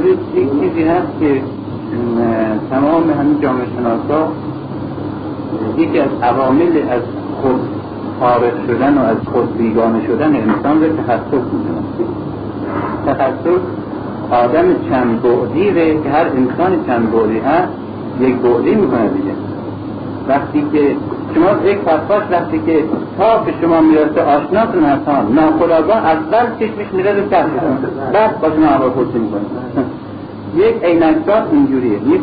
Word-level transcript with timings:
امروز 0.00 0.16
یک 0.34 0.50
چیزی 0.60 0.82
هست 0.82 1.08
که 1.20 1.42
تمام 2.70 3.10
همین 3.10 3.40
جامعه 3.40 3.66
شناسا 3.76 4.28
یکی 5.78 5.98
از 5.98 6.08
عوامل 6.22 6.76
از 6.90 7.02
خود 7.42 7.60
خارج 8.20 8.52
شدن 8.66 8.98
و 8.98 9.00
از 9.00 9.16
خود 9.32 9.58
بیگانه 9.58 10.06
شدن 10.06 10.36
انسان 10.36 10.82
رو 10.82 10.88
تخصص 10.88 11.44
می‌دونن. 11.52 11.84
تخصص 13.06 13.60
آدم 14.30 14.64
چند 14.88 15.22
بعدیره 15.22 16.02
که 16.02 16.10
هر 16.10 16.26
انسان 16.26 16.84
چند 16.86 17.12
بعدی 17.12 17.38
هست 17.38 17.72
یک 18.20 18.36
بعدی 18.36 18.74
می‌کنه 18.74 19.08
دیگه. 19.08 19.34
وقتی 20.28 20.64
که 20.72 20.96
شما 21.34 21.70
یک 21.70 21.78
فتواش 21.78 22.22
وقتی 22.30 22.60
که 22.66 22.84
تا 23.18 23.38
به 23.38 23.52
شما 23.60 23.80
می‌رسه 23.80 24.22
آشناتون 24.22 24.84
هستان 24.84 25.32
ناخداگاه 25.32 25.96
اول 25.96 26.46
چشمش 26.58 26.92
میره 26.92 27.12
رو 27.12 27.28
چشمشون 27.30 27.78
بعد 28.12 28.40
با 28.40 28.48
شما 28.48 28.66
هوا 28.66 28.88
پرسی 28.88 29.18
می‌کنه. 29.18 29.40
یک 30.56 30.84
عینکدار 30.84 31.42
اینجوریه. 31.52 31.92
یک 31.92 32.20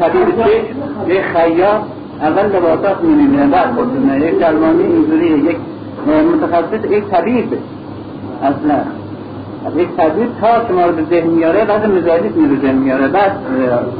طبیب 0.00 0.30
چشم 0.30 1.08
یک 1.08 1.20
خیاط. 1.20 1.80
اول 2.20 2.46
لباسات 2.46 3.00
می‌بینه 3.02 3.46
بعد 3.46 3.74
خودتونه 3.74 4.20
یک 4.20 4.38
درمانی 4.38 4.82
اینجوریه. 4.82 5.38
یک 5.38 5.56
متخصص 6.06 6.90
یک 6.90 7.04
طبیب. 7.04 7.52
اصلا. 8.42 8.78
یک 9.76 9.88
طبیب 9.96 10.28
تا 10.40 10.68
شما 10.68 10.86
رو 10.86 10.92
به 10.92 11.02
ذهن 11.10 11.26
میاره 11.28 11.64
بعد 11.64 11.86
مزاجیت 11.86 12.36
میره 12.36 12.60
ذهن 12.60 12.74
میاره. 12.74 13.08
بعد 13.08 13.32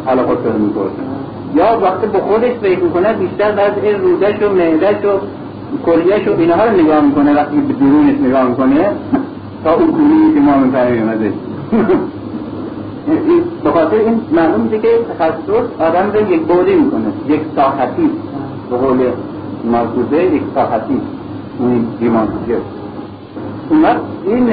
حلقات 0.07 0.39
رو 0.45 0.59
می‌پرسه. 0.59 1.16
یا 1.55 1.81
وقتی 1.83 2.07
به 2.07 2.19
خودش 2.19 2.53
فکر 2.53 2.79
می‌کنه 2.79 3.13
بیشتر 3.13 3.53
بعد 3.53 3.79
این 3.83 4.01
رودش 4.01 4.43
و 4.43 4.49
معدش 4.53 5.05
و 5.05 5.19
کلیهش 5.87 6.29
و 6.29 6.33
اینها 6.39 6.65
رو 6.65 6.81
نگاه 6.81 7.01
می‌کنه 7.01 7.35
وقتی 7.35 7.57
به 7.57 7.73
درونش 7.73 8.15
نگاه 8.21 8.45
می‌کنه 8.49 8.91
تا 9.65 9.75
اون 9.75 9.93
کلیه 9.93 10.35
که 10.35 10.41
ما 10.41 10.57
می‌فهمیم 10.57 11.09
ازش. 11.09 11.33
به 13.65 13.71
خاطر 13.71 13.97
این 13.97 14.21
معلوم 14.33 14.61
میشه 14.61 14.79
که 14.79 14.89
تخصص 15.19 15.81
آدم 15.81 16.13
رو 16.15 16.33
یک 16.33 16.43
بودی 16.43 16.75
می‌کنه 16.75 17.05
یک 17.29 17.41
ساحتی. 17.57 18.11
به 18.71 18.77
قول 18.77 18.99
مرکوزه 19.73 20.25
یک 20.25 20.43
ساحتی. 20.55 21.01
اون 21.59 21.87
دیمانسیه 22.01 22.57
اون 23.69 23.83
وقت 23.83 24.01
این 24.27 24.51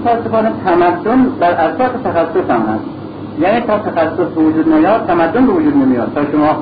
متاسفانه 0.00 0.52
تمدن 0.64 1.26
بر 1.40 1.50
اساس 1.50 1.90
تخصص 2.04 2.50
هم 2.50 2.60
هست. 2.60 3.01
یعنی 3.40 3.60
تا 3.60 3.78
تخصص 3.78 4.28
به 4.34 4.42
وجود 4.42 4.72
نیاد 4.72 5.06
تمدن 5.06 5.46
به 5.46 5.52
وجود 5.52 5.76
نمیاد. 5.76 6.12
تا 6.14 6.20
شما 6.32 6.56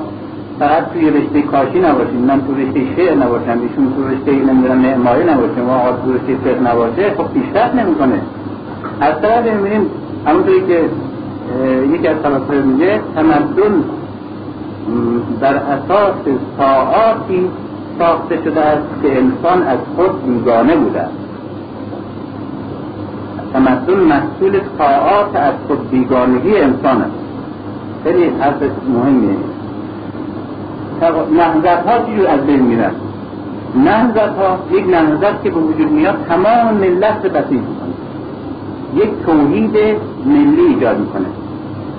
فقط 0.59 0.83
توی 0.93 1.09
رشته 1.09 1.41
کاشی 1.41 1.79
نباشین. 1.79 2.25
من 2.27 2.41
تو 2.41 2.55
رشته 2.55 2.95
شعر 2.95 3.15
نباشم 3.15 3.59
ایشون 3.61 3.93
تو 3.95 4.07
رشته 4.07 4.31
نمی‌دونم 4.31 4.77
معماری 4.77 5.23
نباشه 5.23 5.61
ما 5.67 5.75
آقا 5.75 5.91
تو 5.91 6.13
رشته 6.13 6.35
فقه 6.43 6.71
نباشه 6.71 7.09
خب 7.17 7.27
پیشرفت 7.33 7.75
نمی‌کنه. 7.75 8.21
از 9.01 9.21
طرف 9.21 9.45
می‌بینیم 9.45 9.89
همونطوری 10.25 10.61
که 10.67 10.79
یکی 11.93 12.07
از 12.07 12.17
فلاسفه 12.23 12.61
میگه 12.61 13.01
تمدن 13.15 13.83
بر 15.39 15.55
اساس 15.55 16.13
ساعاتی 16.57 17.49
ساخته 17.99 18.37
شده 18.43 18.61
است 18.61 18.87
که 19.01 19.17
انسان 19.17 19.63
از 19.63 19.77
خود 19.95 20.25
بیگانه 20.25 20.75
بوده 20.75 21.05
تمدن 23.53 23.99
محصول 23.99 24.59
ساعات 24.77 25.35
از 25.35 25.53
خود 25.67 25.89
بیگانگی 25.89 26.57
انسان 26.57 27.01
است. 27.01 27.11
خیلی 28.03 28.31
حرف 28.39 28.61
مهمیه. 28.87 29.37
نهزت 31.31 31.87
ها 31.87 32.05
چجور 32.05 32.27
از 32.27 32.41
بین 32.45 32.59
میرن. 32.59 32.91
نهزت 33.75 34.17
ها 34.17 34.59
یک 34.71 34.85
نهزت 34.87 35.43
که 35.43 35.49
به 35.49 35.59
وجود 35.59 35.91
میاد 35.91 36.15
تمام 36.29 36.73
ملت 36.73 37.21
بسیج 37.21 37.61
می‌کنه. 37.61 37.93
یک 38.95 39.09
توحید 39.25 39.77
ملی 40.25 40.61
ایجاد 40.61 40.99
می‌کنه. 40.99 41.25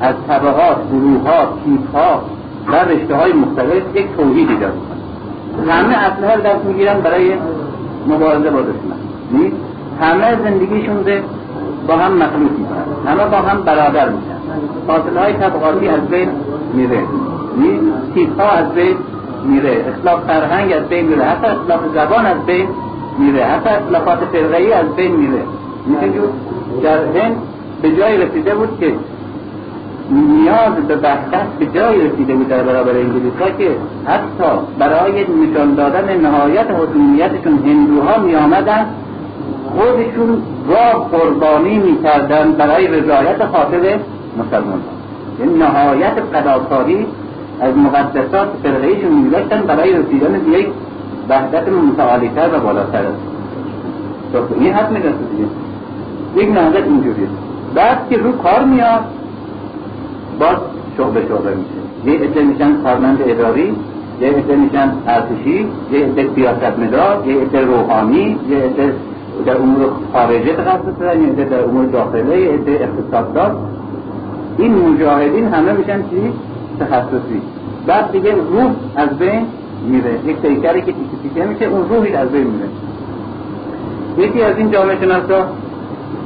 از 0.00 0.14
طبقات، 0.28 0.76
گروه 0.92 1.28
ها، 1.28 1.48
تیپ 1.64 1.96
ها 1.96 2.22
و 2.68 2.76
رشته 2.76 3.14
های 3.14 3.32
مختلف 3.32 3.96
یک 3.96 4.06
توحید 4.16 4.50
ایجاد 4.50 4.72
می‌کنه. 4.74 5.72
همه 5.72 5.94
اصله 5.94 6.34
رو 6.34 6.40
دست 6.40 6.64
می‌گیرن 6.64 7.00
برای 7.00 7.32
مبارزه 8.08 8.50
با 8.50 8.60
دشمن. 8.60 9.52
همه 10.00 10.36
زندگیشون 10.44 11.02
با 11.86 11.96
هم 11.96 12.12
مخلوط 12.12 12.50
می‌کنن 12.58 12.84
همه 13.06 13.24
با 13.24 13.36
هم 13.36 13.62
برادر 13.62 14.08
میشن. 14.08 14.36
فاصله 14.86 15.20
های 15.20 15.32
طبقاتی 15.32 15.88
از 15.88 16.08
بین 16.08 16.28
میره. 16.74 17.02
تیپ 18.14 18.40
ها 18.40 18.48
از 18.48 18.74
بین 18.74 18.96
میره. 19.44 19.84
اخلاق 19.88 20.20
فرهنگ 20.26 20.72
از 20.72 20.88
بین 20.88 21.06
میره. 21.06 21.24
حتی 21.24 21.46
اخلاق 21.46 21.80
زبان 21.94 22.26
از 22.26 22.46
بین 22.46 22.68
میره. 23.18 23.44
حتی 23.44 23.68
اخلاقات 23.68 24.18
فرقهی 24.32 24.72
از 24.72 24.96
بین 24.96 25.16
میره. 25.16 25.42
میشه 25.86 26.08
در 26.82 26.98
هند 26.98 27.36
به 27.82 27.96
جای 27.96 28.16
رسیده 28.16 28.54
بود 28.54 28.80
که 28.80 28.92
نیاز 30.10 30.74
به 30.88 30.96
وحدت 30.96 31.46
به 31.58 31.66
جای 31.66 32.08
رسیده 32.08 32.34
بود 32.34 32.48
در 32.48 32.62
برابر 32.62 32.90
انگلیس 32.90 33.32
ها 33.40 33.50
که 33.50 33.70
حتی 34.06 34.50
برای 34.78 35.24
نشان 35.24 35.74
دادن 35.74 36.20
نهایت 36.20 36.66
حکومیتشون 36.70 37.58
هندوها 37.64 38.18
می 38.18 38.34
آمدن 38.34 38.86
خودشون 39.76 40.42
گاه 40.68 41.08
قربانی 41.10 41.78
می‌کردن 41.78 42.52
برای 42.52 42.86
رضایت 42.86 43.46
خاطر 43.46 43.98
مسلمان. 44.38 44.80
یعنی 45.40 45.58
نهایت 45.58 46.12
قداکاری 46.34 47.06
از 47.60 47.76
مقدسات 47.76 48.48
فرقهیشون 48.62 49.12
میداشتن 49.12 49.62
برای 49.62 49.92
رسیدن 49.92 50.32
به 50.32 50.58
یک 50.58 50.68
وحدت 51.28 51.68
متعالیتر 51.68 52.48
و 52.56 52.60
بالاتر. 52.60 52.98
است 52.98 53.18
خب، 54.32 54.60
این 54.60 54.74
حد 54.74 54.92
می‌رسه 54.92 55.08
دیگه. 55.08 55.48
یک 56.36 56.58
نهضت 56.58 56.84
اینجوریه. 56.84 57.26
بعد 57.74 57.98
که 58.10 58.16
رو 58.16 58.32
کار 58.32 58.64
میاد 58.64 59.00
باز 60.40 60.56
شعبه 60.96 61.20
شعبه 61.28 61.54
میشه. 61.54 61.82
یه 62.04 62.30
عده 62.30 62.42
میشن 62.42 62.82
کارمند 62.82 63.18
اداری 63.26 63.74
یه 64.20 64.28
عده 64.28 64.56
میشن 64.56 64.92
ارتشی 65.06 65.66
یه 65.92 66.04
عده 66.04 66.28
سیاست 66.34 66.78
مدار 66.78 67.22
یه 67.26 67.40
عده 67.40 67.60
روحانی 67.60 68.38
یه 68.50 68.56
عده 68.56 68.94
در 69.46 69.56
امور 69.56 69.90
خارجه 70.12 70.52
تخصص 70.52 71.00
دارن 71.00 71.38
یه 71.38 71.44
در 71.44 71.64
امور 71.64 71.84
داخله 71.84 72.54
عده 72.54 72.72
اقتصاددار 72.72 73.56
این 74.58 74.74
مجاهدین 74.74 75.48
همه 75.54 75.72
میشن 75.72 76.02
چی؟ 76.10 76.32
تخصصی. 76.80 77.40
بعد 77.86 78.12
دیگه 78.12 78.32
روح 78.34 78.70
از 78.96 79.18
بین 79.18 79.46
میره. 79.88 80.10
یک 80.26 80.36
پیکری 80.36 80.80
که 80.80 80.92
تیکه 80.92 81.16
تیکه 81.22 81.44
میشه 81.44 81.64
اون 81.64 81.88
روحی 81.88 82.14
از 82.14 82.28
بین 82.28 82.46
میره. 82.46 82.68
یکی 84.28 84.42
از 84.42 84.56
این 84.56 84.70
جامعه 84.70 85.00
شناسا 85.00 85.46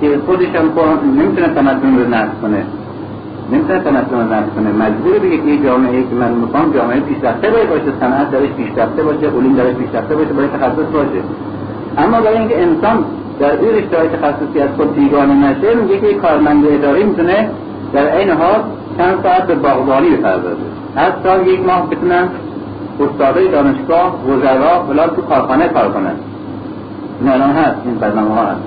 که 0.00 0.18
خودش 0.26 0.48
هم 0.48 0.70
نمی‌تونه 1.18 1.48
تمدن 1.48 1.98
رو 1.98 2.08
نرس 2.08 2.30
کنه. 2.42 2.62
نمی‌تونه 3.52 3.78
تمدن 3.78 4.18
رو 4.20 4.28
نرس 4.28 4.48
کنه. 4.56 4.72
مجبور 4.72 5.18
بگه 5.18 5.36
که 5.36 5.64
جامعه 5.64 6.02
که 6.02 6.14
من 6.14 6.32
می‌خوام 6.32 6.72
جامعه 6.72 7.00
پیشرفته 7.00 7.48
باشه 7.50 7.92
صنعت 8.00 8.30
درش 8.30 8.50
پیشرفته 8.50 9.02
باشه 9.02 9.26
علوم 9.26 9.54
درش 9.56 9.74
پیشرفته 9.74 10.16
باشه 10.16 10.32
باید 10.32 10.52
تخصص 10.52 10.90
باشه. 10.92 11.20
اما 11.98 12.20
برای 12.20 12.38
اینکه 12.38 12.62
انسان 12.62 13.04
در 13.40 13.60
این 13.60 13.74
رشته 13.74 13.96
تخصصی 14.08 14.60
از 14.60 14.68
خود 14.76 14.94
بیگانه 14.94 15.34
نشه 15.34 15.74
میگه 15.74 16.00
که 16.00 16.14
کارمند 16.14 16.64
اداری 16.66 17.04
می‌تونه 17.04 17.50
در 17.92 18.16
این 18.16 18.30
حال 18.30 18.60
چند 18.98 19.22
ساعت 19.22 19.46
به 19.46 19.54
باغبانی 19.54 20.10
بپردازه. 20.10 20.56
هر 20.96 21.12
سال 21.22 21.46
یک 21.46 21.60
ماه 21.66 21.90
بتونن 21.90 22.28
استادای 23.00 23.48
دانشگاه 23.48 24.14
وزرا 24.28 24.78
بلا 24.78 25.08
تو 25.08 25.22
کارخانه 25.22 25.68
کار 25.68 25.92
کنن. 25.92 26.14
این 27.20 27.30
الان 27.30 27.50
هست 27.50 27.76
این 27.84 27.94
برنامه 27.94 28.34
ها 28.34 28.42
هست. 28.42 28.60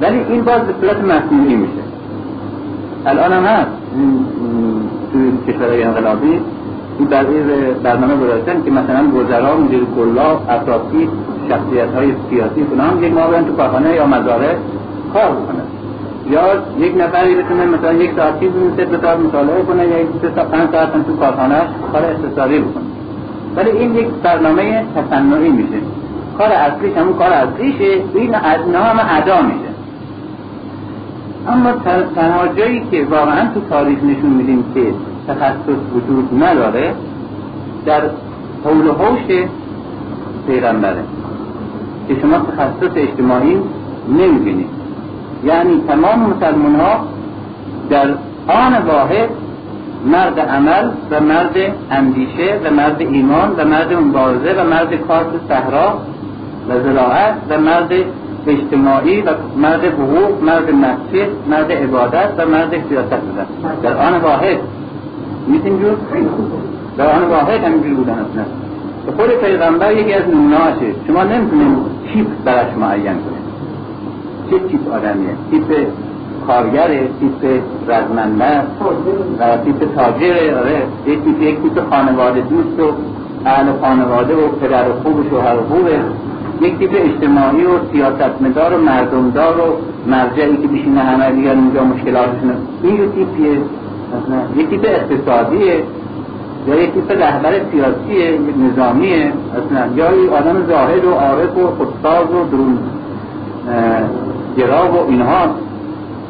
ولی 0.00 0.18
این 0.18 0.44
باز 0.44 0.60
به 0.60 0.74
صورت 0.80 1.04
مصنوعی 1.04 1.54
میشه. 1.54 1.82
الان 3.06 3.32
هم 3.32 3.44
هست. 3.44 3.70
توی 5.12 5.32
کشورهای 5.48 5.82
انقلابی 5.82 6.40
در 7.04 7.24
برنامه 7.82 8.16
گذاشتن 8.16 8.62
که 8.64 8.70
مثلا 8.70 9.08
وزرا 9.14 9.56
مدیر 9.56 9.86
کلا 9.96 10.30
اطرافی 10.48 11.08
شخصیت 11.48 11.94
های 11.94 12.12
سیاسی 12.30 12.66
هم 12.78 13.04
یک 13.04 13.12
ماه 13.12 13.42
تو 13.42 13.56
کارخانه 13.56 13.94
یا 13.94 14.06
مزاره 14.06 14.56
کار 15.12 15.30
بکنه 15.30 15.62
یا 16.30 16.42
یک 16.78 16.94
نفری 16.96 17.34
بتونه 17.34 17.66
مثلا 17.66 17.92
یک 17.92 18.10
ساعت 18.16 18.40
چیز 18.40 18.50
سه 18.76 18.98
ساعت 19.02 19.18
مطالعه 19.18 19.62
کنه 19.62 19.86
یا 19.86 20.00
یک 20.00 20.08
سه 20.22 20.28
پنج 20.28 20.70
ساعت 20.72 21.06
تو 21.06 21.16
کارخانه 21.16 21.60
کار 21.92 22.04
اقتصادی 22.04 22.58
بکنه. 22.58 22.84
ولی 23.56 23.70
این 23.70 23.94
یک 23.94 24.08
برنامه 24.22 24.84
تصنعی 24.96 25.48
میشه. 25.48 25.78
کار 26.38 26.52
اصلیش 26.52 26.96
همون 26.96 27.14
کار 27.14 27.30
اصلیشه 27.32 28.02
این 28.14 28.34
نام 28.72 29.00
ادا 29.10 29.42
میشه. 29.42 29.68
اما 31.48 31.72
تنها 32.14 32.48
جایی 32.56 32.82
که 32.90 33.06
واقعا 33.10 33.48
تو 33.54 33.60
تاریخ 33.70 33.98
نشون 33.98 34.30
میدیم 34.30 34.64
که 34.74 34.80
تخصص 35.28 35.80
وجود 35.94 36.44
نداره 36.44 36.94
در 37.86 38.00
حول 38.64 38.86
و 38.86 38.92
حوش 38.92 39.48
پیغمبره. 40.46 41.02
که 42.08 42.16
شما 42.22 42.38
تخصص 42.38 42.96
اجتماعی 42.96 43.58
نمی‌بینید. 44.08 44.70
یعنی 45.44 45.82
تمام 45.88 46.20
مسلمان 46.20 46.74
ها 46.74 47.04
در 47.90 48.08
آن 48.48 48.86
واحد 48.86 49.28
مرد 50.06 50.40
عمل 50.40 50.90
و 51.10 51.20
مرد 51.20 51.56
اندیشه 51.90 52.60
و 52.64 52.70
مرد 52.70 53.00
ایمان 53.00 53.54
و 53.56 53.64
مرد 53.64 53.92
مبارزه 53.92 54.62
و 54.62 54.64
مرد 54.64 54.94
کار 54.94 55.24
صحرا 55.48 55.98
و 56.68 56.80
زراعت 56.80 57.34
و 57.50 57.58
مرد 57.58 57.92
اجتماعی 58.46 59.20
و 59.20 59.30
مرد 59.56 59.84
حقوق 59.84 60.42
مرد 60.42 60.74
مسجد 60.74 61.28
مرد 61.50 61.72
عبادت 61.72 62.28
و 62.38 62.46
مرد 62.46 62.70
سیاست. 62.88 63.16
بودن 63.16 63.46
در 63.82 63.96
آن 63.96 64.20
واحد 64.20 64.58
نیست 65.48 65.66
اینجور 65.66 65.96
در 66.98 67.10
آن 67.10 67.28
واحد 67.28 67.64
همینجور 67.64 67.94
بودن 67.94 68.12
اصلا 68.12 68.44
خود 69.16 69.30
پیغمبر 69.30 69.92
یکی 69.92 70.12
از 70.12 70.28
نمونهاشه 70.28 70.86
شما 71.06 71.24
نمی‌تونید 71.24 71.76
تیپ 72.12 72.26
براش 72.44 72.72
معین 72.80 73.12
کنید 73.12 73.48
چه 74.50 74.58
تیپ 74.58 74.92
آدمیه؟ 74.92 75.30
تیپ 75.50 75.86
کارگره 76.46 77.08
تیپ 77.20 77.62
رزمنده 77.88 78.60
و 79.38 79.56
تیپ 79.64 79.94
تاجره 79.94 80.58
آره. 80.58 80.82
یک 81.06 81.24
تیپ 81.24 81.42
یک 81.42 81.62
تیپ 81.62 81.90
خانواده 81.90 82.40
دوست 82.40 82.80
و 82.80 82.92
اهل 83.46 83.66
خانواده 83.80 84.34
و 84.34 84.48
پدر 84.48 84.88
و 84.88 84.92
خوب 85.02 85.16
و 85.16 85.22
شوهر 85.30 85.56
و 85.56 85.64
خوبه. 85.68 85.98
یک 86.60 86.78
تیپ 86.78 86.90
اجتماعی 86.94 87.64
و 87.64 87.70
سیاستمدار 87.92 88.74
و 88.74 88.78
مردمدار 88.78 89.60
و 89.60 89.76
مرجعی 90.10 90.56
که 90.56 90.68
بشینه 90.68 91.00
همه 91.00 91.30
دیگر 91.30 91.50
اینجا 91.50 91.84
مشکلاتشون 91.84 92.52
این 92.82 92.94
یه 92.94 93.58
تیپیه 94.12 94.64
یک 94.64 94.70
تیپ 94.70 94.84
اقتصادیه 94.84 95.82
یا 96.66 96.74
یک 96.82 96.92
تیپ 96.94 97.10
رهبر 97.10 97.52
سیاسیه 97.72 98.38
نظامیه 98.58 99.32
اصلا. 99.58 99.96
یا 99.96 100.12
یک 100.12 100.32
آدم 100.32 100.66
زاهد 100.68 101.04
و 101.04 101.10
عارف 101.10 101.56
و 101.56 101.66
خودساز 101.66 102.30
و 102.30 102.44
درون 102.50 102.78
گراب 104.56 104.94
و 104.94 105.10
اینها. 105.10 105.46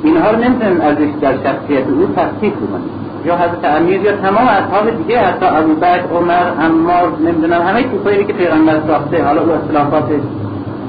اینها 0.02 0.30
رو 0.30 0.36
نمی‌تونیم 0.36 0.80
ازش 0.80 1.08
در 1.20 1.32
شخصیت 1.32 1.88
او 1.88 2.06
تصدیق 2.16 2.52
کنیم 2.54 2.90
یا 3.24 3.36
حضرت 3.36 3.64
امیر 3.64 4.02
یا 4.02 4.12
تمام 4.12 4.48
اصحاب 4.48 4.96
دیگه 4.96 5.20
حتی 5.20 5.46
ابو 5.46 5.72
عمر 6.16 6.44
عمار 6.60 7.12
نمی‌دونم 7.24 7.62
همه 7.62 7.82
چیزایی 7.82 8.24
که 8.24 8.32
پیغمبر 8.32 8.80
ساخته 8.86 9.24
حالا 9.24 9.42
او 9.42 9.52
اختلافات 9.52 10.04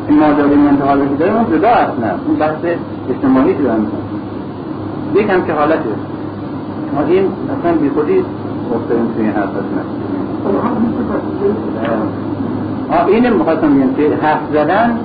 این 0.10 0.20
ماجرای 0.20 0.56
منتقال 0.56 1.06
داریم 1.20 1.36
اون 1.36 1.46
جدا 1.58 1.70
اصلا. 1.70 2.12
اون 2.28 2.36
بحث 2.36 2.66
اجتماعی 3.10 3.54
رو 3.54 3.72
هم 3.72 3.88
یک 5.16 5.30
هم 5.30 5.46
که 5.46 5.54
حالته 5.54 5.90
ما 6.96 7.02
این 7.08 7.26
اصلا 7.60 7.72
بی 7.82 7.90
خودی 7.90 8.24
افتادیم 8.76 9.14
توی 9.16 9.24
این 9.26 9.34
حرف 9.34 9.50
اصلا 9.50 9.84
این 13.08 13.30
می‌خواستم 13.30 13.76
بگم 13.76 13.94
که 13.94 14.16
حرف 14.22 14.40
زدن 14.54 15.00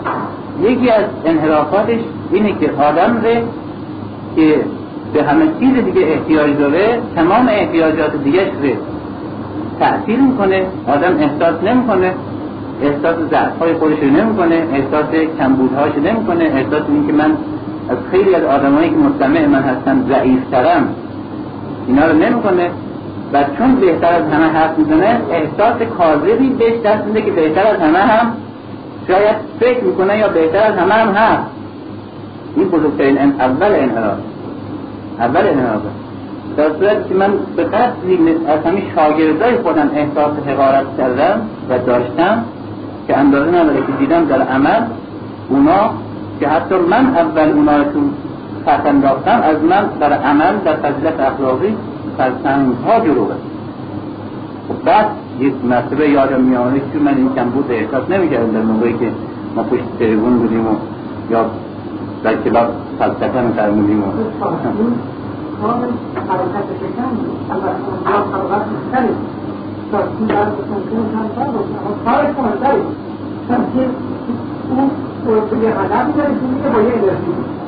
یکی 0.62 0.90
از 0.90 1.04
انحرافاتش 1.24 2.00
اینه 2.32 2.52
که 2.52 2.70
آدم 2.70 3.20
ره 3.22 3.42
که 4.36 4.60
به 5.12 5.22
همه 5.22 5.44
چیز 5.60 5.84
دیگه 5.84 6.00
احتیاج 6.06 6.56
داره 6.58 7.00
تمام 7.16 7.48
احتیاجات 7.48 8.16
دیگه 8.24 8.44
رو 8.44 8.68
تأثیر 9.80 10.20
می‌کنه 10.20 10.66
آدم 10.88 11.16
احساس 11.18 11.62
نمی‌کنه 11.62 12.14
احساس 12.82 13.16
ضعف 13.30 13.58
های 13.58 13.74
خودش 13.74 13.98
رو 13.98 14.10
نمی‌کنه 14.10 14.54
احساس 14.72 15.06
کمبودهاش 15.38 15.92
نمی‌کنه 16.04 16.44
احساس 16.44 16.82
این 16.88 17.06
که 17.06 17.12
من 17.12 17.30
از 17.88 17.96
خیلی 18.10 18.34
از 18.34 18.44
آدمایی 18.44 18.90
که 18.90 18.96
مستمع 18.96 19.46
من 19.46 19.62
هستن 19.62 20.04
ضعیفترم. 20.08 20.88
اینا 21.86 22.06
رو 22.06 22.12
نمی‌کنه. 22.12 22.70
و 23.32 23.44
چون 23.58 23.74
بهتر 23.74 24.12
از 24.12 24.32
همه 24.32 24.46
حرف 24.46 24.78
می‌زنه 24.78 25.20
احساس 25.30 25.82
کاذبی 25.98 26.48
بهش 26.48 26.80
دست 26.84 27.04
میده 27.04 27.22
که 27.22 27.30
بهتر 27.30 27.66
از 27.66 27.80
همه 27.80 27.98
هم 27.98 28.32
شاید 29.08 29.36
فکر 29.60 29.84
می‌کنه 29.84 30.18
یا 30.18 30.28
بهتر 30.28 30.58
از 30.58 30.74
همه 30.78 30.94
هم 30.94 31.08
هست. 31.08 31.50
این 32.56 32.68
بزرگترین 32.68 33.18
اول 33.18 33.72
انحراف. 33.72 34.18
اول 35.18 35.46
انحرافه 35.46 35.88
در 36.56 36.70
صورت 36.78 37.08
که 37.08 37.14
من 37.14 37.32
به 37.56 37.64
قصدی 37.64 38.18
از 38.48 38.66
همین 38.66 38.82
شاگردای 38.94 39.56
خودم 39.56 39.90
احساس 39.94 40.32
حقارت 40.46 40.96
کردم 40.98 41.40
و 41.70 41.78
داشتم 41.78 42.44
که 43.06 43.16
اندازه 43.16 43.48
نداره 43.50 43.76
که 43.76 43.92
دیدم 43.98 44.24
در 44.24 44.42
عمل 44.42 44.82
اونا 45.48 45.90
که 46.40 46.48
حتی 46.48 46.74
من 46.74 47.16
اول 47.16 47.48
اونا 47.48 47.76
رو 47.76 47.84
انداختم 48.68 49.40
از 49.42 49.56
من 49.62 49.84
در 50.00 50.12
عمل 50.12 50.56
در 50.64 50.76
فضیلت 50.76 51.20
اخلاقی 51.20 51.76
فرسنگ 52.18 52.74
ها 52.86 53.00
جلوه 53.00 53.34
خب 54.68 54.84
بعد 54.84 55.06
یک 55.40 55.54
مرتبه 55.64 56.08
یادم 56.08 56.40
میانه 56.40 56.80
که 56.92 56.98
من 56.98 57.14
این 57.16 57.34
کم 57.34 57.44
بود 57.44 57.66
احساس 57.70 58.10
نمی‌کردم 58.10 58.52
در 58.52 58.62
موقعی 58.62 58.92
که 58.92 59.08
ما 59.56 59.62
پشت 59.62 59.98
تریبون 59.98 60.38
بودیم 60.38 60.66
و 60.66 60.74
یا 61.30 61.46
در 62.24 62.36
کلاس 62.36 62.68
فلسفه 62.98 63.40
میفرمودیم 63.40 64.02
و 64.02 64.06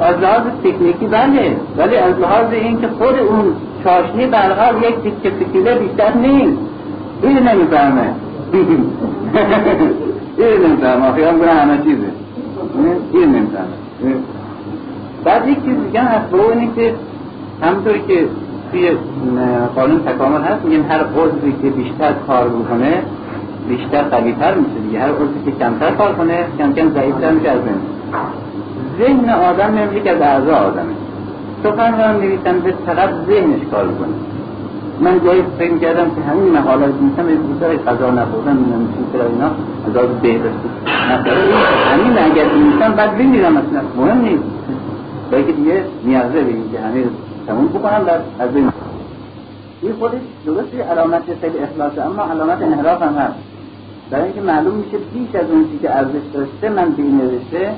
از 0.00 0.16
لحاظ 0.20 0.42
تکنیکی 0.64 1.06
بله 1.06 1.56
ولی 1.76 1.96
از 1.96 2.18
لحاظ 2.18 2.52
اینکه 2.52 2.88
خود 2.88 3.18
اون 3.18 3.52
چاشنی 3.84 4.26
برقرار 4.26 4.82
یک 4.82 4.94
تیکه 5.02 5.30
تکیله 5.30 5.74
بیشتر 5.74 6.12
نیست. 6.14 6.58
این 7.22 7.38
نمی‌فهمه. 7.38 8.02
این 10.38 10.66
نمی‌فهمه. 10.66 11.12
خیام 11.12 11.38
کنه 11.38 11.52
همه 11.52 11.78
چیزه. 11.78 12.12
این 13.12 13.24
نمی‌فهمه. 13.24 13.66
بعد 15.24 15.48
یک 15.48 15.64
چیز 15.64 15.76
دیگه 15.86 16.00
هست. 16.00 16.30
به 16.30 16.38
اینه 16.50 16.68
که 16.76 16.94
همونطوری 17.62 18.02
که 18.08 18.26
توی 18.70 18.90
قانون 19.74 20.00
تکامل 20.00 20.40
هست 20.40 20.64
میگن 20.64 20.82
هر 20.82 21.00
عضوی 21.00 21.52
که 21.62 21.70
بیشتر 21.70 22.12
کار 22.26 22.48
بکنه 22.48 23.02
بیشتر 23.70 24.02
قویتر 24.02 24.54
میشه 24.54 24.80
دیگه. 24.86 25.00
هر 25.00 25.08
عضوی 25.08 25.40
که 25.44 25.52
کمتر 25.60 25.90
کار 25.90 26.12
کنه 26.12 26.44
کم 26.58 26.72
کم 26.72 26.88
ضعیفتر 26.90 27.30
میشه 27.30 27.50
از 27.50 27.60
ذهن. 28.98 29.30
آدم 29.30 29.78
نمیشه 29.78 30.00
که 30.00 30.10
از 30.10 30.20
اعضا 30.20 30.56
آدمه. 30.56 30.94
سخن 31.62 31.92
رو 32.00 32.20
نویسنده 32.20 32.74
فقط 32.86 33.10
ذهنش 33.26 33.60
کار 33.70 33.86
کنه 33.86 34.14
من 35.00 35.24
جایی 35.24 35.42
فکر 35.58 35.78
کردم 35.78 36.04
که 36.04 36.20
همین 36.30 36.58
مقالات 36.58 36.94
میشم 37.00 37.28
یه 37.28 37.36
بودای 37.36 37.76
قضا 37.76 38.10
نخوردن 38.10 38.56
می‌دونم 38.56 38.88
چون 39.12 39.20
اینا. 39.20 39.50
از 39.86 39.96
آز 39.96 40.10
مثلا 41.10 41.34
همین 41.92 42.18
اگر 42.18 42.52
میشم 42.52 42.92
بعد 42.92 43.18
بمیرم 43.18 43.56
اصلا. 43.56 43.80
مهم 43.96 44.20
نیست. 44.20 44.42
که 45.30 45.52
دیگه 45.52 45.84
نیازه 46.04 46.40
به 46.40 46.52
که 46.72 46.80
همه 46.80 47.04
تموم 47.46 47.66
بکنم 47.66 48.04
بعد 48.06 48.20
از 48.38 48.50
بین 48.50 48.72
این 49.82 49.92
خودش 49.92 50.20
درستی 50.46 50.80
علامت 50.80 51.22
خیلی 51.40 51.58
اخلاص 51.58 51.92
اما 52.06 52.32
علامت 52.32 52.62
انحراف 52.62 53.02
هم 53.02 53.14
هست. 53.14 53.34
برای 54.10 54.24
اینکه 54.24 54.40
معلوم 54.40 54.74
میشه 54.74 54.98
بیش 54.98 55.34
از 55.34 55.50
اون 55.50 55.64
که 55.82 55.96
ارزش 55.96 56.24
داشته 56.34 56.68
من 56.68 56.90
به 56.90 57.02
این 57.02 57.16
نوشته 57.16 57.72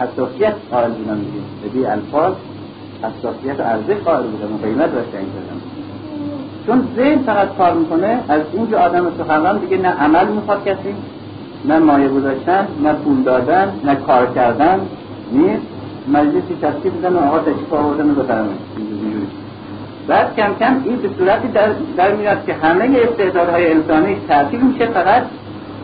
حساسیت 0.00 0.54
قائل 0.70 0.90
بودم 0.90 1.20
به 1.74 1.92
الفاظ 1.92 2.34
حساسیت 3.02 3.60
ارزش 3.60 4.02
قائل 4.04 4.22
بودم 4.22 4.54
و 4.54 4.58
قیمت 4.58 4.92
داشته 4.92 5.18
این 5.18 5.26
کردم 5.26 5.60
چون 6.66 6.88
ذهن 6.96 7.18
فقط 7.18 7.56
کار 7.56 7.74
می‌کنه 7.74 8.20
از 8.28 8.40
اینجا 8.52 8.78
آدم 8.78 9.06
سخنران 9.18 9.58
دیگه 9.58 9.76
نه 9.76 9.88
عمل 9.88 10.28
می‌خواد 10.28 10.64
کسی 10.64 10.94
نه 11.64 11.78
مایه 11.78 12.08
گذاشتن 12.08 12.66
نه 12.82 12.92
پول 12.92 13.22
دادن 13.22 13.72
نه 13.84 13.94
کار 13.94 14.26
کردن 14.34 14.80
نیست. 15.32 15.66
مجلسی 16.08 16.56
تشکیل 16.62 16.92
بزن 16.92 17.12
و 17.12 17.18
آقا 17.18 17.38
تشکیل 17.38 17.64
آوردن 17.70 18.10
و 18.10 18.14
بفرمایید. 18.14 18.60
بعد 20.08 20.36
کم 20.36 20.54
کم 20.60 20.82
این 20.84 20.96
به 20.96 21.08
صورتی 21.18 21.48
در, 21.48 21.68
در 21.96 22.14
میاد 22.14 22.46
که 22.46 22.54
همه 22.54 22.98
استعدادهای 23.10 23.72
انسانی 23.72 24.16
تعطیل 24.28 24.60
میشه 24.60 24.86
فقط 24.86 25.22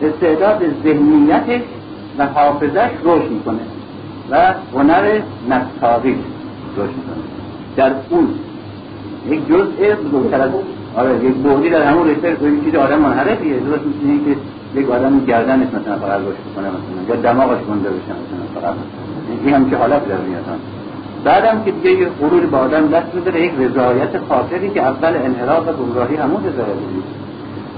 استعداد 0.01 0.61
ذهنیتش 0.83 1.61
و 2.17 2.25
حافظش 2.25 2.89
روش 3.03 3.23
می‌کنه 3.23 3.59
و 4.29 4.53
هنر 4.73 5.19
نفتاقی 5.49 6.15
روش 6.75 6.89
می‌کنه. 6.89 7.23
در 7.75 7.91
اون 8.09 8.27
یک 9.29 9.47
جزء 9.47 9.95
بزرگتر 9.95 10.41
از 10.41 10.51
آره 10.95 11.25
یک 11.25 11.33
بودی 11.33 11.69
در 11.69 11.83
همون 11.83 12.09
رشته 12.09 12.31
یک 12.31 12.63
چیز 12.63 12.75
آدم 12.75 12.99
منحرفیه. 12.99 13.59
درست 13.59 13.83
میشه 13.85 14.25
که 14.25 14.35
یک 14.79 14.89
آدم 14.89 15.25
گردنش 15.25 15.67
مثلا 15.67 15.95
فقط 15.95 16.19
روش 16.19 16.35
می‌کنه 16.47 16.67
مثلا 16.67 17.15
یا 17.15 17.15
دماغش 17.15 17.63
گنده 17.63 17.89
بشه 17.89 17.97
مثلا 18.01 18.61
فقط. 18.61 18.73
این 19.45 19.53
هم 19.53 19.69
که 19.69 19.75
حالت 19.75 20.07
در 20.07 20.17
میاد. 20.17 20.43
بعدم 21.23 21.63
که 21.65 21.71
دیگه 21.71 21.91
یه 21.91 22.07
غرور 22.21 22.45
به 22.45 22.57
آدم 22.57 22.87
دست 22.87 23.15
میده 23.15 23.39
یک 23.39 23.51
رضایت 23.59 24.09
خاطری 24.29 24.69
که 24.69 24.81
اول 24.81 25.15
انحراف 25.15 25.67
و 25.67 25.71
گمراهی 25.71 26.15
همون 26.15 26.43
رضایت 26.43 26.77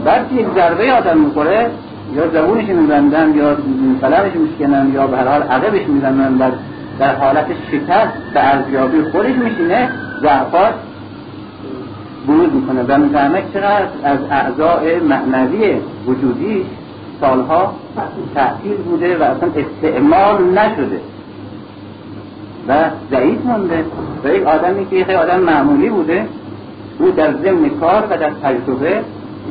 بعد 0.05 0.31
یک 0.31 0.45
ضربه 0.55 0.93
آدم 0.93 1.17
می‌خوره 1.17 1.71
یا 2.15 2.27
زبونش 2.27 2.65
میبندن 2.65 3.33
یا 3.35 3.57
قلمش 4.01 4.31
میشکنن 4.35 4.91
یا 4.93 5.07
به 5.07 5.17
هر 5.17 5.27
حال 5.27 5.41
عقبش 5.41 5.87
می‌زنن 5.87 6.37
در 6.37 6.51
در 6.99 7.15
حالت 7.15 7.45
شکست 7.71 8.13
به 8.33 8.53
ارزیابی 8.53 9.01
خودش 9.01 9.35
میشینه 9.35 9.89
ضعفات 10.21 10.73
بروز 12.27 12.53
می‌کنه. 12.53 12.83
و 12.87 12.97
می‌فهمه 12.97 13.43
چقدر 13.53 13.87
از 14.03 14.19
اعضاء 14.31 14.99
معنوی 15.09 15.75
وجودی 16.07 16.65
سالها 17.21 17.73
تأثیر 18.35 18.77
بوده 18.77 19.17
و 19.17 19.23
اصلا 19.23 19.49
استعمال 19.55 20.43
نشده. 20.43 20.99
و 22.67 22.73
ضعیف 23.11 23.45
مونده. 23.45 23.85
و 24.23 24.27
یک 24.27 24.47
آدمی 24.47 24.85
که 24.85 25.05
خیلی 25.05 25.17
آدم 25.17 25.39
معمولی 25.39 25.89
بوده 25.89 26.27
او 26.99 27.11
در 27.11 27.33
ضمن 27.33 27.69
کار 27.69 28.03
و 28.09 28.17
در 28.17 28.29
تجربه 28.29 29.01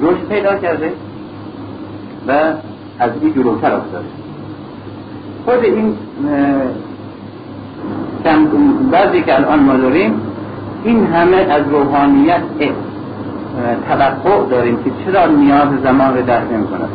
رشد 0.02 0.28
پیدا 0.28 0.57
کرده 0.57 0.92
و 2.28 2.33
از 2.99 3.11
این 3.21 3.35
جلوتر 3.35 3.75
افتاده. 3.75 4.07
خود 5.45 5.64
این 5.64 5.97
بعضی 8.90 9.23
که 9.23 9.35
الان 9.35 9.61
ما 9.61 9.76
داریم 9.76 10.21
این 10.85 11.07
همه 11.07 11.37
از 11.37 11.62
روحانیت 11.71 12.40
توقع 13.88 14.49
داریم 14.50 14.76
که 14.85 14.90
چرا 15.04 15.26
نیاز 15.26 15.69
زمان 15.83 16.16
رو 16.16 16.23
درک 16.23 16.52
نمی 16.52 16.66
کند 16.66 16.88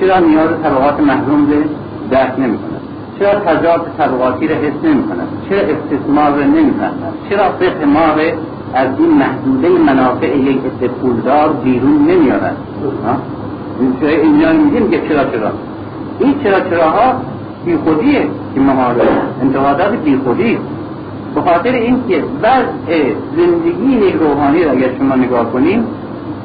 چرا 0.00 0.18
نیاز 0.18 0.48
طبقات 0.62 1.00
محروم 1.00 1.50
رو 1.50 1.62
درک 2.10 2.38
نمی 2.38 2.58
کند 2.58 2.73
چرا 3.18 3.34
تضاد 3.34 3.86
طبقاتی 3.98 4.48
رو 4.48 4.54
حس 4.54 4.84
نمی 4.84 5.02
کند 5.02 5.28
چرا 5.48 5.60
استثمار 5.60 6.30
رو 6.30 6.42
نمی 6.42 6.72
چرا 7.30 7.50
فقه 7.50 7.84
ما 7.84 8.00
از 8.74 8.88
این 8.98 9.10
محدوده 9.10 9.68
منافع 9.68 10.36
یک 10.36 10.58
عده 10.58 10.88
پولدار 10.88 11.52
بیرون 11.52 12.06
نمیارد 12.06 12.56
اینجا 14.02 14.52
میگیم 14.52 14.90
که 14.90 15.00
چرا 15.08 15.24
چرا؟ 15.24 15.50
این 16.18 16.34
چرا 16.42 16.60
چراها 16.60 17.14
بی 17.64 17.76
خودیه 17.76 18.26
که 18.54 18.60
محاله 18.60 19.02
انتقادات 19.42 19.96
بی 19.96 20.16
خودی 20.24 20.58
به 21.34 21.40
خاطر 21.40 21.72
اینکه 21.72 22.24
وضع 22.42 23.12
زندگی 23.36 24.12
روحانی 24.12 24.64
را 24.64 24.70
اگر 24.70 24.88
شما 24.98 25.14
نگاه 25.14 25.52
کنیم 25.52 25.86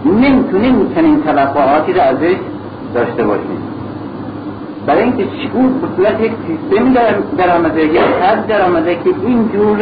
نمی‌تونیم 0.06 0.92
چنین 0.96 1.22
توقعاتی 1.22 1.94
را 1.94 2.04
ازش 2.04 2.36
داشته 2.94 3.24
باشیم. 3.24 3.69
برای 4.86 5.04
اینکه 5.04 5.24
اون 5.54 5.74
به 5.98 6.26
یک 6.26 6.32
سیستمی 6.48 6.94
در 7.38 7.56
آمده 7.56 7.86
یک 7.86 8.02
حد 8.22 8.48
در 8.48 8.62
آمده 8.62 8.96
که 8.96 9.10
اینجور 9.26 9.78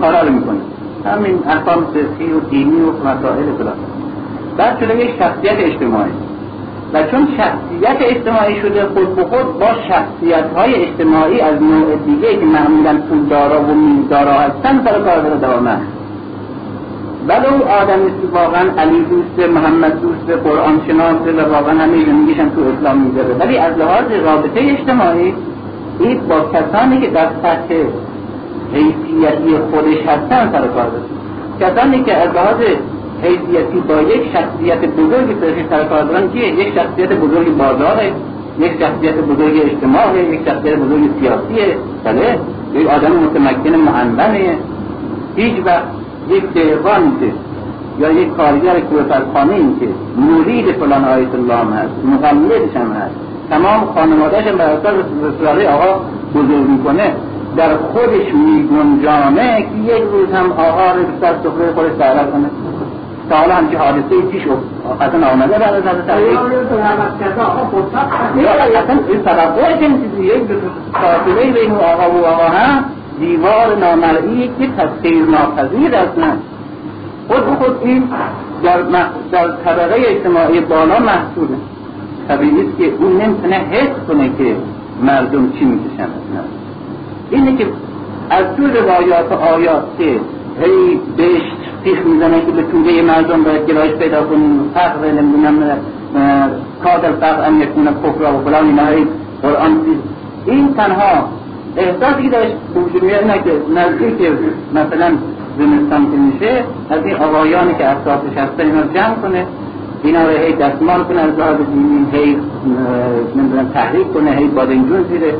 کارا 0.00 0.22
رو 0.22 0.32
می‌کنه. 0.32 0.58
همین 1.04 1.38
احکام 1.46 1.86
سیاسی 1.92 2.32
و 2.32 2.40
دینی 2.40 2.80
و 2.80 2.90
مسائل 2.92 3.56
فلان 3.58 3.74
بعد 4.56 4.80
شده 4.80 5.04
یک 5.04 5.10
شخصیت 5.18 5.56
اجتماعی. 5.58 6.10
و 6.92 7.02
چون 7.02 7.28
شخصیت 7.36 7.96
اجتماعی 8.00 8.60
شده 8.60 8.84
خود 8.84 9.16
به 9.16 9.22
خود 9.22 9.58
با 9.58 9.66
شخصیت 9.88 10.44
های 10.56 10.74
اجتماعی 10.74 11.40
از 11.40 11.62
نوع 11.62 11.96
دیگه 12.06 12.36
که 12.36 12.46
معمولا 12.46 13.00
پولدارا 13.08 13.62
و 13.62 13.74
میزدارا 13.74 14.32
هستن 14.32 14.84
سر 14.84 15.00
کار 15.00 15.22
داره 15.22 15.36
دوامه. 15.36 15.76
ولی 17.28 17.46
اون 17.46 17.62
آدمی 17.62 18.10
که 18.10 18.26
واقعا 18.32 18.64
علی 18.78 19.04
دوست 19.10 19.48
محمد 19.48 20.00
دوست 20.00 20.30
قرآن 20.44 20.80
شناسه 20.86 21.32
و 21.32 21.52
واقعا 21.52 21.74
همه 21.78 22.04
زندگیشم 22.06 22.48
تو 22.48 22.60
اسلام 22.78 22.98
می‌ذاره. 22.98 23.34
ولی 23.34 23.58
از 23.58 23.78
لحاظ 23.78 24.04
رابطه 24.24 24.60
اجتماعی 24.60 25.34
این 26.00 26.20
با 26.28 26.40
کسانی 26.40 27.00
که 27.00 27.06
در 27.06 27.28
سطح 27.42 27.74
حیثیتی 28.74 29.56
خودش 29.70 30.00
هستن 30.06 30.52
سر 30.52 30.66
کار 30.66 30.90
کسانی 31.60 32.02
که 32.02 32.14
از 32.14 32.28
لحاظ 32.34 32.56
حیثیتی 33.22 33.80
با 33.88 33.94
یک 33.94 34.22
شخصیت 34.32 34.78
بزرگ 34.78 35.36
فرقی 35.40 35.64
سر 35.70 35.84
کار 35.84 36.02
دارن 36.02 36.32
که 36.32 36.38
یک 36.38 36.74
شخصیت 36.74 37.12
بزرگ 37.12 37.56
بازاره 37.56 38.12
یک 38.60 38.72
شخصیت 38.80 39.14
بزرگ 39.14 39.60
اجتماعی 39.64 40.34
یک 40.34 40.40
شخصیت 40.48 40.76
بزرگ 40.76 41.10
سیاسیه. 41.20 41.76
بله 42.04 42.38
یک 42.74 42.86
آدم 42.88 43.12
متمکن 43.12 43.70
معنونه 43.70 44.58
هیچ 45.36 45.54
وقت 45.64 46.03
یک 46.28 46.52
دهقانی 46.52 47.12
که 47.20 47.32
یا 47.98 48.10
یک 48.10 48.30
کارگر 48.36 48.80
کوفرخانه 48.80 49.54
این 49.54 49.80
که 49.80 49.88
مرید 50.16 50.72
فلان 50.72 51.04
آیت 51.04 51.34
الله 51.34 51.54
هم 51.54 51.72
هست 51.72 51.92
مقلدش 52.04 52.76
هم 52.76 52.92
هست. 52.92 53.14
تمام 53.50 53.84
خانوادهش 53.94 54.46
هم 54.46 54.56
بر 54.56 54.64
اساس 54.64 55.66
آقا 55.68 56.00
بزرگ 56.34 56.68
می‌کنه. 56.68 57.14
در 57.56 57.76
خودش 57.76 58.34
میگنجانه 58.34 59.62
که 59.62 59.94
یک 59.94 60.02
روز 60.12 60.32
هم 60.32 60.52
آقا 60.52 60.92
رو 60.92 61.02
سر 61.20 61.34
سفره 61.42 61.72
خودش 61.74 61.92
دعوت 61.98 62.32
کنه. 62.32 62.50
تا 63.30 63.36
حالا 63.36 63.54
همچه 63.54 63.78
حادثه 63.78 64.20
پیش 64.30 64.42
اصلا 65.00 65.26
آمده 65.26 65.58
بعد 65.58 65.74
از 65.74 65.82
حضرت 65.82 66.10
علی 66.10 66.32
یا 68.42 68.80
اصلا 68.80 68.98
توقع 69.24 69.76
چنین 69.76 70.02
یک 70.20 70.42
فاصله 70.92 71.52
بین 71.52 71.72
آقا 71.72 72.10
و 72.10 72.26
آقا 72.26 72.44
هم 72.44 72.84
دیوار 73.20 73.76
نامرئی 73.76 74.50
که 74.58 74.68
تسخیر 74.78 75.24
ناپذیر 75.24 75.94
اصلا 75.94 76.32
خود 77.28 77.44
خود 77.44 77.76
این 77.82 78.02
در, 78.62 78.82
در 79.32 79.48
طبقه 79.64 79.94
اجتماعی 80.06 80.60
بالا 80.60 80.98
محصوله 80.98 81.56
طبیعی 82.28 82.60
است 82.60 82.78
که 82.78 82.92
اون 82.98 83.22
نمی‌تونه 83.22 83.56
حس 83.56 84.08
کنه 84.08 84.30
که 84.38 84.56
مردم 85.02 85.52
چی 85.58 85.64
می‌کشن. 85.64 86.08
اینه 87.30 87.56
که 87.56 87.66
از 88.30 88.44
تو 88.56 88.62
روایات 88.66 89.32
آیات 89.32 89.84
که 89.98 90.20
هی 90.60 91.00
بهش 91.16 91.42
تیخ 91.84 91.98
می‌زنه 92.06 92.40
که 92.46 92.52
به 92.52 92.62
توده 92.62 93.02
مردم 93.02 93.42
باید 93.42 93.66
گرایش 93.66 93.92
پیدا 93.92 94.22
کنیم 94.24 94.70
فقر 94.74 95.12
نمی‌دونم 95.12 95.78
کادر 96.84 97.12
فقر 97.12 97.44
هم 97.46 97.60
یکونه 97.60 97.90
کفر 97.90 98.22
و 98.22 98.44
فلان 98.44 98.66
اینا 98.66 99.10
قرآن 99.42 99.80
این 100.46 100.74
تنها 100.74 101.28
احساسی 101.76 102.22
که 102.22 102.28
داشت 102.28 102.52
وجود 102.74 103.02
میاد 103.02 103.20
اینه 103.20 103.42
که 103.42 103.52
نزدیک 103.74 104.28
مثلا 104.74 105.12
زمستان 105.58 106.10
که 106.10 106.16
میشه 106.16 106.64
از 106.90 107.04
این 107.04 107.16
آقایانی 107.16 107.74
که 107.74 107.90
اطرافش 107.90 108.36
هستن 108.36 108.66
اینا 108.66 108.82
جمع 108.94 109.14
کنه 109.14 109.46
اینا 110.02 110.22
رو 110.22 110.30
هی 110.30 110.52
دستمال 110.52 111.04
کنه 111.04 111.20
از 111.20 111.38
لحاظ 111.38 111.56
دینی 111.56 112.06
هی 112.12 112.36
نمی‌دونم 113.36 113.68
تحریک 113.74 114.12
کنه 114.12 114.30
هی 114.30 114.46
بادنجون 114.46 115.04
زیره. 115.10 115.34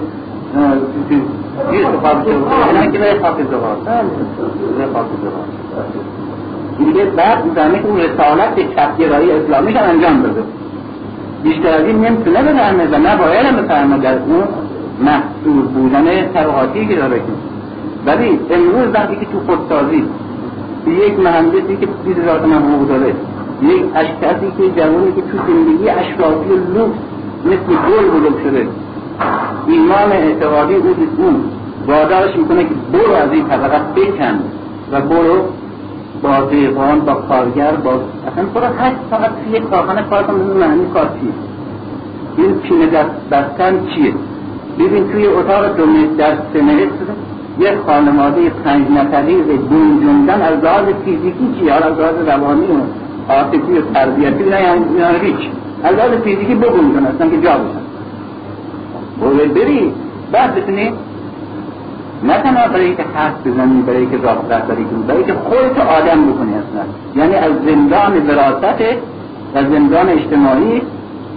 زیر 1.71 1.87
خواب 2.03 2.25
شد 2.25 2.45
اینا 2.69 2.87
که 2.93 2.99
به 2.99 3.21
خاک 3.23 3.35
زغال 3.51 3.77
به 4.79 4.87
خاک 4.93 5.07
زغال 5.23 5.49
دیگه 6.79 7.05
بعد 7.05 7.39
که 7.55 7.87
اون 7.87 8.01
رسالت 8.01 8.77
چپگرایی 8.77 9.31
اسلامیش 9.31 9.77
هم 9.77 9.91
انجام 9.91 10.23
بده 10.23 10.43
بیشتر 11.43 11.69
از 11.69 11.85
این 11.85 12.05
نمی‌تونه 12.05 12.43
بفهمه 12.43 12.85
و 12.85 12.99
نباید 12.99 13.47
هم 13.47 13.57
بفهمه 13.57 13.99
در 13.99 14.13
اون 14.13 14.45
محصول 15.01 15.63
بودن 15.63 16.33
طبقاتی 16.35 16.87
که 16.87 16.97
داره 16.97 17.21
ولی 18.07 18.41
امروز 18.51 18.95
وقتی 18.95 19.17
که 19.17 19.27
تو 19.27 19.41
خودسازی 19.47 20.05
یک 20.87 21.19
مهندسی 21.19 21.77
که 21.77 21.87
20 21.87 22.19
هزار 22.19 22.39
تومن 22.39 22.63
حقوق 22.63 22.89
داره 22.89 23.15
یک 23.63 23.85
اشکسی 23.95 24.53
که 24.59 24.81
جوانی 24.81 25.13
که 25.13 25.23
تو 25.23 25.39
زندگی 25.47 25.89
اشرافی 25.89 26.51
و 26.51 26.79
لوکس 26.79 26.99
مثل 27.45 27.67
گل 27.67 28.21
بزرگ 28.21 28.43
شده 28.43 28.69
ایمان 29.67 30.13
اعتقادی 30.13 30.75
او 30.75 30.95
اون 31.19 31.45
وادارش 31.87 32.37
می‌کنه 32.37 32.65
که 32.65 32.75
برو 32.93 33.13
از 33.15 33.33
این 33.33 33.49
طبقه 33.49 33.79
بکن 33.97 34.41
و 34.93 35.01
برو 35.01 35.43
با 36.23 36.41
دیوان 36.51 37.01
با 37.01 37.15
کارگر 37.15 37.71
با 37.71 37.91
اصلا 37.91 38.45
برو 38.55 38.67
هشت 38.79 38.97
فقط 39.11 39.31
توی 39.45 39.61
کارخانه 39.61 40.03
کار 40.03 40.23
کن 40.23 40.35
معنی 40.35 40.87
کار 40.95 41.07
چیه؟ 41.07 41.33
این 42.37 42.55
پینه 42.55 42.87
دست 42.87 43.11
بستن 43.31 43.87
چیه؟ 43.95 44.13
ببین 44.79 45.13
توی 45.13 45.27
اتاق 45.27 45.77
دو 45.77 45.85
در 46.19 46.35
سه 46.53 46.61
یک 47.59 47.75
خانواده 47.87 48.51
پنج 48.65 48.91
نفری 48.91 49.37
به 49.37 49.57
گنجوندن 49.57 50.43
از 50.43 50.65
لحاظ 50.65 50.85
فیزیکی 51.05 51.55
چی؟ 51.59 51.69
حالا 51.69 51.87
از 51.87 51.99
لحاظ 51.99 52.29
روانی 52.29 52.67
و 52.67 52.81
عاطفی 53.33 53.79
و 53.79 53.81
تربیتی 53.95 54.45
نه 54.45 54.61
یعنی 54.63 55.19
هیچ. 55.23 55.51
از 55.85 55.95
لحاظ 55.97 56.11
فیزیکی 56.11 56.55
بگنجون 56.55 57.07
اصلا 57.07 57.29
که 57.29 57.41
جا 57.41 57.51
بشن. 57.51 57.85
بری 59.55 59.93
بعد 60.33 60.55
بتونی 60.55 60.93
نه 62.23 62.39
تنها 62.39 62.69
برای 62.69 62.95
که 62.95 63.05
حرف 63.15 63.47
بزنی 63.47 63.83
برای 63.83 64.07
که 64.07 64.17
راه 64.17 64.39
رهبری 64.51 64.85
کنی 64.85 65.03
برای 65.09 65.25
که 65.25 65.33
خودت 65.33 65.79
آدم 65.79 66.33
بکنی 66.33 66.53
اصلا. 66.55 66.85
یعنی 67.17 67.35
از 67.35 67.53
زندان 67.67 68.27
وراثت 68.27 68.81
و 69.55 69.63
زندان 69.73 70.09
اجتماعی 70.09 70.83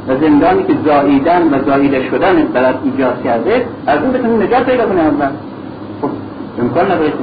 و 0.07 0.15
زندانی 0.21 0.63
که 0.63 0.73
زاییدن 0.85 1.53
و 1.53 1.63
زاییده 1.65 2.09
شدن 2.09 2.43
برات 2.53 2.75
ایجاد 2.83 3.23
کرده 3.23 3.65
از 3.87 3.99
اون 4.01 4.11
بتونی 4.11 4.45
نجات 4.45 4.63
پیدا 4.63 4.85
کنی 4.85 4.99
اول 4.99 5.29
خب 6.01 6.09
امکان 6.59 6.85
نداره 6.85 7.13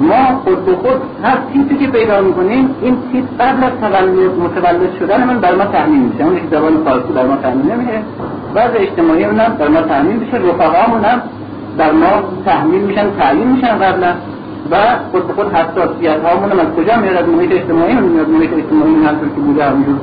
ما 0.00 0.40
خود 0.44 0.64
به 0.64 0.72
خود 0.72 1.00
هر 1.22 1.38
تیپی 1.52 1.76
که 1.76 1.86
پیدا 1.86 2.20
می‌کنیم 2.20 2.74
این 2.82 2.96
تیپ 3.12 3.24
قبل 3.40 3.64
از 3.64 3.72
تولد 3.80 4.38
متولد 4.44 4.98
شدن 4.98 5.24
من 5.24 5.40
بر 5.40 5.54
ما 5.54 5.64
تحمیل 5.64 6.00
میشه. 6.00 6.24
اون 6.24 6.40
زبان 6.50 6.84
فارسی 6.84 7.12
بر 7.12 7.26
ما 7.26 7.36
تحمیل 7.36 7.72
نمیشه. 7.72 8.02
بعض 8.54 8.70
اجتماعی 8.74 9.22
هم 9.22 9.36
بر 9.58 9.68
ما 9.68 9.80
تحمیل 9.80 10.16
میشه. 10.16 10.36
رفقامون 10.36 11.04
هم 11.04 11.22
بر 11.78 11.92
ما 11.92 12.22
تحمیل 12.46 12.82
میشن 12.82 13.10
تعلیم 13.18 13.46
میشن 13.46 13.78
قبلا. 13.78 14.12
و 14.70 14.76
خود 15.12 15.26
به 15.26 15.32
خود 15.32 15.54
حساسیت 15.54 16.24
هامون 16.24 16.52
از 16.52 16.66
کجا 16.76 16.96
میاد 16.96 17.16
از 17.16 17.28
محیط 17.28 17.52
اجتماعی 17.52 17.94
میاد 17.94 18.28
محیط 18.28 18.52
اجتماعی 18.52 18.92
من 18.92 19.20
که 19.20 19.40
بوده 19.40 19.64
همینجور. 19.64 19.96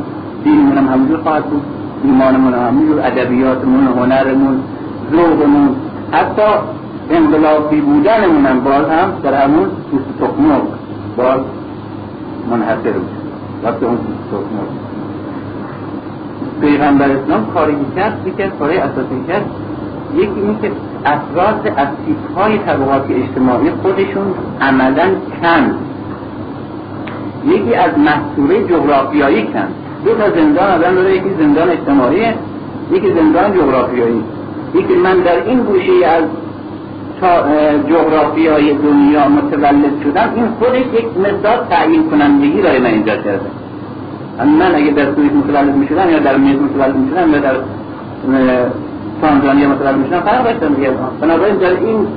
دینمون 0.44 0.78
هم 0.78 0.88
همینجور 0.88 1.18
خواهد 1.18 1.46
بود. 1.46 1.64
ایمانمون 2.04 2.54
هم 2.54 2.68
همینجور 2.68 3.00
ادبیاتمون 3.00 3.88
هنرمون 3.88 4.64
ذوقمون 5.12 5.76
حتی 6.12 6.52
انقلابی 7.10 7.82
بودنمون 7.82 8.46
هم 8.46 8.60
باز 8.60 8.86
هم 8.90 9.12
در 9.24 9.44
همون 9.44 9.70
پوست 9.92 10.06
تخمک 10.20 10.62
باز 11.18 11.40
منحصر 12.50 12.94
میشه 12.94 13.18
وقتی 13.64 13.86
اون 13.86 13.98
پوست 13.98 14.30
تخمک 14.32 14.70
پیغمبر 16.62 17.10
اسلام 17.12 17.46
کاری 17.54 17.76
کرد 17.96 18.20
از 18.40 18.50
کارهای 18.60 18.78
اساسی 18.78 19.24
کرد 19.28 19.46
یکی 20.16 20.40
این 20.42 20.60
که 20.62 20.72
افراد 21.06 21.74
از 21.78 21.88
های 22.36 22.58
طبقات 22.58 23.06
اجتماعی 23.10 23.72
خودشون 23.82 24.34
عملا 24.62 25.08
کن 25.42 25.76
یکی 27.46 27.76
از 27.76 27.92
محصوره 27.98 28.64
جغرافیایی 28.64 29.44
کن 29.44 29.68
دو 30.06 30.16
تا 30.16 30.30
زندان 30.30 30.72
آدم 30.72 30.96
داره 30.96 31.16
یکی 31.16 31.30
زندان 31.40 31.70
اجتماعی 31.70 32.22
یکی 32.92 33.14
زندان 33.14 33.54
جغرافیایی. 33.54 34.24
یکی 34.76 34.94
من 34.94 35.20
در 35.20 35.44
این 35.46 35.60
گوشه 35.60 36.06
از 36.06 36.24
جغرافیای 37.90 38.74
دنیا 38.74 39.28
متولد 39.30 40.04
شدم 40.04 40.30
این 40.36 40.48
خودش 40.60 40.86
یک 41.00 41.18
مقدار 41.18 41.68
تعیین 41.70 42.10
کنندگی 42.10 42.62
داره 42.62 42.80
من 42.80 42.86
اینجا 42.86 43.16
کرده. 43.16 43.50
من 44.60 44.76
اگه 44.76 44.92
در 44.92 45.16
سوئیس 45.16 45.32
متولد 45.32 45.76
می 45.76 45.88
شدم 45.88 46.10
یا 46.10 46.20
در 46.20 46.38
میز 46.38 46.56
متولد 46.62 46.96
می 46.96 47.10
شدم 47.10 47.32
یا 47.32 47.40
در 47.40 47.56
تانزانیا 49.22 49.70
متولد 49.70 49.98
می 49.98 50.08
شدم 50.08 50.20
فرق 50.20 50.44
داشتم 50.44 50.74
دیگه. 50.74 50.92
بنابراین 51.22 51.56
در 51.56 51.70
این 51.70 52.08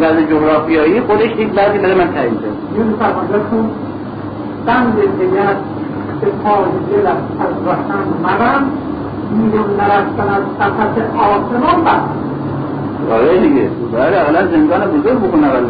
وضع 0.00 0.22
جغرافیایی 0.22 1.00
خودش 1.00 1.30
یک 1.38 1.48
بعضی 1.48 1.78
برای 1.78 1.94
من 1.94 2.12
تعیین 2.12 2.34
کرده. 2.34 2.48
به 6.20 6.26
پای 6.26 7.06
از 7.06 7.16
وطن 7.66 8.04
مرم 8.22 8.70
میدون 9.30 9.76
نرفتن 9.80 10.28
از 10.28 10.42
سطح 10.58 11.18
آسمان 11.18 11.84
بست 11.84 12.24
آره 13.12 13.40
دیگه. 13.40 13.68
بله 13.92 14.20
اقلا 14.20 14.46
زندان 14.46 14.80
بزرگ 14.80 15.18
بکنه 15.18 15.46
اقلا 15.46 15.60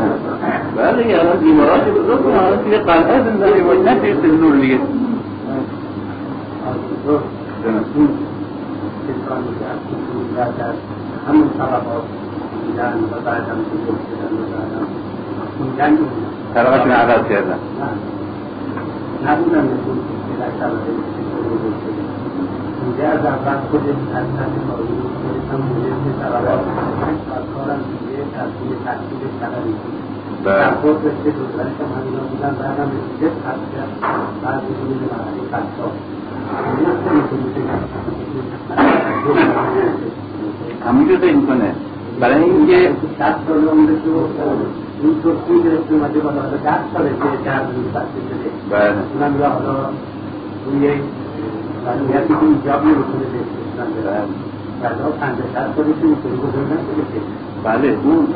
بله 0.76 1.02
دیگه 1.02 1.16
اقلا 1.16 1.36
دیمارات 1.36 1.88
بزرگ 1.88 2.18
بکنه 2.18 2.42
اقلا 2.42 2.56
توی 2.56 2.76
قلعه 2.78 3.24
زندانی 3.24 3.60
باید 3.60 3.88
نه 3.88 3.94
توی 4.00 4.14
سلول 4.22 4.60
دیگه. 4.60 4.78
همون 11.28 11.50
طبقات 11.58 12.04
دیدن 12.66 12.94
و 13.12 13.20
بعدم 13.24 13.58
بزرگ 13.70 14.00
شدن 14.08 14.32
و 14.36 14.44
بعدم 14.52 14.86
خوندن 15.58 15.98
طبقاتون 16.54 16.92
عوض 16.92 17.28
کردن. 17.28 17.58
نبودن. 19.26 19.64
نشون 19.64 19.96
که 20.08 20.13
در 20.40 20.50
طبقه 20.60 20.90
اینجا 22.82 23.08
از 23.08 23.24
اول 23.26 23.58
خود 23.70 23.88
از 23.88 23.96
سطح 24.10 24.52
مالی 24.68 24.96
هم 25.50 25.60
مهم 25.68 26.04
طبقات 26.20 26.60
کارم 27.54 27.80
دیگه 27.88 28.22
تبدیل 28.36 28.70
تحصیل 28.84 29.22
طبقی 29.40 29.74
در 30.44 30.70
خود 30.70 30.96
رشته 31.06 31.30
دوزنش 31.38 31.76
هم 31.80 31.90
همینا 31.96 32.22
بودن 32.30 32.54
بعدم 32.60 32.90
رسیده 32.96 33.28
تبدیل 33.44 33.78
بعد 34.42 34.60
بزرگ 34.66 35.00
مرحله 35.12 35.42
فتا 35.50 35.88
همونجور 40.86 41.18
فکر 41.18 41.36
می‌کنه 41.36 41.74
برای 42.20 42.44
اینکه 42.44 42.92
شست 43.18 43.38
سال 43.48 43.68
عمرش 43.68 43.98
رو 44.06 44.28
اینطور 45.02 45.34
خوب 45.46 45.64
گرفته 45.64 45.94
اومده 45.94 46.20
بالا 46.20 46.40
ده 46.40 46.78
ساله 46.94 47.08
که 47.08 47.44
درد 47.44 47.68
رو 47.76 47.82
بسته 47.82 48.20
شده 48.28 48.48
اونم 49.14 49.40
یا 49.40 49.48
حالا 49.48 49.74
به 50.64 52.18
اسلام 52.18 52.60
بعدا 54.82 55.04
بزرگ 55.72 56.06
نشده 56.66 57.20
بله. 57.64 57.96
اون 58.04 58.26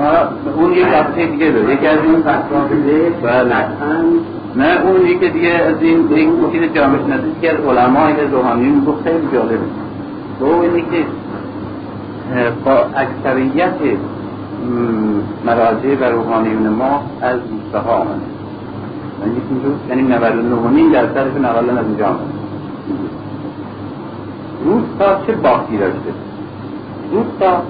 اون 0.56 0.72
یک 0.72 1.30
دیگه 1.30 1.50
داره. 1.50 1.74
یکی 1.74 1.86
از 1.86 1.98
این 2.04 2.22
بله. 3.22 3.54
نه 4.56 4.80
اون 4.84 5.06
یکی 5.06 5.28
دیگه 5.28 5.48
از 5.48 5.82
این 5.82 6.10
یک 6.10 6.28
مفید 6.28 6.74
جامعه 6.74 6.98
شناسی 7.06 7.32
که 7.40 7.52
از 7.52 7.60
علمای 7.60 8.14
روحانیون 8.32 8.84
گفت 8.84 9.02
خیلی 9.02 9.28
جالبه 9.32 9.58
دو 10.40 10.46
اینه 10.46 10.80
که 10.80 11.04
با 12.64 12.72
اکثریت 12.72 13.74
مراجع 15.46 15.96
و 16.00 16.04
روحانیون 16.04 16.68
ما 16.68 17.02
از 17.22 17.40
روستاها 17.50 17.92
آمده. 17.92 18.37
یعنی 19.88 20.02
99 20.02 20.92
درصدشون 20.92 21.44
اقلا 21.44 21.72
از 21.72 21.86
اینجا 21.86 22.06
آمده 22.06 22.38
روستا 24.64 25.26
چه 25.26 25.32
باقی 25.32 25.78
داشته؟ 25.78 26.12
روستا 27.12 27.62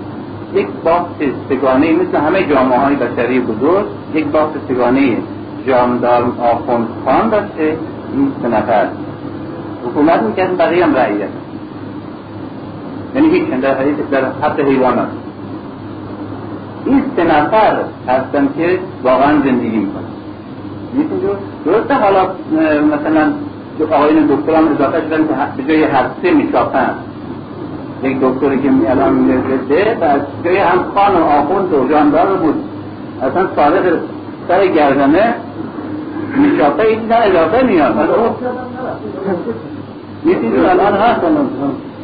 یک 0.55 0.67
باخت 0.85 1.23
سگانه 1.49 1.93
مثل 1.93 2.19
همه 2.19 2.43
جامعه 2.43 2.79
های 2.79 2.97
بشری 2.97 3.41
بزرگ 3.41 3.87
یک 4.15 4.27
باخت 4.27 4.53
سگانه 4.69 5.17
جامدار 5.67 6.33
آخوند 6.41 6.89
خان 7.05 7.29
داشته 7.29 7.77
این 8.13 8.33
سه 8.43 8.49
نفر. 8.49 8.87
حکومت 9.87 10.23
می‌کرد 10.23 10.59
بقیه 10.59 10.85
هم 10.85 10.95
رعیت 10.95 11.29
یعنی 13.15 13.31
هیچ 13.31 13.49
در, 13.51 13.75
در 14.11 14.33
حد 14.43 14.61
حیوانات 14.61 15.09
این 16.87 17.03
سه 17.17 17.25
نفر 17.25 17.77
هستن 18.09 18.49
که 18.57 18.79
واقعا 19.05 19.33
زندگی 19.45 19.79
می‌کنن. 19.79 20.18
درسته 21.65 21.95
حالا 21.95 22.23
مثلا 22.97 23.33
آقایون 23.97 24.27
دکتر 24.27 24.55
هم 24.55 24.69
اضافه 24.75 25.01
شدن 25.01 25.17
که 25.17 25.63
به 25.63 25.69
جای 25.69 25.85
هر 25.85 26.05
سه 26.23 26.31
میشاپن. 26.31 26.91
یک 28.03 28.17
دکتری 28.21 28.59
که 28.59 28.91
الان 28.91 29.13
می‌رسه 29.13 29.97
و 30.01 30.19
جای 30.45 30.57
هم 30.57 30.79
خان 30.95 31.15
و 31.15 31.25
آخوند 31.25 31.73
و 31.73 31.89
جاندار 31.89 32.27
بود. 32.27 32.55
اصلا 33.23 33.47
صادق 33.57 33.99
سر 34.49 34.67
گردنه 34.67 35.35
میشاپه 36.37 36.83
این 36.83 37.01
دیدن 37.01 37.23
اضافه 37.23 37.67
میاد. 37.67 37.95
یه 40.27 40.35
چیزی 40.35 40.57
الان 40.57 40.95
هست. 40.95 41.21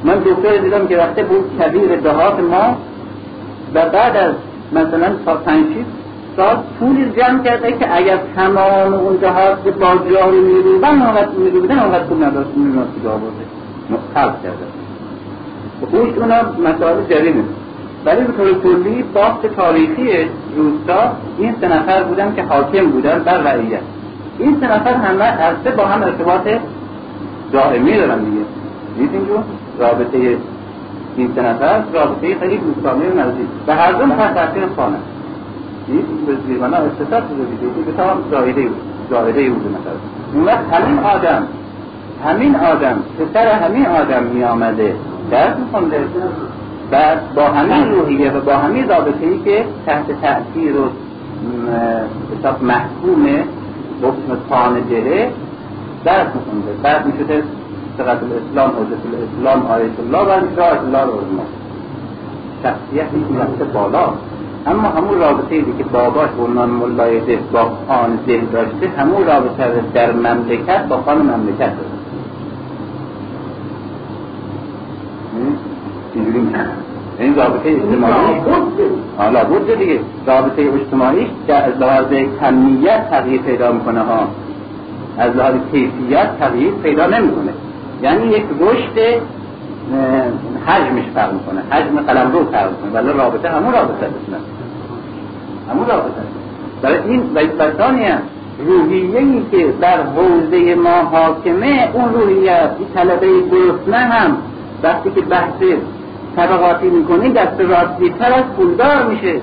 من 0.04 0.14
دکتر 0.14 0.57
دیدم 0.57 0.87
که 0.87 0.96
وقتی 0.96 1.22
بود 1.22 1.59
کبیر 1.59 1.96
دهات 1.96 2.40
ما 2.40 2.76
و 3.74 3.90
بعد 3.90 4.16
از 4.16 4.35
مثلا 4.72 5.12
تا 5.26 5.35
پنج 5.35 5.66
سال 6.36 6.56
پولی 6.80 7.12
جمع 7.16 7.42
کرده 7.42 7.72
که 7.72 7.96
اگر 7.96 8.18
تمام 8.36 8.94
اون 8.94 9.16
دهات 9.16 9.68
با 9.68 9.94
جاری 10.10 10.40
میروبن 10.40 11.02
اونقدر 11.02 11.28
میروبن 11.28 11.78
اونقدر 11.78 12.04
پول 12.04 12.24
نداشت 12.24 12.50
میروبن 12.56 12.86
که 13.02 13.08
آورده 13.08 13.44
خلق 14.14 14.42
کرده. 14.42 14.66
خوش 15.90 16.18
اونا 16.18 16.70
مسائل 16.70 16.96
جریمه 17.10 17.44
ولی 18.04 18.24
به 18.24 18.32
طور 18.32 18.60
کلی 18.62 19.04
باخت 19.14 19.46
تاریخی 19.46 20.10
روستا 20.56 21.12
این 21.38 21.54
سه 21.60 21.68
نفر 21.68 22.02
بودن 22.02 22.34
که 22.34 22.42
حاکم 22.42 22.86
بودن 22.86 23.18
بر 23.18 23.38
رعیت. 23.38 23.80
این 24.38 24.56
سه 24.60 24.74
نفر 24.74 24.94
همه 24.94 25.24
از 25.24 25.76
با 25.76 25.84
هم 25.84 26.02
ارتباط 26.02 26.48
دائمی 27.52 27.96
دارن 27.96 28.18
دیگه. 28.18 28.44
دیدین 28.98 29.26
جو؟ 29.26 29.34
رابطه 29.78 30.36
این 31.16 31.32
سه 31.34 31.42
نفر 31.42 31.82
رابطه 31.92 32.38
خیلی 32.40 32.58
دوستانه 32.58 33.04
نزدیک. 33.04 33.46
و 33.66 33.74
هر 33.74 33.92
دو 33.92 34.06
تحت 34.06 34.34
تاثیر 34.34 34.62
خانه. 34.76 34.96
به 36.26 36.32
زیربنا 36.46 36.76
استثار 36.76 37.20
شده 37.20 37.44
دیگه 37.50 37.84
به 37.86 37.92
تمام 37.92 38.18
زایده 38.30 38.62
بود 38.62 38.80
زایده 39.10 39.50
بود 39.50 39.62
مثلا 39.62 39.92
اون 40.34 40.44
وقت 40.44 40.72
همین 40.72 40.98
آدم 40.98 41.46
همین 42.24 42.56
آدم 42.56 42.96
پسر 43.18 43.46
همین 43.46 43.86
آدم 43.86 44.22
می 44.22 44.44
آمده 44.44 44.94
درد 45.30 45.58
میخونده. 45.58 46.04
و 46.92 46.96
با 47.36 47.42
همین 47.42 47.92
روحیه 47.92 48.32
و 48.32 48.40
با 48.40 48.56
همین 48.56 48.88
رابطه 48.88 49.26
ای 49.26 49.38
که 49.44 49.64
تحت 49.86 50.20
تأثیر 50.22 50.76
و 50.76 50.88
حساب 52.38 52.62
محکوم 52.62 53.26
حکم 54.02 54.36
تانجهه 54.50 55.30
درد 56.04 56.34
میخونده. 56.34 56.72
بعد 56.82 57.06
می‌شده 57.06 57.42
سقط 57.98 58.18
الاسلام 58.22 58.70
حجت 58.70 59.02
الاسلام 59.06 59.66
آیت 59.66 60.00
الله 60.06 60.18
و 60.18 60.30
آیت 60.30 60.80
الله 60.86 61.04
رو 61.04 61.12
شخصیتی 62.62 63.24
که 63.58 63.64
بالا. 63.64 64.12
اما 64.66 64.88
همون 64.88 65.18
رابطه 65.18 65.55
ای 65.55 65.64
که 65.79 65.85
باباش 65.85 66.29
عنوان 66.46 66.70
ملای 66.70 67.20
ده 67.20 67.38
با 67.53 67.61
آن 67.88 68.18
ده 68.27 68.42
داشته 68.53 68.88
همون 68.98 69.27
رابطه 69.27 69.85
در 69.94 70.12
مملکت 70.12 70.87
با 70.88 70.96
خان 70.96 71.18
مملکت 71.18 71.59
داشته 71.59 71.94
اینجوری 76.14 76.46
این 77.18 77.37
رابطه 77.37 77.68
اجتماعی؟ 77.68 78.40
حالا 79.18 79.44
بود 79.44 79.79
دیگه. 79.79 80.00
رابطه 80.27 80.62
اجتماعی 80.74 81.31
که 81.46 81.55
از 81.55 81.79
لحاظ 81.81 82.07
کمیت 82.40 83.11
تغییر 83.11 83.40
پیدا 83.40 83.72
می‌کنه 83.72 84.00
ها. 84.00 84.29
از 85.18 85.37
لحاظ 85.37 85.55
کیفیت 85.72 86.38
تغییر 86.38 86.70
پیدا 86.70 87.07
نمی‌کنه. 87.07 87.53
یعنی 88.03 88.27
یک 88.27 88.44
رشد 88.61 89.22
حجمش 90.66 91.05
فرق 91.14 91.33
می‌کنه. 91.33 91.61
حجم 91.70 92.00
قلم 92.07 92.33
رو 92.33 92.44
فرق 92.44 92.70
می‌کنه. 92.70 93.00
ولی 93.00 93.18
رابطه 93.18 93.48
همون 93.48 93.72
رابطه 93.72 94.07
است. 94.07 94.53
همون 95.70 95.87
رابطه 95.87 96.22
برای 96.83 96.98
این 97.09 97.22
و 97.35 97.40
روحیه 98.66 99.18
ای 99.18 99.42
که 99.50 99.74
در 99.81 100.03
حوزه 100.03 100.74
ما 100.74 100.90
حاکمه 100.90 101.90
اون 101.92 102.14
روحیه 102.14 102.53
این 102.79 102.88
طلبه 102.94 103.29
گرسنه 103.50 103.96
هم 103.96 104.37
وقتی 104.83 105.11
که 105.11 105.20
بحث 105.20 105.62
طبقاتی 106.37 106.87
می‌کنه 106.87 107.29
دست 107.29 107.61
راستی 107.61 108.11
تر 108.11 108.33
از 108.33 108.44
پولدار 108.57 109.07
میشه. 109.07 109.40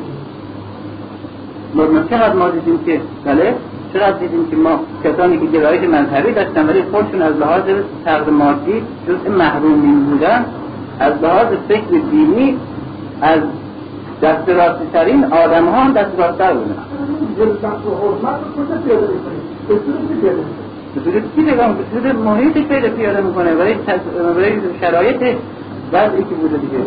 ما 1.76 1.84
چقدر 2.10 2.34
ما 2.34 2.50
دیدیم 2.50 2.80
که 2.86 3.02
بله؟ 3.26 3.56
چقدر 3.94 4.18
دیدیم 4.18 4.50
که 4.52 4.56
ما 4.56 4.80
کسانی 5.04 5.38
که 5.38 5.46
گرایش 5.46 5.82
مذهبی 5.82 6.32
داشتن 6.32 6.70
ولی 6.70 6.84
خودشون 6.92 7.22
از 7.22 7.38
لحاظ 7.38 7.62
تقد 8.06 8.30
مادی 8.30 8.82
جزء 9.08 9.30
محرومین 9.30 10.06
بودن 10.06 10.46
از 11.00 11.14
لحاظ 11.24 11.48
فکر 11.68 12.00
دینی 12.12 12.58
از 13.22 13.40
دست 14.22 14.50
راستی 14.50 14.86
ترین 14.94 15.26
آدم 15.26 15.66
ها 15.66 15.82
هم 15.82 15.94
دست 15.94 16.20
راستتر 16.20 16.54
بودن. 16.54 16.76
به 20.96 21.02
صورت 21.04 21.24
چی 21.36 21.42
نگاه 21.42 21.74
به 21.74 21.84
صورت 21.94 22.16
محیطش 22.16 22.64
پیدا 22.64 22.90
پیاده 22.90 23.22
می‌کنه 23.22 23.56
برای, 23.56 23.76
برای 24.36 24.60
شرایط 24.82 25.38
وضعی 25.94 26.24
که 26.24 26.36
بوده 26.36 26.58
دیگه. 26.58 26.78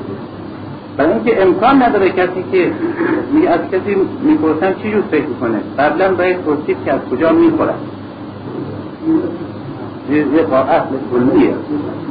برای 0.96 1.12
اینکه 1.12 1.42
امکان 1.42 1.82
نداره 1.82 2.10
کسی 2.10 2.44
که 2.52 2.72
می 3.32 3.46
از 3.46 3.60
کسی 3.72 3.96
می‌پرسن 4.22 4.74
چی 4.82 4.92
جور 4.92 5.02
فکر 5.10 5.26
کنه 5.40 5.58
قبلا 5.78 6.14
باید 6.14 6.36
پرسید 6.36 6.76
که 6.84 6.92
از 6.92 7.00
کجا 7.10 7.32
می‌خورد. 7.32 7.74
یه 10.10 10.42
قاعت 10.42 10.82
کلیه 11.12 11.54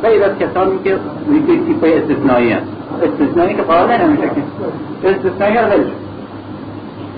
غیر 0.04 0.24
از 0.24 0.32
کسانی 0.40 0.80
که 0.84 0.98
میگه 1.28 1.66
تیپای 1.66 1.98
استثنایی 1.98 2.52
هست. 2.52 2.66
استثنایی 3.04 3.54
که 3.56 3.62
قاعده 3.62 4.06
نمیشه 4.06 4.24
که 5.02 5.10
استثنایی 5.10 5.58
غیر 5.58 5.86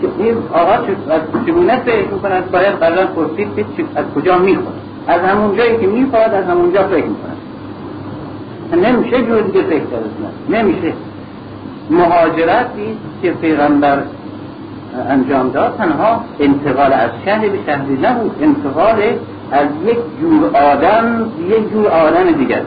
که 0.01 0.07
این 0.17 0.35
آقا 0.53 0.73
از 0.73 1.21
چگونه 1.45 1.79
فکر 1.79 2.07
می‌کنند 2.11 2.51
باید 2.51 2.73
قبلا 2.73 3.05
پرسید 3.05 3.47
که 3.55 3.83
از 3.95 4.05
کجا 4.15 4.37
می‌خورد. 4.37 4.75
از 5.07 5.21
همون 5.21 5.57
جایی 5.57 5.77
که 5.77 5.87
می‌خورد 5.87 6.33
از 6.33 6.45
همون 6.45 6.73
جا 6.73 6.83
فکر 6.83 7.05
می‌کنند 7.05 7.35
نمیشه 8.85 9.21
جور 9.21 9.41
دیگه 9.41 9.61
فکر 9.61 9.79
کرد. 9.79 10.09
نمیشه. 10.49 10.93
مهاجرتی 11.89 12.97
که 13.21 13.31
پیغمبر 13.31 13.97
انجام 15.09 15.49
داد 15.49 15.75
تنها 15.77 16.23
انتقال 16.39 16.93
از 16.93 17.09
شهر 17.25 17.49
به 17.49 17.57
شهری 17.65 17.97
نبود. 18.03 18.35
انتقال 18.41 19.01
از 19.51 19.67
یک 19.85 19.97
جور 20.21 20.55
آدم 20.55 21.31
یک 21.49 21.71
جور 21.71 21.87
آدم 21.87 22.31
دیگر. 22.31 22.61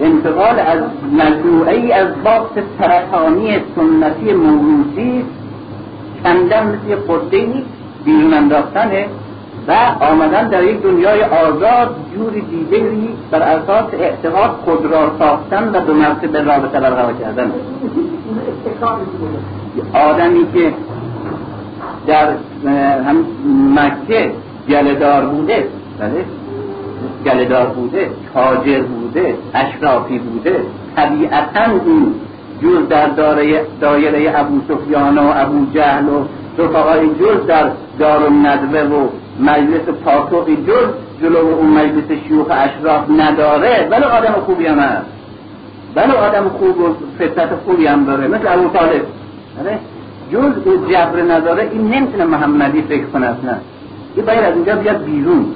انتقال 0.00 0.58
از 0.58 0.80
مجموعه 1.12 1.94
از 1.94 2.08
باکس 2.24 2.64
سرطانی 2.78 3.56
سنتی 3.76 4.32
موروثی 4.32 5.24
کندن 6.24 6.66
مثل 6.66 6.94
قده 6.94 7.46
بیرون 8.04 8.34
انداختنه 8.34 9.06
و 9.68 9.72
آمدن 10.00 10.48
در 10.48 10.64
یک 10.64 10.82
دنیای 10.82 11.22
آزاد 11.22 11.96
جوری 12.14 12.40
دیگری 12.40 13.08
بر 13.30 13.42
اساس 13.42 13.84
اعتقاد 13.92 14.50
خود 14.50 14.86
را 14.86 15.12
ساختن 15.18 15.68
و 15.68 15.80
دو 15.80 15.94
مرتبه 15.94 16.42
رابطه 16.42 16.80
برقرار 16.80 17.12
کردن. 17.12 17.52
آدمی 19.94 20.46
که 20.54 20.72
در 22.06 22.28
هم 23.06 23.24
مکه 23.74 24.32
گلدار 24.68 25.26
بوده 25.26 25.68
بله. 25.98 26.24
گلدار 27.24 27.66
بوده 27.66 28.10
تاجر 28.34 28.82
بوده 28.82 29.34
اشرافی 29.54 30.18
بوده 30.18 30.60
طبیعتا 30.96 31.64
این 31.86 32.14
جز 32.62 32.88
در 32.88 33.06
دایره 33.80 34.40
ابو 34.40 34.60
سفیان 34.68 35.18
و 35.18 35.32
ابو 35.34 35.66
جهل 35.74 36.08
و 36.08 36.24
رفقای 36.58 37.06
جز 37.06 37.46
در 37.46 37.70
دار 37.98 38.30
ندوه 38.30 38.80
و 38.80 39.08
مجلس 39.40 39.88
پاتوقی 40.04 40.56
جز 40.56 40.88
جلو 41.22 41.36
اون 41.36 41.66
مجلس 41.66 42.18
شیوخ 42.28 42.46
اشراف 42.50 43.10
نداره. 43.10 43.88
بله 43.90 44.06
آدم 44.06 44.32
خوبی 44.32 44.66
هم 44.66 44.78
هست. 44.78 45.06
بله 45.94 46.12
آدم 46.12 46.48
خوب 46.48 46.80
و 46.80 46.94
فتت 47.16 47.48
خوبی 47.64 47.86
هم 47.86 48.04
داره 48.04 48.28
مثل 48.28 48.58
ابو 48.58 48.68
طالب. 48.68 49.02
بله. 49.58 49.78
جز 50.32 50.52
جبر 50.90 51.22
نداره 51.22 51.68
این 51.72 51.88
نمی‌تونه 51.88 52.24
محمدی 52.24 52.82
فکر 52.82 53.04
کنه 53.04 53.26
اصلا. 53.26 53.54
این 54.16 54.26
باید 54.26 54.44
از 54.44 54.54
اینجا 54.54 54.76
بیاد 54.76 55.04
بیرون. 55.04 55.46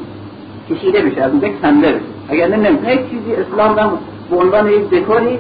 کشیده 0.70 1.02
بشه 1.02 1.22
از 1.22 1.32
اینجا 1.32 1.48
کنده 1.62 1.92
بشه. 1.92 2.00
اگر 2.28 2.48
نمی‌تونه 2.48 2.92
یک 2.92 3.10
چیزی 3.10 3.34
اسلام 3.34 3.78
هم 3.78 3.90
به 4.30 4.36
عنوان 4.36 4.66
یک 4.66 4.90
دکوری 4.90 5.38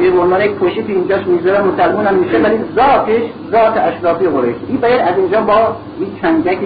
یه 0.00 0.10
به 0.10 0.20
عنوان 0.20 0.40
یک 0.40 0.50
پوشی 0.50 0.82
که 0.82 0.92
اینجاش 0.92 1.26
می‌ذاره 1.26 1.62
مسلمان 1.62 2.06
هم 2.06 2.14
میشه 2.14 2.38
ولی 2.38 2.56
ذاتش 2.74 3.22
ذات 3.50 3.76
اشرافی 3.76 4.26
قریش 4.26 4.56
این 4.68 4.80
باید 4.80 5.00
از 5.00 5.18
اینجا 5.18 5.40
با 5.40 5.76
این 6.00 6.08
چنگک 6.22 6.58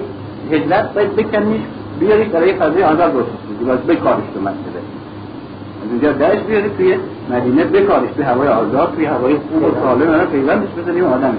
هجرت 0.50 0.94
باید 0.94 1.16
بکنیش 1.16 1.60
بیاریش 2.00 2.28
برای 2.28 2.52
فضای 2.54 2.82
آزاد 2.82 3.12
روشن 3.12 3.66
باید 3.66 3.86
بکارش 3.86 4.24
تو 4.34 4.48
از 4.48 5.90
اینجا 5.90 6.12
درش 6.12 6.40
بیاری 6.40 6.70
توی 6.76 6.96
مدینه 7.30 7.64
بکارش 7.64 8.10
توی 8.16 8.24
هوای 8.24 8.48
آزاد 8.48 8.92
توی 8.96 9.04
هوای 9.04 9.34
خوب 9.34 9.62
و 9.62 9.80
سالم 9.82 10.26
پیوندش 10.26 10.68
بزنیم 10.78 11.04
آدم. 11.04 11.36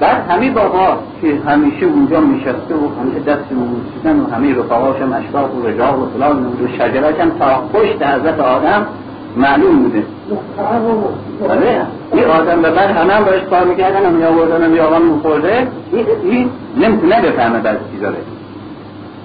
بعد 0.00 0.30
همه 0.30 0.50
بابا 0.50 0.98
که 1.22 1.38
همیشه 1.46 1.86
اونجا 1.86 2.20
میشسته 2.20 2.74
و 2.74 3.00
همیشه 3.00 3.20
دست 3.20 3.52
موسیدن 3.52 4.20
و 4.20 4.34
همه 4.34 4.54
رفقاش 4.54 4.96
هم 5.00 5.12
اشراف 5.12 5.54
و 5.54 5.66
رجال 5.66 5.94
و 5.94 6.06
فلان 6.06 6.46
و 6.46 6.68
شجرش 6.78 7.20
هم 7.20 7.30
تا 7.30 7.62
پشت 7.72 8.02
حضرت 8.02 8.40
آدم 8.40 8.86
معلوم 9.36 9.82
بوده. 9.82 10.02
بله 11.48 11.86
این 12.12 12.24
آدم 12.24 12.62
به 12.62 12.70
بعد 12.70 12.90
همه 12.90 13.12
هم 13.12 13.24
باش 13.24 13.40
کار 13.50 13.64
می‌کردن 13.64 14.06
هم 14.06 14.20
یا 14.20 14.28
آوردن 14.28 14.64
هم 14.64 14.74
یا 14.74 14.84
آقا 14.86 14.98
میخورده 14.98 15.68
این 16.22 16.50
نمی‌تونه 16.76 17.20
بفهمه 17.22 17.58
بعض 17.58 17.76
چیزا 17.94 18.08
رو 18.08 18.14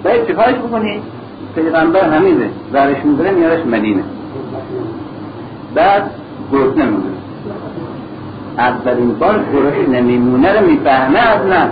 باید 0.04 0.26
چیکارش 0.26 0.54
بکنی؟ 0.54 1.02
پیغمبر 1.54 2.08
همیده 2.08 2.50
برش 2.72 3.04
میداره 3.04 3.30
میارش 3.30 3.66
مدینه 3.66 4.02
بعد 5.74 6.10
گرسنه 6.52 6.84
میمونه 6.84 7.21
اولین 8.58 9.14
بار 9.14 9.44
گروش 9.52 9.88
نمیمونه 9.88 10.60
رو 10.60 10.66
می‌فهمه 10.66 11.18
از 11.18 11.46
نه 11.46 11.70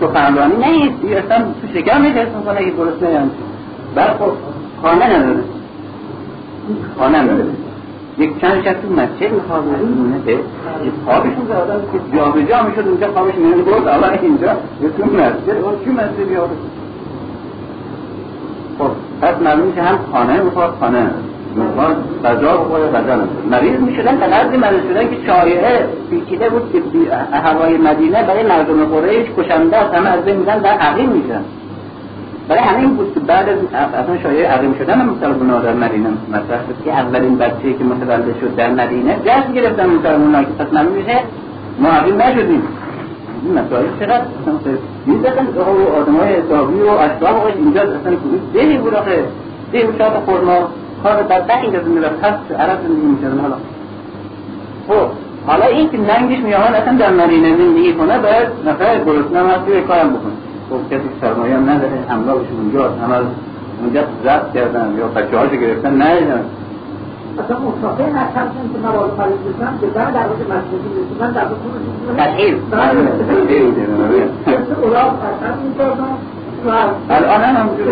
تو 0.00 0.08
فهمرانی 0.08 0.54
نیست. 0.54 1.24
اصلا 1.24 1.38
تو 1.38 1.78
شکم 1.78 2.00
میشه 2.00 2.26
می‌کنه 2.38 2.64
که 2.64 2.70
گرسنه 2.70 3.10
یعنی 3.10 3.30
بعد 3.94 4.10
خب 4.10 4.32
خانه 4.82 5.16
نداره. 5.16 5.40
خانه 6.98 7.22
نداره. 7.22 7.44
یک 8.18 8.40
چند 8.40 8.64
شب 8.64 8.72
تو 8.72 8.88
مسجد 8.88 9.32
می‌خواد 9.32 9.64
میمونه. 9.64 10.18
به 10.18 10.38
خوابشون 11.04 11.46
که 11.92 12.16
جا 12.16 12.24
به 12.30 12.44
جا 12.44 12.62
می‌شد 12.62 12.88
اونجا 12.88 13.12
خوابش 13.12 13.34
میمونه. 13.34 13.62
بود 13.62 13.88
حالا 13.88 14.08
اینجا. 14.08 14.52
تو 14.98 15.04
مسجد. 15.04 15.64
اون 15.64 15.74
چی 15.84 15.90
مسجد 15.90 16.30
یاد 16.30 16.50
خب 18.78 18.90
پس 19.22 19.42
معلوم 19.42 19.66
میشه 19.66 19.82
هم 19.82 19.98
خانه 20.12 20.40
می‌خواد 20.42 20.74
خانه 20.80 21.10
می‌خواد 21.54 21.96
غذا 22.24 22.56
بخوره 22.56 22.86
غذا 22.86 23.22
مریض 23.50 23.80
می‌شدن 23.80 24.16
به 24.16 24.26
قدری 24.26 24.56
مریض 24.56 24.80
شدن 24.88 25.10
که 25.10 25.16
شایعه 25.26 25.86
پیچیده 26.10 26.48
بود 26.48 26.72
که 26.72 26.78
هوای 27.32 27.76
مدینه 27.76 28.22
برای 28.22 28.42
مردم 28.42 28.84
قریش 28.84 29.26
کشنده 29.38 29.76
است 29.76 29.94
همه 29.94 30.10
از 30.10 30.24
بین 30.24 30.42
در 30.42 30.66
عقیم 30.66 31.08
میشن. 31.08 31.40
برای 32.48 32.62
همین 32.62 32.96
بود 32.96 33.14
که 33.14 33.20
بعد 33.20 33.48
از 33.48 33.58
اصلا 33.94 34.18
شایعه 34.22 34.48
عقیم 34.48 34.74
شدن 34.78 35.02
مسلمان 35.02 35.62
در 35.62 35.72
مدینه 35.72 36.08
مطرح 36.28 36.60
شد. 36.68 36.84
که 36.84 36.92
اولین 36.92 37.38
بچه 37.38 37.72
که 37.78 37.84
متولد 37.84 38.34
شد 38.40 38.54
در 38.56 38.70
مدینه 38.70 39.16
جشن 39.24 39.52
گرفتن 39.52 39.86
مسلمان 39.86 40.44
که 40.44 40.64
پس 40.64 40.72
معلوم 40.72 40.92
میشه 40.92 41.18
ما 41.80 41.88
عقیم 41.88 42.22
نشدیم. 42.22 42.62
این 43.44 43.58
مسائل 43.58 43.84
چقدر؟ 44.00 44.24
می‌زدن 45.06 45.46
آدم 46.00 46.16
های 46.16 46.34
حسابی 46.34 46.80
و 46.80 46.88
اشراف 46.88 47.46
اینجا 47.56 47.80
اصلا 47.80 48.16
دهی 48.54 48.78
بود 48.78 48.94
آخه. 48.94 49.24
ده 49.72 49.86
و 49.86 49.98
شاد 49.98 50.22
خورما 50.26 50.68
کار 51.02 51.22
بدبخت 51.22 51.62
اینجا 51.62 51.80
زندگی 51.82 52.06
پس 52.22 52.34
عرب 52.58 52.78
زندگی 52.82 53.06
می‌کردن 53.06 53.38
حالا 53.40 53.56
خب 54.88 55.08
حالا 55.46 55.64
این 55.64 55.90
که 55.90 55.98
ننگش 55.98 56.38
میان 56.38 56.74
اصلا 56.74 56.96
در 56.98 57.12
مدینه 57.12 57.56
زندگی 57.56 57.92
کنه 57.92 58.18
باید 58.18 58.48
نفر 58.66 59.04
گرسنه 59.04 59.38
هم 59.38 59.46
هست 59.46 59.68
یه 59.68 59.80
کارم 59.80 60.08
بکنه. 60.10 60.32
خب 60.70 60.94
کسی 60.94 61.08
سرمایه 61.20 61.56
هم 61.56 61.70
نداره 61.70 61.92
همراهش 62.10 62.46
اونجا 62.60 62.82
همه 62.82 63.16
اونجا 63.82 64.02
زد 64.24 64.52
کردن 64.54 64.94
یا 64.98 65.06
بچه 65.06 65.38
هاشو 65.38 65.56
گرفتن 65.56 66.02
ندیدن. 66.02 66.44
اصلا 67.44 67.56
مسافر 67.58 68.02
نشستن 68.02 68.50
که 68.72 68.78
مواد 68.78 69.10
خارج 69.16 69.32
بشن 69.32 69.72
که 69.80 69.86
بعد 69.86 70.14
در 70.14 70.20
وقت 70.20 70.40
مسجدی 70.50 70.90
رسیدن 71.00 71.30
در 71.32 71.44
وقت 71.44 72.16
تحیل 72.16 72.54
اونا 74.82 74.98
اصلا 74.98 75.50
می‌کردن 75.64 76.12
الان 76.68 77.40
هم 77.40 77.56
همونجوره 77.56 77.90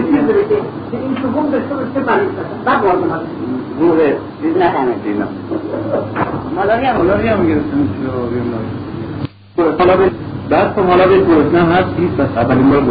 این 0.93 1.17
شگون 1.17 1.51
داشته 1.51 1.75
باشه 1.75 2.11
مریض 2.11 2.29
بعد 2.65 2.83
وارد 2.83 2.99
مسجد 2.99 3.49
روه 3.81 4.13
چیز 4.43 4.57
نخمه 4.57 4.95
دینا 5.05 5.27
مالاری 6.57 6.87
هم 6.87 6.97
مالاری 6.97 7.29
هم 7.29 7.47
گرفتن 7.47 7.89
حالا 9.79 9.97
به 9.97 10.11
بعد 10.51 10.73
خب 10.73 10.83
حالا 10.83 11.09
به 11.09 11.19
گرسنه 11.19 11.75
هست 11.75 11.89
بس 12.19 12.37
اولین 12.37 12.71
بار 12.71 12.83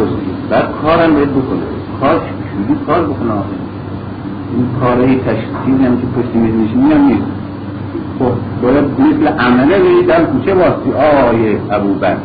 بعد 0.50 0.64
کارم 0.82 1.14
باید 1.14 1.30
بکنه. 1.30 1.60
کار 2.00 2.20
چجوری 2.20 2.80
کار 2.86 3.02
بکنه 3.02 3.32
آخه. 3.32 3.48
این 4.54 4.66
کارهای 4.80 5.16
تشخیصی 5.16 5.84
هم 5.84 5.96
که 6.00 6.06
پشت 6.16 6.34
میز 6.34 6.54
نشینی 6.54 6.92
هم 6.92 7.00
نیست. 7.00 7.26
خب 8.18 8.32
باید 8.62 8.84
مثل 8.84 9.28
عمله 9.28 9.78
بری 9.78 10.02
در 10.02 10.24
کوچه 10.24 10.54
واسطی 10.54 10.92
آقای 10.92 11.56
ابو 11.70 11.94
بکر 11.94 12.16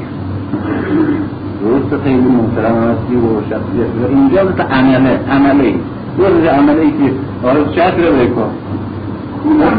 درست 1.63 2.03
خیلی 2.03 2.17
محترم 2.17 2.75
هستی 2.75 3.15
و 3.15 3.41
شخصیت. 3.49 4.09
اینجا 4.09 4.43
مثل 4.43 4.61
عمله 4.61 5.19
عمله. 5.31 5.73
درست 6.17 6.47
عمله 6.47 6.81
ای 6.81 6.91
که 6.91 7.13
آره 7.47 7.65
چطور 7.71 8.05
رو 8.05 8.15
بکن. 8.15 8.49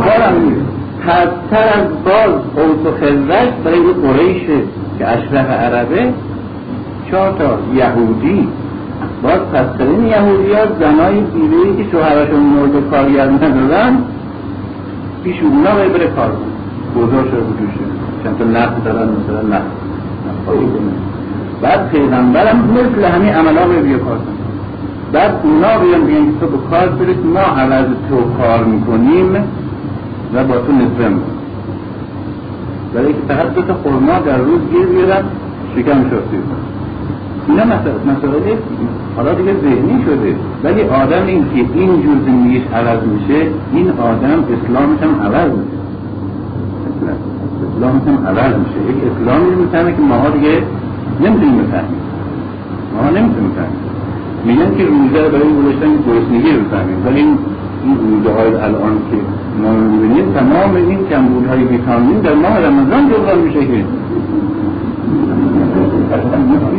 کارم 0.05 0.43
نیست. 0.45 0.67
پستر 1.01 1.81
از 1.81 1.87
باز 2.05 2.35
اوت 2.57 2.87
و 2.87 2.97
خزرش 2.97 3.49
برای 3.65 3.79
این 3.79 3.93
قریشه 3.93 4.59
که 4.99 5.09
اشرف 5.09 5.51
عربه 5.51 6.09
چهار 7.11 7.33
تا 7.33 7.59
یهودی. 7.75 8.49
باز 9.23 9.41
پسترین 9.53 10.07
یهودی 10.07 10.53
ها 10.53 10.67
زنای 10.81 11.21
بیوهی 11.21 11.77
که 11.77 11.91
شوهرشون 11.91 12.41
مورد 12.41 12.91
کارگر 12.91 13.27
ندارن 13.27 13.99
پیش 15.25 15.37
اونا 15.43 15.75
باید 15.75 15.93
بره 15.93 16.07
کار 16.07 16.29
کن 16.29 17.01
گذار 17.01 17.25
شده 17.25 17.41
بجوشه 17.41 17.85
چند 18.25 18.39
تا 18.39 18.45
نفت 18.45 18.85
دارن 18.85 19.09
مثلا 19.09 19.43
نفت 19.43 19.71
بعد 21.65 21.89
پیغمبرم 21.91 22.57
مثل 22.57 23.05
همین 23.05 23.33
عملا 23.35 23.65
رو 23.65 23.83
بیا 23.83 23.99
کار 23.99 24.19
بعد 25.13 25.33
اونا 25.43 25.79
بیان 25.79 26.05
بیان 26.07 26.27
تو 26.41 26.47
به 26.47 26.59
کار 26.71 26.89
برید 26.89 27.27
ما 27.27 27.41
عوض 27.41 27.87
تو 28.09 28.17
کار 28.39 28.65
می‌کنیم 28.65 29.35
و 30.35 30.45
با 30.45 30.55
تو 30.55 30.73
نصفه 30.73 31.09
می‌کنیم. 31.09 31.39
برای 32.95 33.13
که 33.13 33.19
فقط 33.29 33.55
دو 33.55 33.63
تا 33.63 33.75
خورما 33.75 34.19
در 34.27 34.37
روز 34.39 34.61
گیر 34.73 34.87
بیارن 34.87 35.25
شکم 35.77 36.03
شاستی 36.11 36.39
اینا 37.49 37.65
مسئله 37.65 38.59
حالا 39.17 39.35
دیگه 39.35 39.53
ذهنی 39.63 40.05
شده. 40.05 40.37
ولی 40.65 40.83
آدم 40.83 41.27
این 41.27 41.45
که 41.45 41.79
این 41.79 42.03
جور 42.03 42.17
زندگیش 42.27 42.63
عوض 42.75 42.99
میشه 43.07 43.47
این 43.73 43.91
آدم 43.91 44.45
اسلامش 44.55 44.99
هم 45.03 45.23
عوض 45.27 45.51
میشه. 45.51 45.79
اسلامش 47.77 48.03
هم 48.07 48.27
عوض 48.27 48.55
میشه. 48.59 48.79
یک 48.91 48.97
اسلامی 49.13 49.55
می‌فهمه 49.55 49.93
که 49.93 50.03
ماها 50.03 50.31
دیگه 50.31 50.63
نمی‌تونیم 51.21 51.57
بفهمیم 51.59 52.01
ماها 52.95 53.11
نمی‌تونیم 53.11 53.51
بفهمیم 53.51 53.85
میگن 54.45 54.77
که 54.77 54.85
روزه 54.85 55.19
رو 55.25 55.31
برای 55.31 55.55
گذاشتن 55.59 55.91
گرسنگی 56.07 56.53
رو 56.53 56.61
بفهمیم. 56.65 57.07
ولی 57.07 57.21
این 57.21 57.39
روزه 58.05 58.31
های 58.39 58.55
الان 58.55 58.97
که 59.11 59.17
ما 59.63 59.73
می‌بینیم 59.73 60.33
تمام 60.33 60.75
این 60.75 60.99
کمبود 61.11 61.47
های 61.47 61.65
ویتامین 61.65 62.21
در 62.21 62.35
ماه 62.35 62.59
رمضان 62.59 63.11
جبران 63.11 63.39
میشه 63.39 63.61
که. 63.61 63.85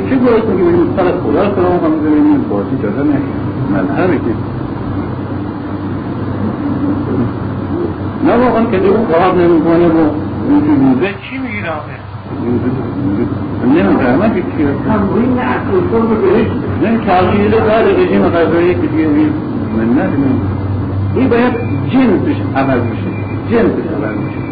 چه 0.10 0.16
گرسنگی 0.16 0.64
ببینیم 0.64 0.88
سر 0.96 1.04
خدا 1.04 1.56
سلام 1.56 1.80
کنم 1.80 2.00
ببینیم. 2.00 2.42
بازی 2.50 2.76
جازه 2.84 3.04
نکنیم 3.04 3.40
مذهبه 3.74 4.16
که. 4.16 4.34
نه 8.28 8.46
واقعا 8.46 8.66
که 8.66 8.78
دیگه 8.78 8.94
کار 9.12 9.36
نمی‌کنه 9.36 9.88
و 9.88 10.10
این 10.50 10.62
روزه 10.82 11.14
چی 11.30 11.38
می‌گیره 11.38 11.70
آخه 11.70 12.05
نمی‌دونم 13.66 14.34
که 14.36 14.44
چیه 14.58 14.68
تمرین 14.88 15.40
اصول 15.40 15.84
رو 15.92 16.16
بهش 16.16 16.48
نه 16.84 16.98
تغییر 17.06 17.52
بعد 17.52 17.86
رژیم 18.00 18.30
غذایی 18.30 18.74
که 18.74 18.88
دیگه 18.88 19.08
من 19.78 19.90
نه 19.94 20.10
این 21.16 21.30
باید 21.30 21.54
جنسش 21.90 22.40
عوض 22.56 22.82
میشه 22.82 23.12
جنسش 23.52 23.88
عوض 23.98 24.18
میشه 24.18 24.46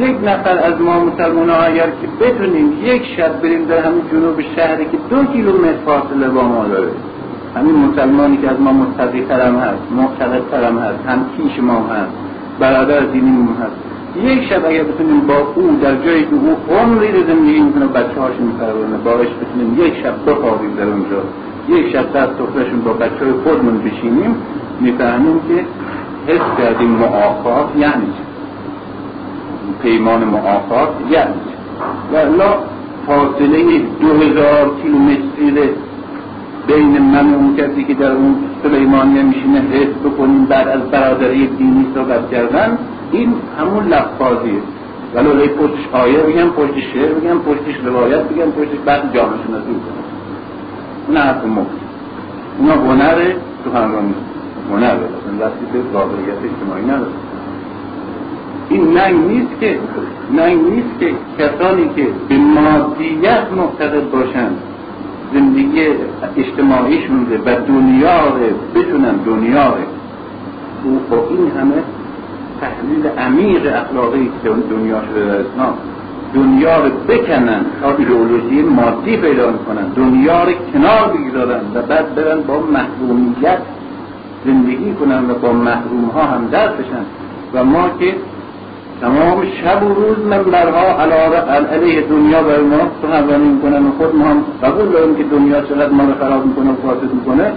یک 0.00 0.16
نفر 0.24 0.58
از 0.58 0.80
ما 0.80 1.04
مسلمان 1.04 1.48
ها 1.50 1.56
اگر 1.56 1.86
که 1.86 2.24
بتونیم 2.24 2.72
یک 2.82 3.02
شب 3.16 3.42
بریم 3.42 3.64
در 3.64 3.78
همین 3.86 4.02
جنوب 4.12 4.40
شهری 4.56 4.84
که 4.84 4.98
دو 5.10 5.24
کیلومتر 5.24 5.72
فاصله 5.86 6.28
با 6.28 6.42
ما 6.42 6.64
داره. 6.68 6.92
همین 7.56 7.76
مسلمانی 7.76 8.36
که 8.36 8.50
از 8.50 8.60
ما 8.60 8.72
مستقی 8.72 9.20
ترم 9.20 9.56
هست 9.56 9.82
معتقد 9.96 10.42
ترم 10.50 10.78
هست. 10.78 10.98
هم 11.08 11.18
کیش 11.36 11.62
ما 11.62 11.74
هست 11.74 12.12
برادر 12.60 13.00
دینی 13.00 13.30
ما 13.30 13.52
هست. 13.52 13.89
یک 14.16 14.48
شب 14.48 14.66
اگر 14.66 14.82
بتونیم 14.82 15.20
با 15.20 15.34
او 15.54 15.78
در 15.82 15.96
جایی 15.96 16.22
که 16.22 16.34
او 16.34 16.76
عمری 16.76 17.12
رو 17.12 17.26
زندگی 17.26 17.60
می‌کنه 17.60 17.86
بچه 17.86 18.20
هاش 18.20 18.34
میپرورنه 18.40 18.96
باش 19.04 19.28
بتونیم 19.28 19.86
یک 19.86 20.02
شب 20.02 20.14
بخوابیم 20.26 20.74
در 20.76 20.84
اونجا. 20.84 21.22
یک 21.68 21.92
شب 21.92 22.12
دست 22.12 22.32
سفرشون 22.38 22.80
با 22.80 22.92
بچه 22.92 23.24
های 23.24 23.32
خودمون 23.32 23.78
بشینیم 23.78 24.34
می‌فهمیم 24.80 25.40
که 25.48 25.64
حس 26.32 26.58
کردیم 26.58 26.88
معافات 26.88 27.66
یعنی 27.76 28.12
پیمان 29.82 30.24
معافات 30.24 30.88
یعنی 31.10 31.34
و 32.12 32.16
الله 32.16 32.54
فاصله 33.06 33.78
دو 34.00 34.08
هزار 34.08 34.70
کیلومتری 34.82 35.70
بین 36.66 36.98
من 36.98 37.34
و 37.34 37.36
اون 37.36 37.56
کسی 37.56 37.84
که 37.84 37.94
در 37.94 38.12
اون 38.12 38.34
سلیمانیه 38.62 39.22
میشینه 39.22 39.60
حس 39.60 39.88
بکنیم 40.04 40.44
بعد 40.44 40.68
از 40.68 40.80
برادری 40.80 41.46
دینی 41.46 41.86
صحبت 41.94 42.30
کردن. 42.30 42.78
این 43.12 43.34
همون 43.58 43.88
لفظیه 43.88 44.62
ولی 45.14 45.48
پشتش 45.48 45.88
آیه 45.92 46.18
بگم 46.18 46.48
پشت 46.50 46.80
شعر 46.94 47.12
بگم 47.12 47.38
پشتش 47.38 47.84
روایت 47.84 48.22
بگم 48.22 48.50
پشتش 48.50 48.78
بعد 48.84 49.14
جامعه 49.14 49.36
شناسی 49.46 49.70
بکنم 49.70 50.04
اون 51.08 51.16
حرف 51.16 51.44
مفت 51.44 51.70
اونا 52.58 52.74
هنر 52.74 53.16
سخنرانی 53.64 54.14
هنر 54.70 54.84
اصلا 54.84 55.46
دستی 55.46 55.64
به 55.72 55.98
قابلیت 55.98 56.38
اجتماعی 56.44 56.84
نداره. 56.84 57.12
این 58.68 58.98
ننگ 58.98 59.16
نیست 59.26 59.60
که 59.60 59.78
ننگ 60.36 60.60
نیست 60.62 60.98
که 61.00 61.12
کسانی 61.38 61.90
که 61.96 62.06
به 62.28 62.36
مادیت 62.38 63.46
معتقد 63.56 64.10
باشند 64.10 64.56
زندگی 65.34 65.86
اجتماعیشون 66.36 67.26
و 67.46 67.54
دنیا 67.54 68.28
رو 68.28 68.80
بتونن 68.80 69.16
دنیا 69.16 69.68
رو. 69.68 69.74
او 70.84 71.00
این 71.30 71.50
همه 71.50 71.82
تحلیل 72.60 73.06
عمیق 73.18 73.74
اخلاقی 73.76 74.30
که 74.42 74.48
دنیا 74.70 75.00
شده 75.00 75.26
در 75.26 75.40
اسلام. 75.40 75.74
دنیا 76.34 76.84
رو 76.84 76.90
بکنن 77.08 77.60
تا 77.82 77.96
ایدئولوژی 77.98 78.62
مادی 78.62 79.16
پیدا 79.16 79.52
کنن 79.52 79.86
دنیا 79.96 80.44
رو 80.44 80.52
کنار 80.72 81.08
بگذارن 81.14 81.60
و 81.74 81.82
بعد 81.82 82.14
برن 82.14 82.40
با 82.40 82.54
محرومیت 82.60 83.58
زندگی 84.44 84.94
کنن 84.94 85.30
و 85.30 85.34
با 85.34 85.52
محروم 85.52 86.04
ها 86.14 86.22
هم 86.22 86.48
دست 86.52 86.72
بشن. 86.72 87.04
و 87.54 87.64
ما 87.64 87.88
که 87.98 88.14
تمام 89.00 89.42
شب 89.62 89.82
و 89.82 89.94
روز 89.94 90.18
منبرها 90.18 91.02
علیه 91.72 92.02
دنیا 92.02 92.42
بر 92.42 92.60
ما 92.60 92.90
سخنرانی 93.02 93.48
می‌کنن 93.48 93.86
و 93.86 93.90
خود 93.98 94.16
ما 94.16 94.24
هم 94.24 94.44
قبول 94.62 94.88
داریم 94.88 95.14
که 95.16 95.24
دنیا 95.24 95.60
چقدر 95.60 95.88
ما 95.88 96.04
رو 96.04 96.14
خراب 96.20 96.46
می‌کنه 96.46 96.70
و 96.70 96.74
فاسد 96.74 97.14
می‌کنه. 97.14 97.52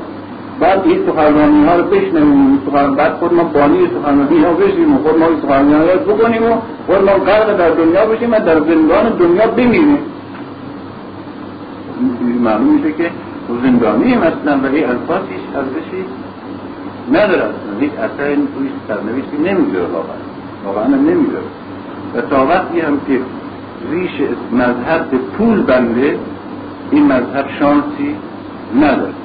بعد 0.60 0.82
این 0.86 1.00
سخنرانی 1.08 1.66
ها 1.66 1.76
رو 1.76 1.84
بشنویم 1.84 2.58
بعد 2.98 3.14
خود 3.14 3.34
ما 3.34 3.44
بانی 3.44 3.88
سخنرانی 3.88 4.44
ها 4.44 4.54
بشیم 4.54 4.96
و 4.96 4.98
خود 5.04 5.20
ما 5.20 5.26
سخنرانی 5.42 5.74
ها 5.74 6.14
بکنیم 6.14 6.44
و 6.44 6.56
خود 6.88 7.06
ما 7.06 7.12
غرق 7.12 7.58
در 7.58 7.70
دنیا 7.70 8.06
بشیم 8.06 8.32
و 8.32 8.40
در 8.40 8.60
زندان 8.60 9.10
دنیا 9.10 9.48
بمیریم. 9.48 9.98
معلوم 12.44 12.68
میشه 12.68 12.92
که 12.92 13.12
زندانی 13.64 14.16
مثلا 14.16 14.60
و 14.64 14.66
این 14.66 14.86
الفاظ 14.90 15.22
هیچ 15.30 15.56
ارزشی 15.56 16.06
نداره 17.12 17.44
اصلا 17.44 17.80
هیچ 17.80 17.92
اثر 17.92 18.36
توی 18.36 18.70
سرنوشتی 18.88 19.38
نمی‌ذاره 19.38 19.86
واقعا. 19.86 20.18
واقعا 20.66 20.88
نمی‌ذاره. 20.88 21.46
و 22.16 22.22
تا 22.22 22.46
وقتی 22.46 22.80
هم 22.80 23.00
که 23.08 23.20
ریش 23.92 24.12
مذهب 24.52 25.10
به 25.12 25.18
پول 25.18 25.62
بنده 25.62 26.18
این 26.92 27.06
مذهب 27.06 27.46
شانسی 27.60 28.16
نداره. 28.76 29.23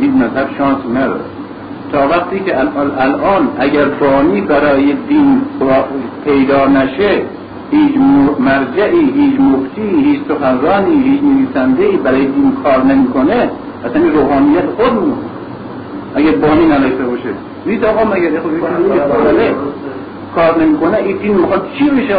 این 0.00 0.12
مذهب 0.14 0.48
شانس 0.58 0.78
نداره. 0.94 1.20
تا 1.92 2.08
وقتی 2.08 2.40
که 2.40 2.60
الان 2.98 3.48
اگر 3.58 3.84
بانی 3.84 4.40
برای 4.40 4.92
دین 5.08 5.42
پیدا 6.24 6.66
نشه 6.66 7.22
هیچ 7.70 7.94
مرجعی 8.40 9.10
هیچ 9.10 9.40
مفتی 9.40 10.04
هیچ 10.04 10.20
سخنرانی 10.28 11.02
هیچ 11.02 11.20
نویسنده 11.22 11.96
برای 12.04 12.26
دین 12.26 12.52
کار 12.64 12.84
نمی‌کنه 12.84 13.50
اصلا 13.84 14.02
روحانیت 14.14 14.64
خود 14.76 15.12
اگر 16.14 16.32
بانی 16.32 16.66
نداشته 16.66 17.04
باشه. 17.04 17.28
نیست 17.66 17.84
آقا 17.84 18.04
مگر 18.04 18.30
کار 20.34 20.62
نمی‌کنه. 20.62 20.96
این 20.96 21.16
دین 21.16 21.36
می‌خواد 21.36 21.66
چی 21.78 21.90
بشه 21.90 22.16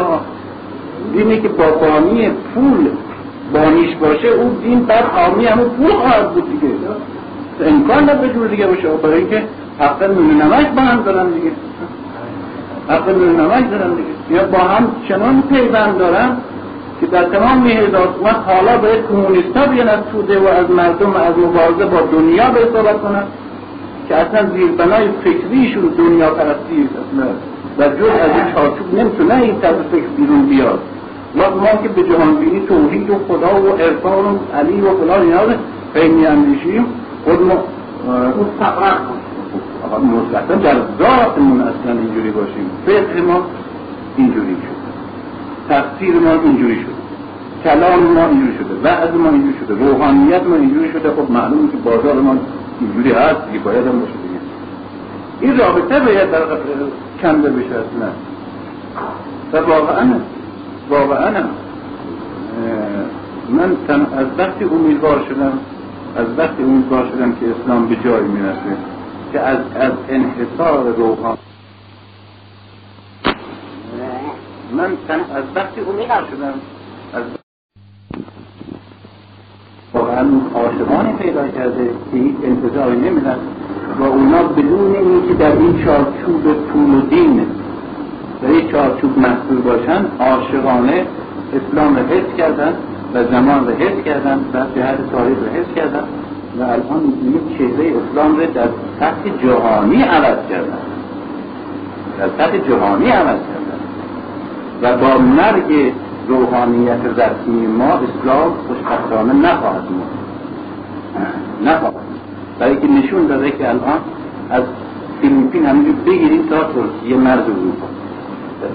دینی 1.13 1.41
که 1.41 1.47
با 1.47 1.65
بانی 1.65 2.29
پول 2.29 2.89
بانیش 3.53 3.95
باشه 3.95 4.27
اون 4.27 4.51
دین 4.63 4.85
بعد 4.85 5.03
حامی 5.03 5.45
همون 5.45 5.69
پول 5.69 5.91
خواهد 5.91 6.33
بود 6.33 6.49
دیگه. 6.49 6.73
امکان 7.65 8.09
نداره 8.09 8.33
جور 8.33 8.47
دیگه 8.47 8.67
باشه. 8.67 8.87
برای 9.03 9.17
اینکه 9.17 9.43
حق 9.79 10.03
نون 10.03 10.41
نمک 10.41 10.67
با 10.67 10.81
هم 10.81 11.01
دارن 11.01 11.29
دیگه. 11.29 11.51
حق 12.89 13.09
نون 13.09 13.39
نمک 13.39 13.71
دارن 13.71 13.89
دیگه. 13.89 14.09
یا 14.29 14.43
با 14.43 14.57
هم 14.57 14.87
چنان 15.07 15.43
پیوند 15.49 15.97
دارن 15.97 16.37
که 16.99 17.07
در 17.07 17.23
تمام 17.23 17.67
هزار 17.67 18.07
حالا 18.45 18.77
باید 18.77 19.07
کمونیستا 19.07 19.65
بیان 19.65 19.87
از 19.87 19.99
توده 20.11 20.39
و 20.39 20.47
از 20.47 20.69
مردم 20.69 21.11
و 21.13 21.17
از 21.17 21.37
مبارزه 21.37 21.85
با 21.85 22.01
دنیا 22.11 22.49
به 22.49 22.59
صحبت 22.73 23.01
کنن 23.01 23.23
که 24.07 24.15
اصلا 24.15 24.49
زیربنای 24.49 25.07
فکریشون 25.23 25.83
دنیا 25.97 26.29
پرستی 26.29 26.89
و 27.77 27.83
جز 27.83 28.09
از 28.23 28.31
این 28.35 28.53
چارچوب 28.53 28.99
نمی‌تونه 28.99 29.35
این 29.35 29.59
طرز 29.61 29.75
فکر 29.91 30.07
بیرون 30.17 30.45
بیاد. 30.45 30.79
ما 31.35 31.49
ما 31.49 31.81
که 31.83 31.89
به 31.89 32.03
جهان 32.03 32.35
بینی 32.35 32.65
توحید 32.67 33.09
و 33.09 33.15
خدا 33.27 33.61
و 33.61 33.67
عرفان 33.67 34.25
و 34.25 34.37
علی 34.59 34.81
و 34.81 34.97
فلان 34.97 35.21
اینا 35.21 35.43
رو 35.43 35.51
اندیشیم 36.27 36.85
خود 37.23 37.41
ما 37.41 37.63
مطلقا 39.89 40.55
در 40.55 40.75
ذاتمون 40.99 41.61
اصلا 41.61 41.91
اینجوری 41.91 42.31
باشیم. 42.31 42.69
فقه 42.85 43.21
ما 43.21 43.41
اینجوری 44.17 44.55
شد. 44.55 44.79
تفسیر 45.73 46.19
ما 46.19 46.31
اینجوری 46.31 46.75
شد. 46.75 46.99
کلام 47.63 48.03
ما 48.03 48.27
اینجوری 48.27 48.57
شده. 48.57 48.73
وعظ 48.83 49.15
ما 49.15 49.29
اینجوری 49.29 49.55
شده. 49.59 49.73
روحانیت 49.75 50.43
ما 50.43 50.55
اینجوری 50.55 50.91
شده. 50.91 51.09
خب 51.09 51.31
معلومه 51.31 51.71
که 51.71 51.77
بازار 51.77 52.13
ما 52.13 52.35
اینجوری 52.79 53.11
هست 53.11 53.45
دیگه 53.51 53.63
باید 53.63 53.87
هم 53.87 53.99
باشه 53.99 54.13
دیگه. 54.13 54.39
این 55.41 55.57
رابطه 55.57 55.99
باید 55.99 56.31
در 56.31 56.41
کنده 57.21 57.49
بشه 57.49 57.65
اصلا. 57.65 58.09
و 59.53 59.57
واقعا 59.69 60.05
واقعا 60.89 61.43
من 63.49 63.71
از 64.17 64.25
وقتی 64.37 64.65
امیدوار 64.65 65.25
شدم 65.29 65.51
از 66.15 66.27
وقتی 66.37 66.63
امیدوار 66.63 67.07
شدم 67.11 67.31
که 67.31 67.45
اسلام 67.49 67.87
به 67.87 67.95
جایی 67.95 68.27
می‌رسه 68.27 68.77
که 69.31 69.39
از, 69.39 69.57
از 69.75 69.91
انحصار 70.09 70.95
روحان. 70.95 71.37
من 74.71 74.97
از 75.35 75.43
وقتی 75.55 75.81
امیدوار 75.81 76.25
شدم 76.31 76.53
از 77.13 77.23
عاشقانی 80.55 81.13
پیدا 81.13 81.47
کرده 81.47 81.89
که 82.11 82.17
هیچ 82.17 82.35
انتظاری 82.43 82.97
نمیدن 82.97 83.37
و 83.99 84.03
اونا 84.03 84.43
بدون 84.43 84.95
اینکه 84.95 85.33
در 85.33 85.51
این 85.51 85.85
چارچوب 85.85 86.53
پول 86.53 86.93
و 86.93 87.01
دین 87.01 87.45
در 88.41 88.47
این 88.47 88.71
چارچوب 88.71 89.19
محصول 89.19 89.61
باشن 89.61 90.05
عاشقانه 90.19 91.05
اسلام 91.53 91.95
رو 91.95 92.05
حفظ 92.05 92.37
کردن. 92.37 92.73
و 93.13 93.23
زمان 93.23 93.67
رو 93.67 93.73
حفظ 93.73 94.03
کردن 94.05 94.37
و 94.53 94.57
جهت 94.75 95.11
تاریخ 95.11 95.37
رو 95.37 95.59
حفظ 95.59 95.73
کردن 95.75 96.03
و 96.59 96.63
الان 96.63 97.13
یک 97.23 97.57
چهره 97.57 97.93
اسلام 97.97 98.37
رو 98.37 98.45
در 98.45 98.67
سطح 98.99 99.43
جهانی 99.43 100.01
عوض 100.01 100.37
کردن. 100.49 100.77
در 102.17 102.27
سطح 102.37 102.57
جهانی 102.57 103.09
عوض 103.09 103.39
کردن. 103.39 103.79
و 104.81 104.97
با 104.97 105.17
مرگ 105.17 105.93
روحانیت 106.27 106.99
رسمی 107.05 107.67
ما 107.67 107.85
اسلام 107.85 108.51
خوشبختانه 108.67 109.33
نخواهد 109.33 109.83
مون 109.91 111.71
نخواهد. 111.71 111.95
برای 112.59 112.75
که 112.75 112.87
نشون 112.87 113.27
داده 113.27 113.51
که 113.51 113.69
الان 113.69 113.99
از 114.49 114.63
فیلیپین 115.21 115.65
همینجور 115.65 115.95
بگیریم 116.05 116.47
تا 116.49 116.55
ترکیه 116.55 117.17
مرز 117.17 117.39
اروپا 117.39 117.87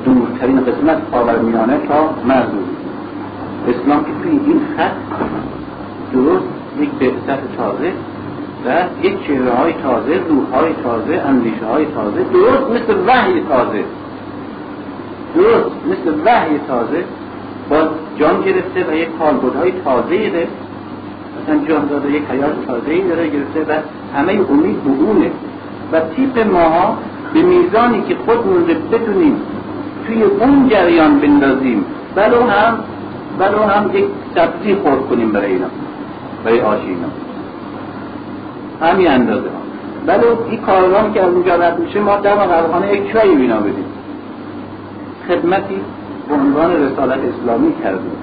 دورترین 0.05 0.61
قسمت 0.61 0.99
میانه 1.43 1.79
تا 1.89 2.11
مرز 2.29 2.49
اسلام 3.69 4.05
که 4.05 4.11
توی 4.23 4.31
این 4.31 4.61
خط 4.77 4.91
درست 6.13 6.45
یک 6.81 6.91
بعثت 6.91 7.57
تازه 7.57 7.93
و 8.67 8.85
یک 9.03 9.27
چهره 9.27 9.51
های 9.51 9.73
تازه 9.73 10.21
روح 10.29 10.45
های 10.55 10.73
تازه 10.83 11.23
اندیشه 11.27 11.67
های 11.67 11.87
تازه 11.95 12.25
درست 12.33 12.71
مثل 12.71 12.99
وحی 13.07 13.41
تازه. 13.49 13.85
درست 15.35 15.71
مثل 15.87 16.15
وحی 16.25 16.61
تازه 16.69 17.05
با 17.71 17.77
جان 18.19 18.43
گرفته 18.43 18.85
و 18.91 18.95
یک 18.95 19.09
های 19.59 19.73
تازه 19.85 20.31
داره. 20.31 20.49
مثلا 21.43 21.65
جان 21.69 21.87
داده 21.87 22.11
یک 22.11 22.23
حیات 22.31 22.67
تازه 22.67 22.91
ای 22.91 23.03
داره 23.09 23.29
گرفته 23.29 23.61
و 23.61 23.79
همه 24.17 24.33
امید 24.51 24.77
به 24.85 25.31
و 25.93 26.01
تیپ 26.17 26.39
ماها 26.39 26.97
به 27.35 27.43
میزانی 27.43 28.03
که 28.09 28.17
خودمون 28.27 28.57
رو 28.57 28.75
بتونیم 28.93 29.37
توی 30.07 30.23
اون 30.23 30.69
جریان 30.69 31.19
بندازیم. 31.19 31.85
بلو 32.15 32.43
هم 32.43 32.79
بلو 33.39 33.63
هم 33.63 33.91
یک 33.95 34.05
سبزی 34.35 34.75
خورد 34.75 35.07
کنیم 35.11 35.33
برای 35.33 35.53
اینا 35.53 35.67
برای 36.45 36.61
آشی 36.61 36.87
اینا. 36.87 37.09
همین 38.81 39.09
اندازه. 39.09 39.49
ها 39.49 39.65
بلو 40.07 40.37
این 40.51 40.61
کارگان 40.61 41.13
که 41.13 41.23
از 41.23 41.33
اونجا 41.33 41.57
رد 41.57 41.79
میشه 41.79 42.01
ما 42.01 42.17
در 42.17 42.35
قرخانه 42.35 42.93
یک 42.93 43.13
چایی 43.13 43.35
بینا 43.35 43.57
بدیم. 43.57 43.85
خدمتی 45.29 45.81
به 46.29 46.35
عنوان 46.35 46.71
رسالت 46.73 47.19
اسلامی 47.19 47.75
کردیم. 47.83 48.17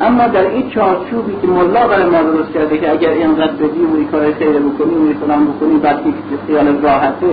اما 0.00 0.26
در 0.26 0.50
این 0.50 0.70
چارچوبی 0.70 1.36
که 1.42 1.46
ملا 1.46 1.88
برای 1.88 2.04
ما 2.04 2.22
درست 2.22 2.52
کرده 2.52 2.78
که 2.78 2.90
اگر 2.90 3.10
اینقدر 3.10 3.52
بدیم 3.52 3.92
و 3.92 3.96
این 3.96 4.08
کار 4.08 4.32
خیره 4.32 4.60
بکنیم 4.60 5.10
و 5.10 5.26
فلان 5.26 5.46
بکنیم 5.46 5.78
بعد 5.78 5.98
خیال 6.46 6.66
راحته 6.82 7.26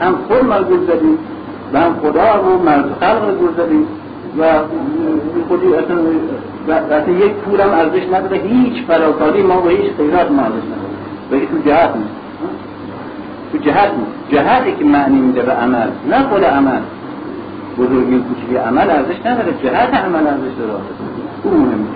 هم 0.00 0.14
خود 0.28 0.44
مرگوز 0.44 0.86
زدیم 0.86 1.18
و 1.72 1.80
هم 1.80 1.94
خدا 2.02 2.34
رو 2.34 2.62
مرز 2.62 2.84
خلق 3.00 3.38
رو 3.40 3.48
و 4.38 4.42
خودی 5.48 5.74
اصلا 5.74 5.96
اصلا 6.96 7.14
یک 7.14 7.32
پول 7.32 7.60
هم 7.60 7.70
ارزش 7.70 8.06
نداره 8.12 8.36
هیچ 8.36 8.84
فراکاری 8.86 9.42
ما 9.42 9.62
و 9.62 9.68
هیچ 9.68 9.92
خیرات 9.96 10.30
ما 10.30 10.42
ارزش 10.42 10.64
نداره. 10.72 11.44
و 11.44 11.46
تو 11.46 11.70
جهت 11.70 11.96
نیست. 11.96 12.10
تو 13.52 13.58
جهت 13.58 13.90
نیست. 13.98 14.12
جهتی 14.30 14.72
که 14.72 14.84
معنی 14.84 15.20
میده 15.20 15.42
به 15.42 15.52
عمل 15.52 15.88
نه 16.10 16.22
خود 16.22 16.44
عمل. 16.44 16.80
بزرگی 17.78 18.18
کوچیکی 18.18 18.56
عمل 18.56 18.90
ارزش 18.90 19.26
نداره 19.26 19.52
جهت 19.62 19.94
عمل 19.94 20.26
ارزش 20.26 20.54
داره. 20.58 20.72
او 21.44 21.50
مهمه 21.50 21.86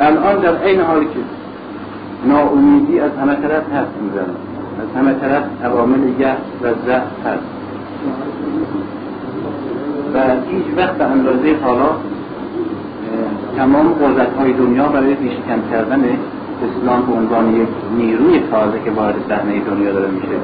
الان 0.00 0.40
در 0.40 0.64
این 0.64 0.80
حالی 0.80 1.04
که 1.06 1.20
ناامیدی 2.24 3.00
از 3.00 3.10
همه 3.22 3.34
طرف 3.34 3.72
هست 3.72 3.92
می‌زنه. 4.02 4.34
از 4.82 4.96
همه 4.96 5.14
طرف 5.14 5.42
عوامل 5.64 6.20
یه 6.20 6.28
و 6.62 6.68
ضعف 6.86 7.26
هست. 7.26 7.42
و 10.14 10.18
هیچ 10.50 10.64
وقت 10.76 10.98
به 10.98 11.04
اندازه 11.04 11.56
حالا 11.62 11.90
تمام 13.56 13.88
قدرت 13.88 14.36
های 14.38 14.52
دنیا 14.52 14.88
برای 14.88 15.14
پیشکم 15.14 15.60
کردن 15.70 16.04
اسلام 16.66 17.06
به 17.06 17.12
عنوان 17.12 17.56
یک 17.56 17.68
نیروی 17.98 18.40
تازه 18.50 18.78
که 18.84 18.90
وارد 18.90 19.14
صحنه 19.28 19.60
دنیا 19.70 19.92
داره 19.92 20.08
میشه 20.10 20.36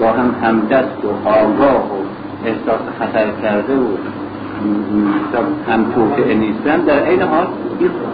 با 0.00 0.12
هم 0.12 0.34
همدست 0.42 1.04
و 1.04 1.28
آگاه 1.28 1.76
و 1.76 1.98
احساس 2.44 2.80
خطر 2.98 3.26
کرده 3.42 3.76
و 3.76 3.86
هم 5.68 5.84
توطعه 5.94 6.34
نیستن 6.34 6.76
در 6.76 7.08
این 7.08 7.22
حال 7.22 7.46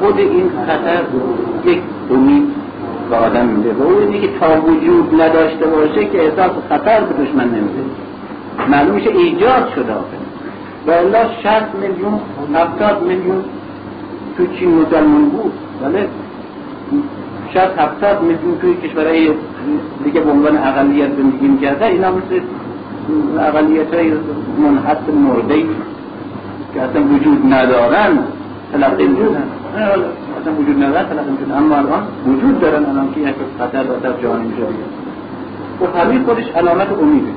خود 0.01 0.19
این 0.19 0.51
خطر 0.67 1.01
یک 1.65 1.79
امید 2.11 2.45
به 3.11 3.17
آدم 3.17 3.47
میده. 3.47 3.73
و 3.73 3.83
اون 3.83 4.21
که 4.21 4.29
تا 4.41 4.61
وجود 4.61 5.21
نداشته 5.23 5.67
باشه 5.67 6.05
که 6.05 6.25
احساس 6.25 6.51
خطر 6.69 7.01
به 7.01 7.25
دشمن 7.25 7.45
نمیده. 7.45 7.83
معلوم 8.71 8.97
ایجاد 8.97 9.69
شده 9.75 9.93
و 10.87 10.91
الا 10.91 11.19
60 11.43 11.75
میلیون 11.75 12.21
70 12.55 13.03
میلیون 13.03 13.45
تو 14.37 14.47
چین 14.47 14.75
مسلمان 14.75 15.29
بود 15.29 15.53
ولی 15.83 16.07
60 17.55 17.79
70 17.79 18.23
میلیون 18.23 18.59
توی 18.61 18.75
کشورهای 18.75 19.31
دیگه 20.05 20.21
به 20.21 20.31
عنوان 20.31 20.57
اقلیت 20.57 21.09
زندگی 21.17 21.49
می‌کرده 21.49 21.85
اینا 21.87 22.11
مثل 22.11 22.41
اقلیت 23.39 23.95
های 23.95 24.13
منحط 24.59 25.09
مرده 25.09 25.63
که 26.75 26.83
اصلا 26.83 27.03
وجود 27.03 27.53
ندارن 27.53 28.19
تلقی 28.73 29.05
وجود 29.05 29.37
اصلا 30.41 30.53
وجود 30.59 30.83
ندارن 30.83 31.09
تلقی 31.09 31.31
وجود 31.31 31.53
اما 31.53 31.77
الان 31.77 32.03
وجود 32.27 32.61
دارن 32.61 32.85
الان 32.85 33.15
که 33.15 33.21
یک 33.21 33.35
خطر 33.59 33.83
در 33.83 34.21
جهانی 34.23 34.45
میشه 34.49 34.63
و 35.81 35.99
همین 35.99 36.25
خودش 36.25 36.49
علامت 36.57 36.93
امیده 37.03 37.33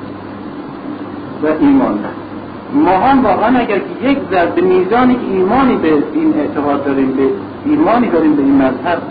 و 1.44 1.48
ایمان 1.60 1.92
ما 1.92 2.25
هم 2.74 3.24
واقعا 3.24 3.60
اگر 3.60 3.80
که 3.80 4.10
یک 4.10 4.18
ذره 4.32 4.52
به 4.52 4.62
میزانی 4.62 5.16
که 5.16 5.22
ایمانی 5.32 5.76
به 5.76 5.94
این 6.14 6.34
اعتقاد 6.40 6.86
داریم 6.86 7.12
به 7.12 7.24
ایمانی 7.66 8.10
داریم 8.10 8.36
به 8.36 8.44
این 8.44 8.56
مذهب 8.56 9.02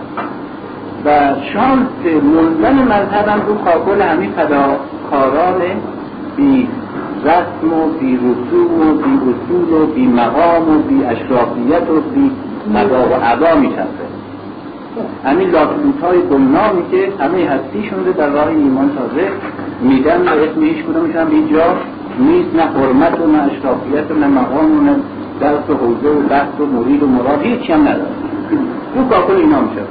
و 1.04 1.10
شانس 1.52 2.22
موندن 2.22 2.82
مذهب 2.82 3.28
هم 3.28 3.40
رو 3.46 3.54
کاکل 3.54 4.02
همین 4.02 4.30
فداکاران 4.30 5.60
بی 6.36 6.68
رسم 7.24 7.72
و 7.72 7.86
بی 8.00 8.16
و 8.16 8.94
بی 8.94 9.20
اصول 9.30 9.82
و 9.82 9.86
بی 9.86 10.06
مقام 10.06 10.76
و 10.76 10.82
بی 10.82 11.04
اشرافیت 11.04 11.90
و 11.90 12.00
بی 12.14 12.30
مقا 12.74 13.08
و 13.08 13.14
عبا 13.24 13.60
می 13.60 13.70
همین 15.24 15.50
لاکلوت 15.50 16.00
های 16.02 16.18
گمنامی 16.30 16.82
که 16.90 17.12
همه 17.20 17.48
هستیشون 17.48 18.06
رو 18.06 18.12
در 18.12 18.28
راه 18.28 18.48
ایمان 18.48 18.90
تازه 18.96 19.28
میدن 19.80 20.28
و 20.28 20.28
اسم 20.28 20.62
هیچ 20.62 20.84
کدومشون 20.84 21.24
به 21.24 21.34
اینجا 21.34 21.76
نیست 22.18 22.54
نه 22.54 22.62
حرمت 22.62 23.20
و 23.20 23.26
نه 23.26 23.42
اشرافیت 23.42 24.10
و 24.10 24.14
نه 24.14 24.26
مقام 24.26 24.78
و 24.78 24.82
نه 24.82 24.96
درس 25.40 25.70
و 25.70 25.74
حوزه 25.74 26.08
و 26.08 26.20
بحث 26.28 26.60
و 26.60 26.66
مرید 26.66 27.02
و 27.02 27.06
مراد 27.06 27.42
هیچی 27.42 27.72
هم 27.72 27.80
نداره. 27.80 28.14
تو 28.94 29.04
کاکل 29.04 29.34
اینا 29.34 29.60
میشه 29.60 29.82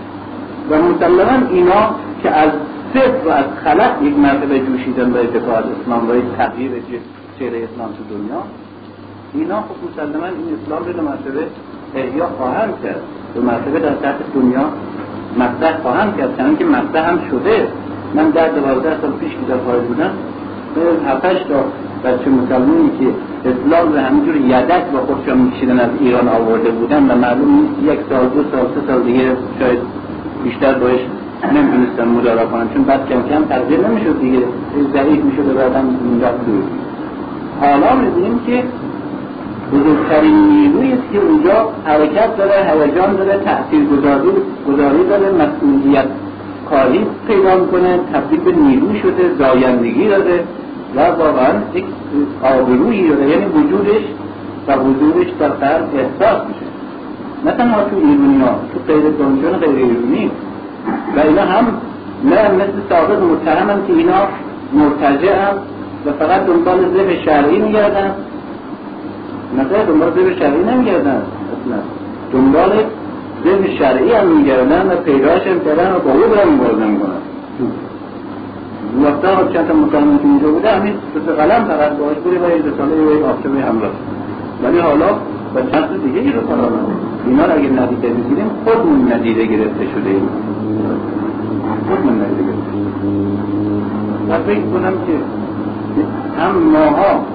و 0.70 0.82
مسلما 0.82 1.48
اینا 1.52 1.96
که 2.24 2.30
از 2.32 2.52
صفر 2.94 3.28
و 3.28 3.30
از 3.30 3.46
خلق 3.64 4.04
یک 4.04 4.18
مرتبه 4.18 4.60
جوشیدن 4.60 5.12
به 5.12 5.20
اتفاق 5.20 5.56
از 5.56 5.64
اسلام 5.82 6.10
و 6.10 6.14
تغییر 6.38 6.72
چهره 7.40 7.58
اسلام 7.58 7.90
تو 7.90 8.16
دنیا 8.16 8.44
اینا 9.34 9.62
خب 9.62 9.76
مسلما 9.92 10.26
این 10.26 10.58
اسلام 10.64 10.98
رو 10.98 11.10
مرتبه 11.10 11.48
احیا 11.96 12.28
خواهند 12.38 12.74
کرد. 12.84 13.02
دو 13.36 13.42
مرتبه 13.42 13.80
در 13.80 13.96
سطح 13.96 14.24
دنیا 14.36 14.66
مطرح 15.40 15.82
خواهند 15.82 16.18
کرد. 16.18 16.38
چنان 16.38 16.58
که 16.58 16.66
مطرح 16.66 17.10
هم 17.10 17.20
شده. 17.32 17.68
من 18.16 18.30
در 18.30 18.48
دوازده 18.48 19.02
سال 19.02 19.12
پیش 19.12 19.32
که 19.32 19.46
در 19.50 19.58
خارج 19.66 19.82
بودم 19.82 20.12
هفتش 21.08 21.44
تا 21.44 21.64
بچه 22.04 22.30
مسلمانی 22.30 22.90
که 23.00 23.08
اسلام 23.50 23.94
رو 23.94 24.00
همینجور 24.00 24.36
یدک 24.36 24.84
با 24.94 25.00
خودشان 25.00 25.38
میکشیدن 25.38 25.80
از 25.80 25.90
ایران 26.00 26.28
آورده 26.28 26.70
بودن 26.70 27.12
و 27.12 27.16
معلوم 27.16 27.52
نیست 27.60 27.94
یک 27.94 28.00
سال 28.10 28.26
دو 28.28 28.44
سال 28.52 28.66
سه 28.76 28.88
سال 28.88 29.04
دیگه 29.04 29.26
شاید 29.60 29.80
بیشتر 30.44 30.74
باش 30.74 31.00
نمی‌تونستن 31.54 32.08
مدارا 32.08 32.46
کنن 32.46 32.68
چون 32.74 32.84
بعد 32.84 33.10
کم 33.10 33.22
کم 33.30 33.44
تغییر 33.46 33.88
نمی‌شد 33.88 34.20
دیگه 34.22 34.40
ضعیف 34.94 35.24
می‌شد 35.24 35.48
و 35.50 35.54
بعدا 35.54 35.80
رفت 36.22 36.46
دور. 36.46 36.64
حالا 37.62 37.96
می‌بینیم 38.02 38.40
که 38.48 38.64
بزرگترین 39.74 40.36
نیروی 40.36 40.94
است 40.94 41.04
که 41.14 41.20
اونجا 41.20 41.70
حرکت 41.86 42.38
داره 42.38 42.54
هیجان 42.72 43.16
داره 43.16 43.40
تأثیر 43.46 43.86
گذاری, 43.86 44.30
گذاری 44.68 45.04
داره 45.10 45.32
مسئولیت 45.32 46.06
کاری 46.70 47.06
پیدا 47.28 47.56
می‌کنه 47.56 48.00
تبدیل 48.14 48.40
به 48.40 48.52
نیرو 48.52 48.96
شده 48.96 49.36
زایندگی 49.40 50.08
داره. 50.08 50.44
و 50.96 51.00
واقعا 51.00 51.54
یک 51.74 51.86
آبرویی 52.44 53.10
داره 53.10 53.30
یعنی 53.30 53.46
وجودش 53.46 54.04
و 54.68 54.74
حضورش 54.74 55.28
در 55.40 55.50
قلب 55.50 55.90
احساس 55.96 56.42
میشه. 56.48 56.66
مثلا 57.46 57.66
ما 57.66 57.78
تو 57.84 57.96
ایرونی 57.96 58.42
ها 58.42 58.56
تو 58.74 58.94
غیر 58.94 59.04
دنجان 59.10 59.60
غیر 59.60 59.76
ایرونی. 59.76 60.32
و 61.16 61.20
اینا 61.20 61.42
هم 61.42 61.68
نه 62.24 62.52
مثل 62.52 62.80
سابق 62.90 63.24
متهم 63.24 63.88
که 63.88 63.94
اینا 63.94 64.28
مرتجع 64.74 65.36
هم 65.36 65.56
و 66.06 66.12
فقط 66.12 66.46
دنبال 66.46 66.80
زب 66.80 67.24
شرعی 67.26 67.60
میگردن. 67.60 68.16
مثلا 69.54 69.84
دنبال 69.84 70.12
زب 70.12 70.40
شرعی 70.40 70.64
نمیگردن 70.64 71.22
اصلا 71.54 71.78
دنبال 72.34 72.72
ذهن 73.44 73.76
شرعی 73.78 74.14
هم 74.14 74.28
میگردن 74.28 74.92
و 74.92 74.96
پیداش 74.96 75.48
هم 75.48 75.60
کردن 75.60 75.96
و 75.96 76.00
با 76.00 76.12
او 76.12 76.20
برم 76.20 76.50
می‌کنن. 76.50 77.12
وقتا 79.02 79.54
چند 79.54 79.68
تا 79.68 79.74
مسلمان 79.74 80.18
که 80.18 80.26
اینجا 80.26 80.52
بوده 80.52 80.70
همین 80.72 80.94
سه 81.26 81.32
قلم 81.32 81.66
فقط 81.66 81.92
باش 81.92 82.18
بوده 82.24 82.38
و 82.38 82.58
یک 82.58 82.66
رساله 82.66 82.96
و 82.96 83.18
یک 83.18 83.26
آفتابه 83.26 83.62
حمله 83.62 83.90
ولی 84.64 84.80
حالا 84.80 85.10
با 85.54 85.62
چند 85.62 86.04
دیگه 86.04 86.30
رساله 86.30 86.62
آمده 86.62 86.94
اینا 87.26 87.46
رو 87.46 87.52
اگه 87.52 87.70
ندیده 87.70 88.08
بگیریم 88.08 88.50
خودمون 88.66 89.14
ندیده 89.14 89.46
گرفته 89.46 89.86
شده 89.96 90.10
ایم. 90.10 90.28
خودمون 91.88 92.16
ندیده 92.22 92.44
گرفته 92.44 92.74
و 94.30 94.38
فکر 94.48 94.62
کنم 94.62 94.94
که 95.06 95.14
هم 96.42 96.56
ماها 96.58 97.26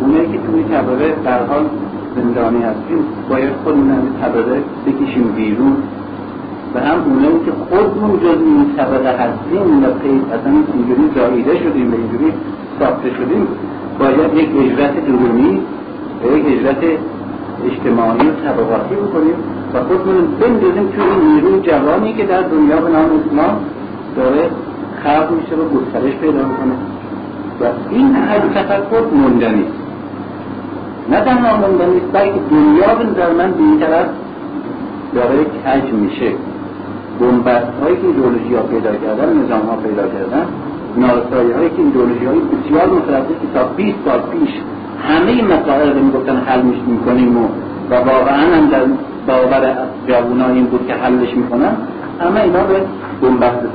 اونایی 0.00 0.28
که 0.32 0.38
توی 0.38 0.62
طبقه 0.64 1.14
در 1.24 1.46
حال 1.46 1.64
زندانی 2.16 2.62
هستیم 2.62 2.98
باید 3.30 3.50
خودمون 3.64 3.90
از 3.90 3.98
طبقه 4.20 4.62
بکشیم 4.86 5.32
بیرون. 5.36 5.76
و 6.74 6.80
هم 6.80 6.98
اونایی 7.04 7.38
که 7.44 7.52
خودمون 7.68 8.20
جز 8.20 8.38
این 8.44 8.66
طبقه 8.76 9.10
هستیم 9.10 9.84
و 9.84 9.86
اصلا 10.34 10.52
اینجوری 10.74 11.10
زاییده 11.14 11.58
شدیم 11.58 11.92
و 11.92 11.94
اینجوری 11.96 12.32
ساخته 12.78 13.10
شدیم 13.10 13.46
باید 13.98 14.34
یک 14.34 14.48
اجرت 14.64 15.06
درونی 15.06 15.60
و 16.22 16.36
یک 16.36 16.44
اجرت 16.46 16.82
اجتماعی 17.66 18.28
و 18.28 18.32
طبقاتی 18.44 18.94
بکنیم 18.94 19.34
و 19.74 19.80
خودمون 19.80 20.26
بندازیم 20.40 20.88
توی 20.88 21.04
این 21.04 21.34
نیروی 21.34 21.60
جوانی 21.60 22.12
که 22.12 22.24
در 22.24 22.42
دنیا 22.42 22.76
به 22.76 22.90
نام 22.90 23.04
اسلام 23.04 23.56
داره 24.16 24.50
خلق 25.02 25.30
میشه 25.30 25.54
و 25.54 25.68
گسترش 25.68 26.14
پیدا 26.16 26.38
می‌کنه. 26.38 26.74
و 27.60 27.64
این 27.90 28.16
از 28.16 28.40
تفکر 28.54 29.04
موندنی 29.14 29.64
نه 31.10 31.20
تنها 31.20 31.56
موندنی 31.56 32.00
بلکه 32.12 32.40
دنیا 32.50 32.94
به 32.94 33.04
نظر 33.04 33.32
من 33.32 33.50
به 33.50 33.62
این 33.62 33.80
طرف 33.80 34.06
داره 35.14 35.44
کج 35.44 35.92
میشه. 35.92 36.32
بنبست 37.20 37.72
هایی 37.82 37.96
که 37.96 38.06
ایدئولوژی 38.06 38.54
ها 38.54 38.62
پیدا 38.62 38.92
کردن 38.96 39.42
نظام 39.42 39.60
ها 39.60 39.76
پیدا 39.76 40.02
کردن 40.02 40.46
نارسایی 40.96 41.52
هایی 41.52 41.70
که 41.70 41.82
ایدئولوژی 41.82 42.24
های 42.24 42.38
بسیار 42.38 42.86
مترفی 42.86 43.34
که 43.34 43.46
تا 43.54 43.64
20 43.64 43.98
سال 44.04 44.20
پیش 44.20 44.50
همه 45.08 45.42
مسائل 45.42 45.92
رو 45.92 46.04
می‌گفتن 46.04 46.36
حل 46.36 46.62
می‌کنیم 46.86 47.36
و 47.36 47.48
و 47.90 47.94
واقعا 47.94 48.56
هم 48.56 48.68
در 48.70 48.84
باور 49.26 49.76
جوونا 50.08 50.48
این 50.48 50.64
بود 50.64 50.86
که 50.86 50.94
حلش 50.94 51.34
می‌کنن 51.36 51.76
همه 52.20 52.40
اینا 52.40 52.62
به 52.62 52.82
بنبست 53.22 53.66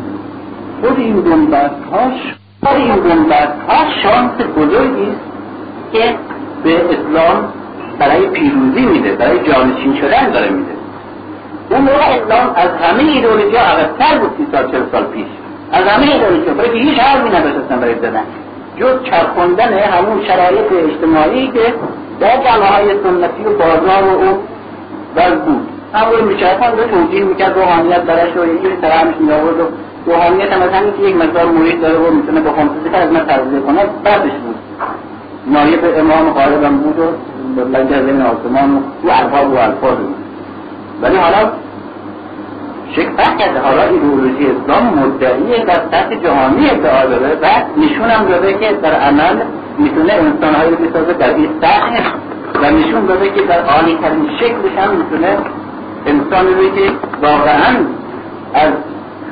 خود 0.81 0.99
این 0.99 1.21
بنبست 1.21 1.81
هاش 1.91 2.35
خود 2.63 2.75
این 2.75 2.95
بنبست 2.95 3.59
ها 3.69 3.89
شانس 4.03 4.31
بزرگی 4.57 5.09
است 5.09 5.21
که 5.93 6.15
به 6.63 6.75
اسلام 6.75 7.53
برای 7.99 8.27
پیروزی 8.27 8.85
میده 8.85 9.11
برای 9.11 9.39
جانشین 9.39 9.95
شدن 9.95 10.31
داره 10.31 10.49
میده. 10.49 10.74
اون 11.69 11.81
موقع 11.81 12.05
اسلام 12.21 12.53
از 12.55 12.69
همه 12.81 13.03
ایدئولوژی 13.03 13.55
ها 13.55 13.63
عقبتر 13.63 14.17
بود 14.17 14.31
سی 14.37 14.47
سال 14.51 14.71
چل 14.71 14.83
سال 14.91 15.03
پیش. 15.03 15.25
از 15.71 15.83
همه 15.87 16.13
ایدئولوژی 16.13 16.49
ها 16.49 16.63
که 16.63 16.79
هیچ 16.79 16.99
حرفی 16.99 17.29
نداشتن 17.29 17.79
برای 17.79 17.95
زدن 17.95 18.23
جز 18.77 19.03
چرخوندن 19.03 19.73
همون 19.73 20.23
شرایط 20.27 20.71
اجتماعی 20.71 21.47
که 21.47 21.73
در 22.19 22.37
جامعه 22.43 22.69
های 22.69 22.87
سنتی 23.03 23.43
و 23.43 23.49
بازار 23.57 24.03
و 24.03 24.19
اون 24.19 24.37
وز 25.15 25.39
بود 25.45 25.67
همون 25.93 26.21
میچرخان 26.21 26.71
رو 26.77 26.83
توجیه 26.83 27.23
می‌کرد 27.23 27.57
روحانیت 27.57 28.01
برش 28.01 28.37
و 28.37 28.45
یه 28.45 28.57
جوری 28.61 28.77
سرهمش 28.81 29.15
میآورد 29.19 29.59
و 29.59 29.63
روحانیت 30.05 30.53
هم 30.53 30.61
از 30.61 30.69
همین 30.69 30.93
که 30.97 31.03
یک 31.03 31.15
مقدار 31.15 31.45
محیط 31.45 31.81
داره 31.81 31.95
و 31.95 32.11
می‌تونه 32.11 32.41
با 32.41 32.51
خمسه 32.51 32.97
از 32.97 33.11
من 33.11 33.25
تغذیه 33.25 33.59
کنه 33.59 33.85
بعدش 34.03 34.31
بود. 34.31 34.55
نایب 35.47 35.79
امام 35.97 36.33
غالبم 36.33 36.77
بود 36.77 36.99
و 36.99 37.61
لنجه 37.77 38.01
زمین 38.01 38.21
آسمان 38.21 38.83
و 39.03 39.09
الفاظ 39.09 39.47
و 39.47 39.57
الفاظ 39.57 39.97
بود. 39.97 40.24
ولی 41.01 41.17
حالا 41.17 41.51
شک 42.95 43.37
کرده 43.37 43.59
حالا 43.59 43.83
ایدئولوژی 43.83 44.47
اسلام 44.51 44.83
مدعی 44.99 45.65
در 45.65 45.81
سطح 45.91 46.15
جهانی 46.15 46.69
ادعا 46.69 47.05
داره 47.05 47.37
و 47.41 47.45
نشون 47.79 48.09
هم 48.09 48.25
داده 48.25 48.53
که 48.53 48.73
در 48.83 48.93
عمل 48.93 49.35
می‌تونه 49.77 50.13
انسانهایی 50.13 50.75
بسازه 50.75 51.13
در 51.13 51.35
این 51.35 51.49
سطح 51.61 52.03
و 52.61 52.71
نشون 52.71 53.05
داده 53.05 53.29
که 53.29 53.41
در 53.41 53.61
عالی 53.61 53.97
ترین 54.01 54.29
شکلش 54.39 54.77
هم 54.77 54.95
می‌تونه 54.95 55.37
انسانی 56.05 56.53
رو 56.53 56.75
که 56.75 56.91
واقعا 57.21 57.75
از 58.53 58.73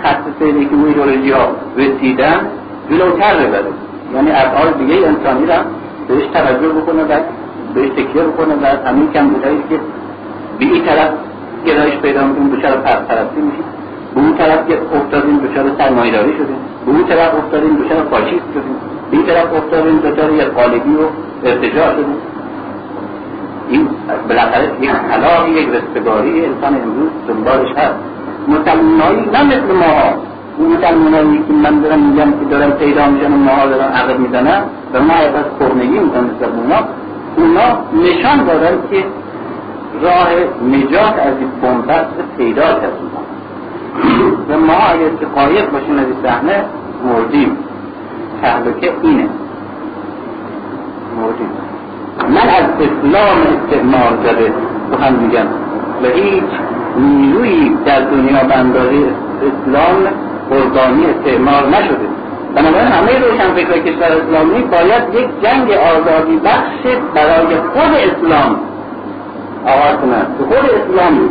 خط 0.03 0.24
سیری 0.39 0.66
که 0.66 0.76
ایدئولوژی 0.88 1.32
ها 1.32 1.47
رسیدن 1.78 2.47
جلوتر 2.89 3.36
ببره. 3.36 3.72
یعنی 4.16 4.32
ابعاد 4.32 4.78
دیگه 4.78 4.95
انسانی 4.95 5.45
را 5.45 5.55
بهش 6.07 6.24
توجه 6.34 6.70
بکنه 6.70 7.03
و 7.03 7.20
بهش 7.74 7.89
تکیه 7.89 8.24
بکنه 8.24 8.53
و 8.61 8.88
همین 8.88 9.11
کم 9.11 9.30
که 9.70 9.80
به 10.59 10.66
این 10.66 10.86
طرف 10.86 11.09
گرایش 11.66 11.95
پیدا 11.95 12.28
می‌کنیم 12.28 12.49
دچار 12.55 12.78
پرستی 12.78 13.41
میشیم 13.41 13.64
به 14.16 14.22
اون 14.22 14.36
طرف 14.36 14.59
افتادیم 14.95 15.38
دچار 15.38 15.66
سرمایه‌داری 15.78 16.34
شدیم. 16.34 16.55
به 16.86 16.91
اون 16.91 17.03
طرف 17.03 17.36
افتادیم 17.36 17.76
دچار 17.76 18.03
فاشیست 18.11 18.45
شدیم. 18.53 18.76
به 19.11 19.18
این 19.18 19.26
طرف 19.26 19.53
افتادیم 19.53 19.99
دچار 19.99 20.32
یک 20.32 20.41
قالبی 20.41 20.93
و 20.93 21.05
ارتجاع 21.43 21.93
شدیم. 21.93 22.16
این 23.70 23.88
بالاخره 24.30 24.64
یک 24.82 24.91
طلاق 24.91 25.47
یک 25.47 25.68
رستگاری 25.70 26.45
انسان 26.45 26.82
امروز 26.82 27.11
دنبالش 27.28 27.72
هست. 27.78 27.95
مسلمانایی 28.47 29.30
نه 29.34 29.43
مثل 29.43 29.74
ما. 29.82 30.24
اون 30.57 30.78
مسلمانایی 30.78 31.43
که 31.47 31.53
من 31.53 31.80
دارم 31.80 31.99
میگم 31.99 32.32
که 32.32 32.45
دارم 32.51 32.72
پیدا 32.72 33.07
میشن 33.07 33.34
و 33.34 33.38
ماها 33.38 33.66
دارن 33.66 33.91
عقب 33.91 34.20
می‌زنن 34.20 34.64
و 34.93 35.01
ما 35.01 35.14
از 35.14 35.45
خورنگی 35.57 35.99
می‌کنم 35.99 36.24
مثل 36.24 36.45
اونا. 36.45 36.80
اونا 37.38 37.68
نشان 38.03 38.45
دادن 38.45 38.78
که 38.91 39.03
راه 40.02 40.30
نجات 40.72 41.14
از 41.20 41.34
این 41.39 41.50
بنبست 41.62 42.38
پیدا 42.38 42.64
کردیم 42.64 43.12
و 44.50 44.58
ما 44.58 44.74
اگر 44.74 45.16
که 45.20 45.26
قایق 45.26 45.72
باشیم 45.72 46.00
از 46.00 46.06
این 46.06 46.16
صحنه 46.24 46.66
مردیم. 47.06 47.58
تهلکه 48.41 48.91
اینه. 49.02 49.28
مردیم. 51.22 51.50
من 52.30 52.50
از 52.50 52.66
اسلام 52.80 53.38
استعمار 53.54 54.18
زده 54.24 54.54
سخن 54.91 55.14
میگم 55.16 55.46
و 56.04 56.08
هیچ 56.16 56.44
نیروی 56.98 57.78
در 57.86 58.00
دنیا 58.00 58.44
به 58.44 58.56
اندازه 58.56 59.06
اسلام 59.41 59.98
قربانی 60.50 61.06
استعمار 61.06 61.68
نشده. 61.68 62.08
بنابراین 62.56 62.88
همه 62.88 63.20
روشن 63.20 63.54
فکر 63.54 63.80
کشور 63.80 64.04
اسلامی 64.04 64.62
باید 64.62 65.04
یک 65.14 65.28
جنگ 65.44 65.72
آزادی 65.72 66.36
بخش 66.38 66.98
برای 67.16 67.56
خود 67.56 67.91
اسلام 67.94 68.73
آغاز 69.66 69.95
کنن 70.01 70.26
که 70.38 70.43
خود 70.43 70.70
اسلام 70.70 71.30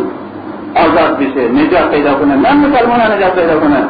آزاد 0.74 1.18
بشه 1.18 1.48
نجات 1.48 1.90
پیدا 1.90 2.14
کنن 2.14 2.40
نه 2.40 2.52
مسلمان 2.52 3.00
نجات 3.00 3.34
پیدا 3.34 3.60
کنن 3.60 3.84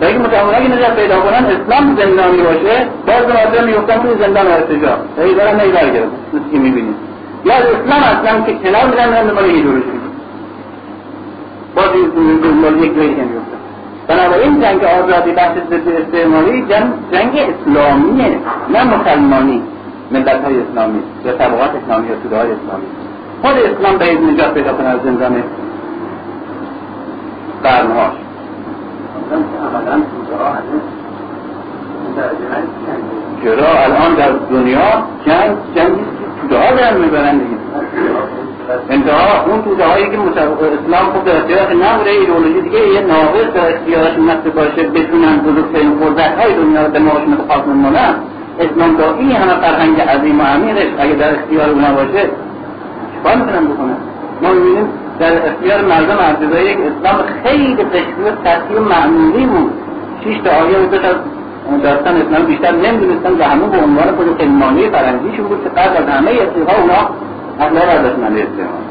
و 0.00 0.04
اگه 0.04 0.18
مسلمان 0.18 0.54
اگه 0.54 0.68
نجات 0.68 0.96
پیدا 0.96 1.20
کنن 1.20 1.44
اسلام 1.46 1.96
زندانی 1.96 2.42
باشه. 2.42 2.86
باز 3.06 3.34
مردم 3.34 3.64
میفتن 3.64 3.98
توی 3.98 4.14
زندان 4.20 4.46
ارتجاع 4.46 4.96
ای 5.18 5.34
دارن 5.34 5.60
ای 5.60 5.72
برگرد 5.72 6.08
مثل 6.32 6.44
که 6.52 6.58
می‌بینید 6.58 6.94
یا 7.44 7.54
اسلام 7.54 8.02
اصلا 8.02 8.40
که 8.40 8.54
کنار 8.54 8.86
میدن 8.86 9.08
میرن 9.08 9.26
دنبال 9.26 9.44
ایدولوژی 9.44 10.00
باز 11.76 11.88
دنبال 12.42 12.84
یک 12.84 12.96
جایی 12.96 13.14
که 13.14 13.22
میفتن 13.22 13.54
بنابراین 14.08 14.60
جنگ 14.60 14.84
آزادی 14.84 15.32
بحث 15.32 15.56
ضد 15.70 15.88
استعماری 15.88 16.62
جنگ, 16.68 16.92
جنگ 17.12 17.32
اسلامیه 17.36 18.38
نه 18.72 18.84
مسلمانی. 18.84 19.62
ملت 20.14 20.44
های 20.44 20.60
اسلامی 20.60 21.02
یا 21.24 21.32
طبقات 21.32 21.70
اسلامی 21.82 22.08
یا 22.08 22.14
توده 22.22 22.36
های 22.36 22.50
اسلامی. 22.52 22.86
خود 23.42 23.52
اسلام 23.52 23.98
باید 23.98 24.18
نجات 24.22 24.54
پیدا 24.54 24.72
کنه 24.72 24.88
از 24.88 24.98
زندان 25.04 25.42
قرنهاش. 27.62 28.12
چرا 33.44 33.68
الان 33.84 34.14
در 34.14 34.30
دنیا 34.50 34.90
جنگ 35.26 35.56
جنگی 35.76 36.04
توده 36.40 36.58
ها 36.58 36.74
دارن 36.74 36.96
می‌برن 36.96 37.38
دیگه. 37.38 37.56
انتها 38.90 39.44
اون 39.46 39.62
توده 39.62 39.86
هایی 39.86 40.10
که 40.10 40.18
اسلام 40.18 41.12
خوب 41.12 41.24
در 41.24 41.36
اختیارش 41.36 41.72
نبوده 41.72 42.10
ایدئولوژی 42.10 42.60
دیگه 42.60 42.88
یه 42.88 43.00
ناقص 43.00 43.52
در 43.54 43.74
اختیارش 43.74 44.18
نفته 44.18 44.50
باشه 44.50 44.82
بتونن 44.82 45.38
بزرگترین 45.38 46.00
قدرت 46.00 46.38
های 46.38 46.54
دنیا 46.54 46.86
رو 46.86 46.92
به 46.92 46.98
ماش 46.98 47.22
مثل 47.22 47.70
مونن 47.70 48.14
اسلام 48.60 48.96
تا 48.96 49.14
این 49.14 49.32
همه 49.32 49.54
فرهنگ 49.60 50.00
عظیم 50.00 50.40
و 50.40 50.42
عمیقش 50.42 50.86
اگه 50.98 51.14
در 51.14 51.34
اختیار 51.34 51.70
اونا 51.70 51.92
باشه 51.92 52.30
چیکار 53.14 53.36
می‌تونن 53.36 53.66
بکنن؟ 53.66 53.96
ما 54.42 54.52
می‌بینیم 54.52 54.88
در 55.18 55.46
اختیار 55.48 55.80
مردم 55.80 56.18
ابتدایی 56.20 56.70
یک 56.70 56.78
اسلام 56.78 57.16
خیلی 57.44 57.76
قشری 57.76 58.22
و 58.24 58.30
سطحی 58.44 58.74
و 58.76 58.80
معمولی 58.80 59.46
بود. 59.46 59.72
شیش 60.24 60.38
تا 60.38 60.50
آیه 60.50 60.78
و 60.78 60.86
دو 60.86 60.98
داستان 61.82 62.16
اسلام 62.16 62.46
بیشتر 62.46 62.72
نمی‌دونستن 62.72 63.32
و 63.32 63.42
همون 63.42 63.70
به 63.70 63.78
عنوان 63.82 64.16
خود 64.16 64.38
کلمانی 64.38 64.90
فرنگیشون 64.90 65.46
بود 65.46 65.64
که 65.64 65.70
قبل 65.70 65.96
از 65.96 66.08
همه 66.08 66.30
افریقا 66.30 66.72
اونا 66.82 67.08
برداشتن 67.58 68.22
استعمال 68.22 68.84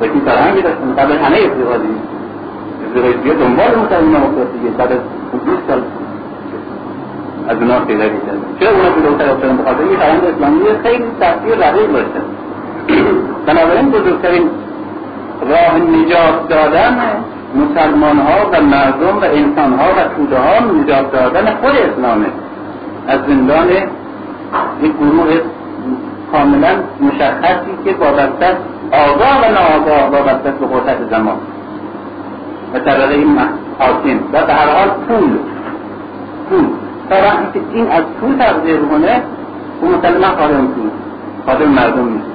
و 0.00 0.04
این 0.04 0.20
فرهنگی 0.26 0.62
داشتن؟ 0.62 0.94
قبل 0.98 1.12
همه 1.12 1.36
افریقا 1.36 1.76
دیگه. 1.76 2.00
افریقای 2.88 3.12
دیگه 3.12 3.34
دنبال 3.34 3.66
مسلمان 3.66 4.22
افتاد 4.22 4.52
دیگه 4.52 4.70
بعد 4.78 4.92
از 4.92 4.98
20 5.44 5.68
سال 5.68 5.82
از 7.48 7.56
اونا 7.56 7.80
پیدا 7.80 8.04
کرد 8.04 8.38
چرا 8.60 8.70
اونا 8.70 8.88
جلوتر 8.90 9.30
افتادن 9.30 9.56
بخاطر 9.56 9.82
این 9.82 9.96
فرهنگ 9.96 10.24
اسلامی 10.24 10.60
خیلی 10.82 11.04
تاثیر 11.20 11.68
رقیق 11.68 11.92
داشته. 11.92 12.20
بنابراین 13.46 13.90
بزرگترین 13.90 14.50
راه 15.50 15.78
نجات 15.78 16.48
دادن 16.48 16.98
مسلمان 17.54 18.18
ها 18.18 18.50
و 18.52 18.62
مردم 18.62 19.18
و 19.20 19.24
انسان 19.24 19.72
ها 19.72 19.86
و 19.96 20.08
توده 20.16 20.38
ها 20.38 20.58
نجات 20.72 21.12
دادن 21.12 21.46
خود 21.46 21.72
اسلامه. 21.76 22.26
از 23.08 23.18
زندان 23.28 23.68
یک 24.82 24.92
گروه 25.00 25.40
کاملا 26.32 26.68
مشخصی 27.00 27.70
که 27.84 27.94
وابسته 28.00 28.56
آگاه 28.92 29.38
و 29.42 29.52
ناآگاه 29.52 30.10
وابسته 30.10 30.50
به 30.50 30.66
قدرت 30.66 31.10
زمان. 31.10 31.36
و 32.74 32.78
طبقه 32.78 33.14
این 33.14 33.38
حاکم. 33.78 34.18
و 34.32 34.46
به 34.46 34.52
هر 34.52 34.68
حال 34.78 34.88
پول. 35.08 35.38
پول. 36.50 36.83
تا 37.10 37.16
وقتی 37.16 37.52
که 37.52 37.60
این 37.72 37.90
از 37.90 38.04
پول 38.20 38.36
تغذیه 38.38 38.76
کنه 38.76 39.22
اون 39.80 39.94
مسلما 39.94 40.26
خادم 40.26 40.66
پول 40.66 40.90
خادم 41.46 41.68
مردم 41.68 42.08
نیست. 42.08 42.26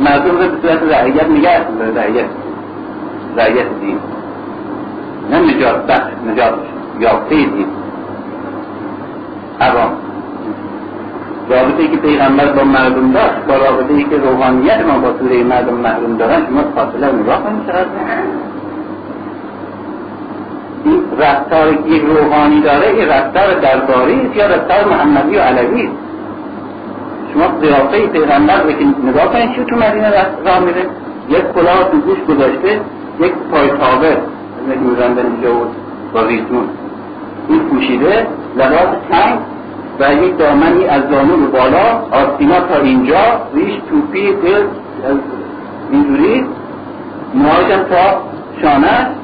مردم 0.00 0.30
رو 0.30 0.38
به 0.38 0.48
صورت 0.62 0.82
رعیت 0.82 1.28
نگه 1.28 1.60
رعیت. 1.96 2.26
رعیت 3.36 3.66
دین. 3.80 3.98
نه 5.30 5.40
نجات 5.40 5.86
بخش 5.86 6.12
نجات 6.32 6.54
یافته 7.00 7.34
دین. 7.34 7.66
عوام. 9.60 9.90
رابطه 11.50 11.82
ای 11.82 11.88
که 11.88 11.96
پیغمبر 11.96 12.52
با 12.52 12.64
مردم 12.64 13.12
داشت 13.12 13.34
با 13.48 13.54
رابطه 13.56 13.94
ای 13.94 14.04
که 14.04 14.16
روحانیت 14.16 14.80
ما 14.86 14.98
با 14.98 15.18
سوره 15.18 15.42
مردم 15.42 15.74
محروم 15.74 16.16
دارن 16.16 16.46
شما 16.46 16.62
فاصله 16.74 17.12
نگاه 17.12 17.42
کنید. 17.42 17.66
چقدر 17.66 17.86
این 20.86 21.02
رفتار 21.18 21.72
یک 21.72 22.02
روحانی 22.02 22.60
داره 22.60 22.86
این 22.86 23.08
رفتار 23.08 23.54
درباری 23.54 24.30
یا 24.34 24.46
رفتار 24.46 24.84
محمدی 24.84 25.36
و 25.36 25.40
علوی 25.40 25.88
شما 27.34 27.48
قیافه 27.48 28.06
پیغمبر 28.06 28.62
رو 28.62 28.72
که 28.72 28.84
نگاه 29.04 29.32
کنید 29.32 29.54
چی 29.54 29.64
تو 29.64 29.76
مدینه 29.76 30.10
راه 30.44 30.58
میره؟ 30.60 30.86
یک 31.28 31.52
کلاه 31.54 31.90
تو 31.90 31.98
گوش 31.98 32.18
گذاشته 32.28 32.80
یک 33.20 33.32
پای 33.50 33.68
تابه 33.68 34.16
میزن 34.66 35.18
اینجا 35.18 35.52
بود 35.52 35.68
با 36.12 36.22
ریزون 36.22 36.68
این 37.48 37.60
پوشیده 37.60 38.26
لباس 38.56 38.88
تنگ 39.10 39.38
و 40.00 40.14
یک 40.14 40.38
دامنی 40.38 40.84
از 40.84 41.02
زانو 41.10 41.36
به 41.36 41.46
بالا 41.46 42.00
آستینا 42.10 42.60
تا 42.60 42.76
اینجا 42.82 43.40
ریش 43.54 43.74
توپی 43.90 44.32
دل 44.32 44.64
اینجوری 45.90 46.46
موهاشم 47.34 47.82
تا 47.82 48.22
شانه. 48.62 49.15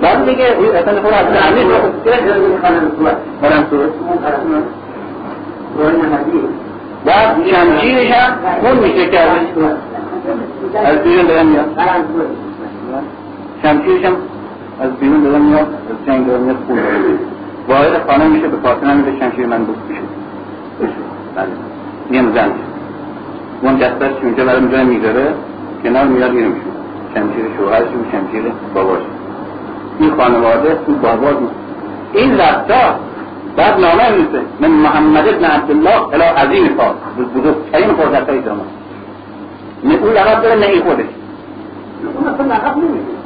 بعد 0.00 0.24
دیگه 0.24 0.44
اصلا 0.74 1.02
خود 1.02 1.12
از 1.12 1.26
برم 3.42 3.66
صورت 3.70 3.90
بعد 7.04 7.36
شمشیرش 7.46 8.10
هم 8.10 8.32
خون 8.60 8.78
میشه 8.78 9.06
کرده 9.06 9.30
از 10.84 10.98
بیرون 10.98 11.26
دارم 11.26 11.46
میاد 11.46 11.78
شمشیرش 13.62 14.04
هم 14.04 14.12
از 14.80 14.90
بیرون 15.00 15.22
دارم 15.22 15.42
میاد 15.42 15.60
از 15.60 16.06
جنگ 16.06 16.26
دارم 16.26 16.42
میاد 16.42 16.56
خون 16.66 16.78
واحد 17.68 18.10
خانه 18.10 18.28
میشه 18.28 18.48
به 18.48 18.68
خاطر 18.68 18.86
همین 18.86 19.04
به 19.04 19.12
شمشیر 19.20 19.46
من 19.46 19.64
بود 19.64 19.76
میشه 19.88 20.92
بله 21.36 21.46
یه 22.10 22.32
زن 22.34 22.50
اون 23.62 23.76
دستش 23.76 24.12
اونجا 24.22 24.44
برای 24.44 24.84
می‌ذاره 24.84 25.34
کنار 25.82 26.04
میاد 26.04 26.30
اینو 26.30 26.48
میشه 26.48 26.75
شمشیر 27.16 27.44
شوهرش 27.58 27.88
و 27.88 28.10
شمشیر 28.12 28.52
باباش 28.74 29.00
این 29.98 30.10
خانواده 30.16 30.78
تو 30.86 30.92
باباش 30.92 31.36
این 32.12 32.38
رفتار 32.40 32.94
بعد 33.56 33.80
نامه 33.80 34.10
می‌رسه 34.10 34.40
من 34.60 34.68
محمد 34.68 35.28
ابن 35.28 35.44
عبدالله 35.44 36.14
الى 36.14 36.24
عظیم 36.24 36.76
فاس 36.76 36.94
بزرگترین 37.34 37.96
قدرت 37.96 38.28
های 38.28 38.42
زمان 38.42 38.68
نه 39.84 39.94
اون 39.94 40.12
لقب 40.12 40.42
داره 40.42 40.54
نه 40.60 40.66
ای 40.66 40.80
خودش. 40.80 41.04
اون 42.16 42.34
اصلا 42.34 42.46
لقب 42.54 42.76
نمیده. 42.76 43.16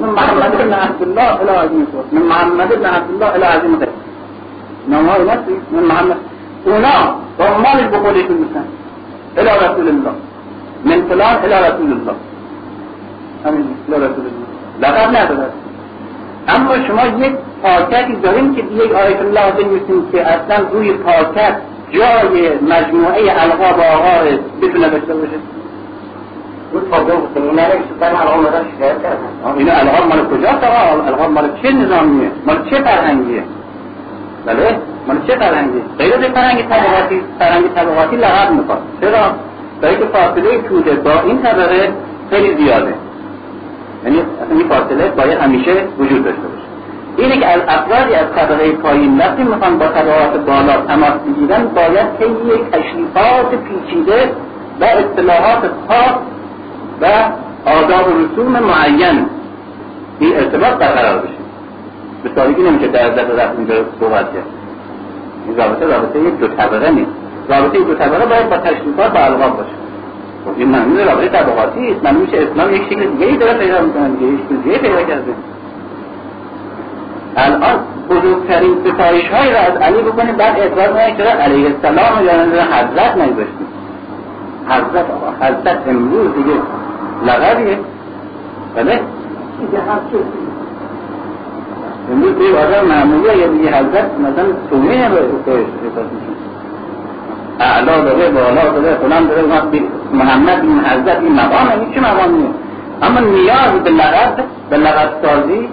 من 0.00 0.08
محمد 0.08 0.58
بن 0.58 0.72
عبد 0.72 1.02
الله 1.02 1.40
الى 1.42 1.50
عظیم 1.50 1.86
فاس 1.92 2.04
من 2.12 2.22
محمد 2.22 2.68
بن 2.68 2.84
عبد 2.84 3.10
الله 3.10 3.34
الى 3.34 3.46
فاس 3.78 3.88
نامه 4.88 5.10
های 5.10 5.24
نفسی 5.24 5.54
من 5.72 5.82
محمد 5.82 6.16
اونا 6.64 7.14
با 7.38 7.44
مالش 7.58 7.86
به 7.90 7.98
خودشون 7.98 8.36
میسن 8.36 8.64
الى 9.38 9.50
رسول 9.50 9.88
الله. 9.88 10.29
من 10.84 11.02
فلان 11.08 11.36
الى 11.44 11.54
رسول 11.54 11.92
الله. 11.92 12.14
همین 13.44 13.66
الى 13.88 13.96
رسول 13.96 14.24
الله. 14.26 14.50
لقب 14.80 15.50
اما 16.48 16.86
شما 16.86 17.26
یک 17.26 17.32
پاکتی 17.62 18.16
داریم 18.16 18.54
که 18.54 18.62
یک 18.62 18.92
آیت 18.92 19.20
الله 19.20 19.50
بنویسیم 19.50 20.10
که 20.12 20.26
اصلا 20.26 20.68
روی 20.72 20.92
پاکت 20.92 21.56
جای 21.90 22.58
مجموعه 22.58 23.42
القاب 23.42 23.80
آقا 23.80 24.24
بتونه 24.62 24.88
داشته 24.88 25.14
باشه. 25.14 25.36
این 29.56 29.70
القاب 29.70 30.08
مال 30.08 30.26
کجاست 30.26 30.64
آقا؟ 30.64 31.06
القاب 31.06 31.30
مال 31.30 31.50
چه 31.62 31.72
نظامیه؟ 31.72 32.30
مال 32.46 32.70
چه 32.70 32.82
فرهنگیه؟ 32.82 33.42
بله 34.46 34.78
مال 35.08 35.18
چه 35.26 35.36
فرهنگی 35.36 35.82
غیر 35.98 36.14
از 36.14 36.20
فرهنگ 36.20 36.62
طبقاتی 36.62 37.22
فرهنگ 37.38 37.74
طبقاتی 37.74 38.16
لقب 38.16 38.52
می‌خواد. 38.52 38.82
چرا؟ 39.00 39.34
برای 39.80 39.96
که 39.96 40.04
فاصله 40.04 40.58
توده 40.68 40.94
با 40.94 41.20
این 41.20 41.42
طبقه 41.42 41.92
خیلی 42.30 42.64
زیاده. 42.64 42.94
یعنی 44.04 44.22
این 44.50 44.68
فاصله 44.68 45.08
باید 45.08 45.38
همیشه 45.38 45.72
وجود 45.98 46.24
داشته 46.24 46.40
باشه. 46.40 46.70
اینه 47.16 47.36
که 47.38 47.46
از 47.46 47.60
افرادی 47.68 48.14
از 48.14 48.26
طبقه 48.36 48.72
پایین 48.72 49.18
وقتی 49.18 49.42
می‌خوان 49.42 49.78
با 49.78 49.86
طبقات 49.86 50.44
بالا 50.46 50.80
تماس 50.86 51.12
بگیرن 51.12 51.64
باید 51.64 52.06
یک 52.20 52.70
تشریفات 52.70 53.50
پیچیده 53.50 54.30
و 54.80 54.84
اصطلاحات 54.84 55.70
خاص 55.88 56.14
و 57.00 57.06
آداب 57.70 58.08
و 58.08 58.10
رسوم 58.10 58.58
معین 58.58 59.26
این 60.18 60.36
ارتباط 60.36 60.72
برقرار 60.72 61.18
بشه. 61.18 61.34
به 62.22 62.30
سادگی 62.36 62.62
نمیشه 62.62 62.86
در 62.86 63.08
در 63.08 63.24
رفت 63.24 63.58
اینجا 63.58 63.74
صحبت 64.00 64.32
کرد. 64.34 64.46
این 65.46 65.56
رابطه 65.56 65.86
رابطه 65.86 66.18
یک 66.18 66.38
دو 66.38 66.48
طبقه 66.48 66.90
نیست. 66.90 67.19
رابطه 67.50 67.78
دو 67.78 67.94
طبقه 67.94 68.26
باید 68.26 68.50
با 68.50 68.56
تشریفات 68.56 69.14
و 69.14 69.18
القاب 69.18 69.56
باشه. 69.56 69.70
خب 70.44 70.50
این 70.56 70.68
معنی 70.68 71.04
رابطه 71.04 71.28
طبقاتی 71.28 71.90
است. 71.90 72.04
معنی 72.04 72.18
میشه 72.18 72.36
اسلام 72.36 72.74
یک 72.74 72.82
شکل 72.82 73.06
دیگه 73.06 73.26
ای 73.26 73.36
داره 73.36 73.58
پیدا 73.58 73.80
می‌کنه 73.80 74.08
دیگه 74.08 74.32
یک 74.32 74.40
شکل 74.46 74.56
دیگه 74.56 74.78
پیدا 74.78 75.02
کرده. 75.02 75.32
الان 77.36 77.78
بزرگترین 78.10 78.74
ستایش 78.84 79.28
های 79.28 79.52
را 79.52 79.58
از 79.58 79.76
علی 79.76 80.02
بکنیم 80.02 80.36
بعد 80.36 80.58
اعتراض 80.58 80.88
کنید 80.88 81.16
چرا 81.16 81.30
علیه 81.30 81.66
السلام 81.66 82.24
یا 82.24 82.32
حضرت 82.32 83.16
نگذاشتیم. 83.16 83.66
حضرت 84.68 85.06
آقا 85.10 85.46
حضرت 85.46 85.88
امروز 85.88 86.34
دیگه 86.34 86.56
لقبیه. 87.26 87.78
بله؟ 88.76 89.00
امروز 92.12 92.34
دیگه 92.38 92.66
آدم 92.66 92.86
معمولی 92.88 93.38
یا 93.38 93.46
دیگه 93.46 93.68
حضرت 93.68 94.10
مثلا 94.18 94.46
تومینه 94.70 95.08
به 95.08 95.16
احساس 95.16 96.06
میشه 96.12 96.39
اعلا 97.60 98.00
داره 98.00 98.30
بالا 98.30 98.70
داره 98.70 98.94
فلان 98.94 99.26
داره 99.26 99.42
محمد 100.12 100.60
این 100.62 100.80
حضرت 100.80 101.18
این 101.20 101.32
مقام 101.32 101.68
این 101.80 101.94
چه 101.94 102.00
مقامیه 102.00 102.48
اما 103.02 103.20
نیاز 103.20 103.72
به 103.84 103.90
لقب 103.90 104.44
به 104.70 104.76
لقب 104.76 105.10
سازی 105.22 105.68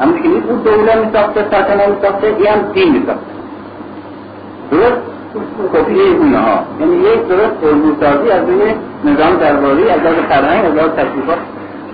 همون 0.00 0.22
که 0.22 0.28
نیست 0.28 0.46
اون 0.48 0.58
دوله 0.58 0.94
می 0.94 1.12
ساخته 1.12 1.46
سلطنه 1.50 1.86
می 1.86 1.96
ساخته 2.02 2.26
این 2.26 2.46
هم 2.46 2.72
دین 2.74 2.92
می 2.92 3.02
ساخته 3.06 3.36
درست 4.70 5.16
کپی 5.72 6.00
اونه 6.00 6.38
ها. 6.38 6.58
یعنی 6.80 6.96
یک 6.96 7.28
درست 7.28 7.64
الگو 7.64 8.00
سازی 8.00 8.30
از 8.30 8.48
روی 8.48 8.74
نظام 9.04 9.36
درباری 9.36 9.88
از 9.90 10.00
لحاظ 10.00 10.14
فرهنگ 10.28 10.64
از 10.64 10.74
لحاظ 10.74 10.90
تشریفات 10.90 11.38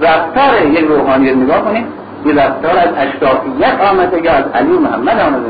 رفتار 0.01 0.67
یک 0.67 0.85
روحانی 0.85 1.35
نگاه 1.35 1.65
کنید. 1.65 1.85
یه 2.27 2.33
رفتار 2.35 2.79
از 2.79 2.89
اشرافیت 2.97 3.81
آمده 3.91 4.25
یا 4.25 4.33
از 4.33 4.45
علی 4.55 4.79
محمد 4.79 5.21
آمده. 5.21 5.49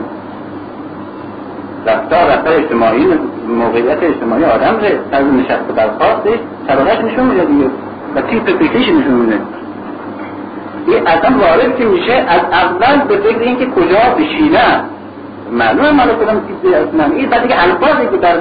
رفتار 1.86 2.30
رفتار 2.30 2.54
اجتماعی 2.54 3.06
موقعیت 3.48 4.02
اجتماعی 4.02 4.44
آدم 4.44 4.76
ره. 4.80 4.98
طرز 5.10 5.26
نشست 5.26 5.70
و 5.70 5.72
برخواستش 5.72 6.38
طبقهش 6.68 6.98
نشون 6.98 7.26
میده 7.26 7.44
دیگه 7.44 7.66
و 8.14 8.20
تیپ 8.20 8.50
فکریش 8.50 8.88
نشون 8.88 9.14
میده. 9.14 9.38
این 10.86 11.06
اصلا 11.06 11.38
وارد 11.38 11.76
که 11.78 11.84
میشه 11.84 12.12
از 12.12 12.40
اول 12.52 13.04
به 13.08 13.16
فکر 13.16 13.38
اینکه 13.38 13.66
کجا 13.66 14.14
بشینه. 14.18 14.80
معلومه 15.52 15.90
مال 15.90 16.08
کدام 16.08 16.40
تیپ 16.40 16.74
اصلا 16.74 17.14
این 17.16 17.28
بعد 17.28 17.42
دیگه 17.42 17.62
الفاظی 17.62 18.08
که 18.10 18.16
در 18.16 18.36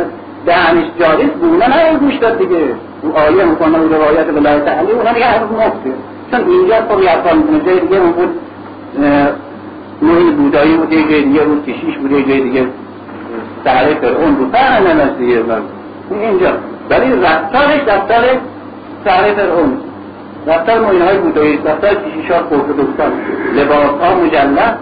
دهنش 0.46 0.86
جاری 1.00 1.26
بونه 1.26 1.68
نه 1.68 1.98
گوش 1.98 2.16
داد 2.16 2.38
دیگه. 2.38 2.76
او 3.02 3.18
آیه 3.18 3.46
می‌کنه 3.46 3.78
و 3.78 3.94
روایت 3.94 4.28
بالله 4.28 4.60
تعالی 4.60 4.92
اونا 4.92 5.14
دیگه 5.14 5.26
حرف 5.26 5.42
مفته 5.42 5.92
چون 6.32 6.50
اینجا 6.50 6.76
خب 6.76 7.04
یه 7.04 7.34
می‌کنه 7.34 7.66
جای 7.66 7.80
دیگه 7.80 7.98
اون 7.98 8.12
بود 8.12 8.30
نوعی 10.02 10.32
بودایی 10.32 10.78
بود 10.78 10.94
یه 10.94 11.10
جای 11.10 11.22
دیگه 11.24 11.42
بود 11.42 11.66
کشیش 11.66 11.98
بود 11.98 12.12
یه 12.12 12.22
دیگه 12.22 12.68
فرعون 13.64 14.36
بود 14.36 14.56
فرق 14.56 14.88
نمست 14.88 15.18
دیگه 15.18 15.44
اینجا. 16.12 16.52
ولی 16.90 17.22
رفتارش 17.22 17.80
رفتار 17.88 18.24
سهره 19.06 19.34
فرعون. 19.34 19.78
رفتار 20.48 20.80
موین 20.80 21.02
های 21.02 21.18
بودایی 21.18 21.58
رفتار 21.58 21.92
ها 22.30 22.36
ارتودکسان 22.36 23.12
لباس 23.56 24.02
ها 24.02 24.16
مجلد 24.16 24.78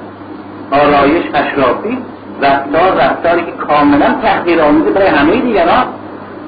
آرایش 0.71 1.23
اشرافی. 1.33 1.97
رفتار 2.41 2.91
رفتاری 2.91 3.41
که 3.41 3.51
کاملا 3.51 4.15
تحقیر 4.23 4.61
آمیزه 4.61 4.91
برای 4.91 5.07
همه 5.07 5.41
دیگران. 5.41 5.85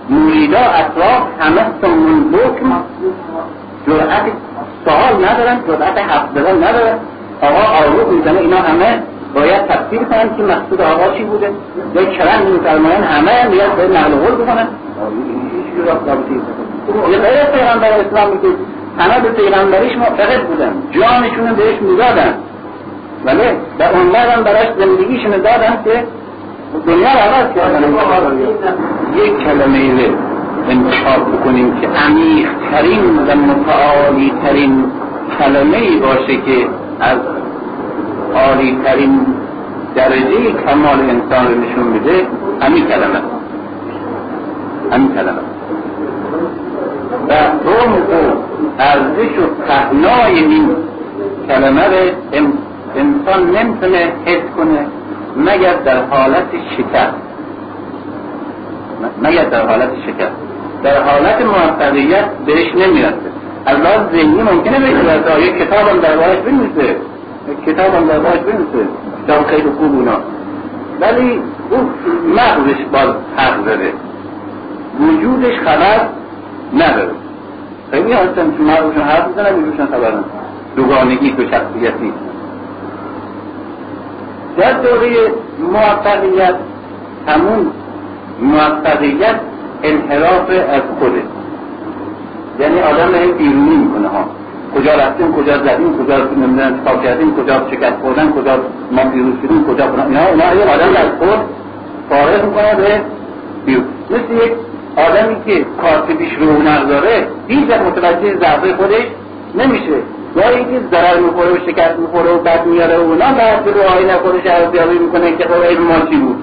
موریدا 0.09 0.59
اطراف 0.59 1.21
همه 1.39 1.65
سمون 1.81 2.31
بکم 2.31 2.83
جرأت 3.87 4.23
سوال 4.85 5.25
ندارن 5.25 5.59
جرأت 5.67 5.97
حرف 5.97 6.29
زدن 6.35 6.57
ندارن. 6.63 6.97
آقا 7.41 7.85
آروب 7.85 8.11
می‌زنه 8.11 8.39
اینا 8.39 8.57
همه 8.57 9.03
باید 9.35 9.67
تفسیر 9.67 10.03
کنن 10.03 10.37
که 10.37 10.43
مقصود 10.43 10.81
آقا 10.81 11.17
چی 11.17 11.23
بوده؟ 11.23 11.49
یا 11.95 12.05
چرند 12.05 12.47
مسلمان 12.47 13.03
همه 13.03 13.47
نیاز 13.47 13.69
به 13.69 13.87
نقل 13.87 14.11
قول 14.11 14.35
بکنن؟ 14.35 14.67
یه 17.11 17.17
غیر 17.17 17.43
پیغمبر 17.43 17.91
اسلام 17.91 18.29
میگه 18.29 18.55
همه 18.99 19.19
به 19.19 19.29
پیغمبریش 19.29 19.97
معتقد 19.97 20.47
بودن. 20.47 20.73
جانشون 20.91 21.53
بهش 21.53 21.81
می‌دادن. 21.81 22.33
ولی 23.25 23.43
به 23.77 23.85
هم 23.85 24.43
براش 24.43 24.67
زندگیشون 24.79 25.31
دادن 25.31 25.83
که 25.83 26.03
دنیا 26.87 27.09
رو 27.13 27.19
عوض 27.19 27.55
کردن. 27.55 27.83
یک 29.15 29.37
کلمه 29.43 30.09
انتخاب 30.69 31.31
بکنیم 31.33 31.81
که 31.81 31.87
عمیق 31.87 32.49
ترین 32.71 33.17
و 33.17 33.35
متعالی 33.35 34.33
ترین 34.43 34.85
کلمه 35.39 35.77
ای 35.77 35.99
باشه 35.99 36.35
که 36.35 36.67
از 36.99 37.17
عالی 38.35 38.79
ترین 38.83 39.25
درجه 39.95 40.51
کمال 40.65 40.99
انسان 40.99 41.47
رو 41.47 41.61
نشون 41.61 41.83
میده 41.83 42.27
همین 42.61 42.85
کلمه. 42.85 43.21
همین 44.91 45.13
کلمه. 45.15 45.41
و 47.29 47.33
روم 47.63 47.93
و 47.93 48.33
ارزش 48.79 49.37
و 49.39 49.63
تحنای 49.67 50.39
این 50.39 50.69
کلمه 51.47 51.83
رو 51.83 52.11
انسان 52.95 53.55
نمی‌تونه 53.55 54.13
حس 54.25 54.41
کنه 54.57 54.85
مگر 55.37 55.73
در 55.73 56.05
حالت 56.05 56.49
شکست. 56.77 57.15
مگر 59.21 59.45
در 59.45 59.67
حالت 59.67 59.89
شکست. 60.07 60.35
در 60.83 61.03
حالت 61.03 61.41
موفقیت 61.41 62.25
بهش 62.45 62.75
نمی‌رسه. 62.75 63.31
الله 63.67 64.11
ذهنی 64.11 64.41
ممکنه 64.41 64.77
هم 64.77 65.99
در 66.01 66.17
باش 66.17 66.37
بنویسه. 66.37 66.95
کتاب 67.65 67.95
هم 67.95 68.07
در 68.07 68.19
باش 68.19 68.37
بنویسه 68.37 68.87
کتاب 69.27 69.45
خیلی 69.45 69.69
خوب 69.69 69.95
اونا 69.95 70.17
ولی 71.01 71.41
او 71.69 71.77
مغزش 72.35 72.85
باز 72.91 73.15
حق 73.37 73.65
داره. 73.65 73.93
وجودش 74.99 75.59
خبر 75.59 76.07
نداره. 76.73 77.11
خیلی 77.91 78.13
هستن 78.13 78.51
که 78.57 78.63
مغزشون 78.63 79.01
حرف 79.01 79.27
می‌زنن 79.27 79.55
وجودشون 79.55 79.85
خبر 79.85 80.13
دوگانگی 80.75 81.31
تو 81.31 81.43
شخصیتی. 81.43 82.13
در 84.57 84.73
دوره 84.73 85.09
موفقیت 85.71 86.55
همون 87.27 87.71
موفقیت 88.41 89.35
انحراف 89.83 90.49
از 90.49 90.81
خوده 90.99 91.23
یعنی 92.59 92.79
آدم 92.79 93.15
هی 93.15 93.31
بیرونی 93.31 93.75
می‌کنه 93.75 94.07
ها. 94.07 94.25
کجا 94.75 94.95
رفتیم 94.95 95.33
کجا 95.33 95.57
زدیم 95.57 95.97
کجا 95.97 96.17
نمی‌دونم 96.17 96.79
چکار 96.81 97.03
کردیم 97.03 97.35
کجا 97.35 97.67
شکست 97.71 97.99
خوردن 98.01 98.31
کجا 98.31 98.53
ما 98.91 99.03
بیرون 99.03 99.37
شدیم 99.43 99.65
کجا 99.65 99.87
کنم 99.87 100.07
اینا 100.07 100.25
اینا 100.25 100.55
یه 100.55 100.73
آدم 100.73 100.89
از 100.95 101.11
خود 101.19 101.39
فارغ 102.09 102.45
می‌کنه 102.45 102.75
به 102.75 103.01
بیرون 103.65 103.85
مثل 104.09 104.45
یک 104.45 104.51
آدمی 104.95 105.35
که 105.45 105.65
کارت 105.81 106.17
پیش 106.17 106.33
رو 106.33 106.63
داره 106.89 107.27
هیچ 107.47 107.69
متوجه 107.69 108.37
ضعف 108.39 108.75
خودش 108.75 109.05
نمیشه. 109.55 109.97
یا 110.35 110.49
اینکه 110.49 110.87
ضرر 110.91 111.19
می‌خوره 111.19 111.51
و 111.51 111.57
شکست 111.57 111.99
می‌خوره 111.99 112.31
و 112.31 112.39
بد 112.39 112.65
میاره 112.65 112.97
و 112.97 113.01
اونا 113.01 113.25
بعد 113.25 113.67
رو 113.67 113.81
آینه 113.81 114.13
نخوره 114.13 114.41
ارزیابی 114.45 114.99
می‌کنه 114.99 115.37
که 115.37 115.43
خب 115.43 115.63
علم 115.63 115.81
ما 115.81 115.99
چی 116.09 116.17
بود. 116.17 116.35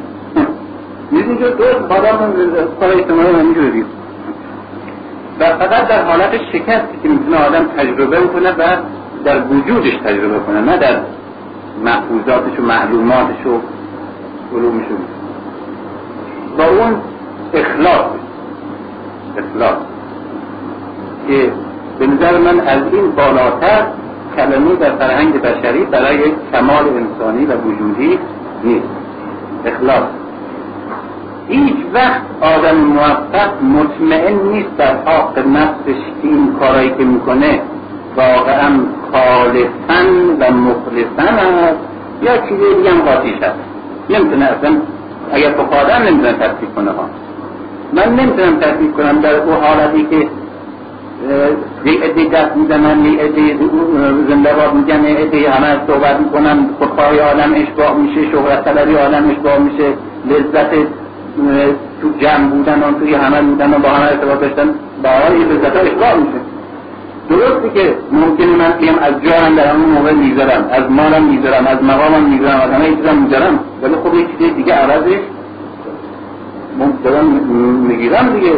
می‌دونی 1.13 1.39
که 1.39 1.45
دوست 1.45 1.89
بادام 1.89 2.35
کار 2.81 2.93
اجتماعی 2.93 3.33
من 3.33 3.41
اینجوری 3.41 3.85
و 5.41 5.45
فقط 5.45 5.89
در 5.89 6.05
حالت 6.05 6.37
شکستی 6.53 6.99
که 7.03 7.09
می‌تونه 7.09 7.37
آدم 7.37 7.65
تجربه 7.65 8.21
کنه 8.21 8.51
و 8.51 8.77
در 9.25 9.43
وجودش 9.47 9.97
تجربه 10.05 10.39
کنه 10.39 10.61
نه 10.61 10.77
در 10.77 11.01
محفوظاتش 11.85 12.59
و 12.59 12.63
معلوماتش 12.63 13.47
و 13.47 13.61
علومش. 14.57 14.85
با 16.59 16.65
اون 16.65 16.97
اخلاص 17.55 18.07
اخلاص 19.37 19.77
که 21.29 21.53
به 21.99 22.07
نظر 22.07 22.39
من 22.39 22.61
از 22.61 22.83
این 22.93 23.11
بالاتر 23.11 23.87
کلمه 24.37 24.75
در 24.75 24.91
فرهنگ 24.91 25.43
بشری 25.43 25.85
برای 25.85 26.19
کمال 26.53 26.85
انسانی 26.89 27.47
و 27.47 27.53
وجودی 27.53 28.19
نیست. 28.65 28.87
اخلاص. 29.65 30.18
هیچ 31.49 31.77
وقت 31.95 32.23
آدم 32.41 32.77
موفق 32.77 33.63
مطمئن 33.63 34.35
نیست 34.53 34.77
در 34.79 34.97
حق 34.97 35.39
نفسش 35.39 36.01
که 36.23 36.29
این 36.29 36.53
کارایی 36.61 36.91
که 36.99 37.05
می‌کنه 37.05 37.61
واقعا 38.17 38.71
خالصا 39.13 40.01
و 40.41 40.53
مخلصا 40.53 41.33
است 41.33 41.79
یا 42.23 42.37
چیزی 42.37 42.75
دیگه 42.77 42.91
هم 42.91 43.01
قاطیش 43.01 43.35
هست 43.43 43.59
نمی‌تونه 44.11 44.45
اصلا 44.45 44.77
اگر 45.33 45.51
بخوادم 45.51 46.03
نمی‌تونه 46.07 46.33
تصدیق 46.33 46.75
کنه 46.77 46.91
ها. 46.91 47.05
من 47.93 48.17
نمی‌تونم 48.17 48.57
تصدیق 48.61 48.93
کنم 48.93 49.21
در 49.21 49.35
او 49.35 49.53
حالتی 49.53 50.07
که 50.11 50.29
یک 51.85 52.03
عده 52.03 52.25
دست 52.25 52.57
می‌زنن 52.57 53.05
یک 53.05 53.21
عده 53.21 53.57
زنده 54.29 54.53
باد 54.55 54.75
میگن 54.75 55.05
یک 55.05 55.19
عده 55.19 55.51
همه 55.51 55.81
صحبت 55.87 56.21
می‌کنن 56.21 56.59
خودخواهی 56.79 57.21
آدم 57.21 57.55
اشباه 57.55 57.97
میشه 57.97 58.31
شهرت 58.31 58.65
طلبی 58.65 58.97
آدم 58.97 59.31
اشباه 59.31 59.59
میشه 59.59 59.93
لذت 60.27 60.71
تو 62.03 62.09
جمع 62.21 62.49
بودن 62.49 62.83
و 62.83 62.99
توی 62.99 63.15
همه 63.15 63.43
بودن 63.43 63.75
و 63.75 63.79
با 63.79 63.89
همه 63.89 64.07
ارتباط 64.07 64.41
داشتن 64.41 64.75
با 65.03 65.11
این 65.35 65.49
لذت 65.49 65.77
ها 65.77 65.83
اشباه 65.83 66.15
میشه. 66.15 66.41
درسته 67.31 67.71
که 67.75 67.95
ممکنه 68.13 68.47
من 68.47 68.71
بگم 68.71 68.99
از 68.99 69.15
جانم 69.23 69.57
در 69.57 69.67
همون 69.67 69.91
موقع 69.91 70.13
می‌ذارم 70.13 70.69
از 70.73 70.91
مالم 70.91 71.25
می‌ذارم 71.25 71.67
از 71.67 71.83
مقامم 71.83 72.23
می‌ذارم 72.23 72.61
از 72.61 72.71
همه 72.71 72.97
چیزم 72.97 73.17
می‌ذارم 73.17 73.59
ولی 73.83 73.95
خب 73.95 74.15
یک 74.15 74.39
چیز 74.39 74.55
دیگه 74.55 74.75
عوضش 74.75 75.19
دارم 77.05 77.25
می‌گیرم 77.89 78.33
دیگه. 78.33 78.53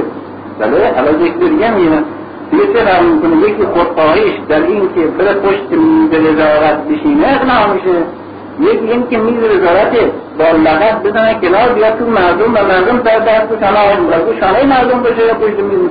بله 0.58 0.76
عوض 0.76 1.26
یک 1.26 1.34
دیگه 1.38 1.74
می‌گیرم. 1.74 2.04
دیگه 2.50 2.66
چه 2.72 2.84
قرار 2.84 3.02
می‌کنه؟ 3.02 3.36
یکی 3.36 3.64
خودخواهیش 3.64 4.34
در 4.48 4.62
این 4.62 4.80
که 4.94 5.00
بره 5.00 5.34
پشت 5.34 5.70
میز 5.70 6.20
وزارت 6.20 6.88
بشینه 6.88 7.26
اقناع 7.28 7.72
میشه. 7.74 7.96
یکی 8.60 8.90
این 8.90 9.08
که 9.10 9.18
میز 9.18 9.44
وزارت 9.44 9.92
با 10.38 10.44
لغت 10.44 11.02
بزنه 11.02 11.34
کنار 11.40 11.72
بیاد 11.72 11.98
تو 11.98 12.06
مردم 12.06 12.54
و 12.54 12.64
مردم 12.68 12.98
در 12.98 13.18
دست 13.18 13.52
و 13.52 13.56
شما 13.60 14.06
و 14.08 14.40
شانه 14.40 14.66
مردم 14.66 15.02
بشه 15.02 15.26
یا 15.26 15.34
پشت 15.34 15.58
میز؟ 15.58 15.90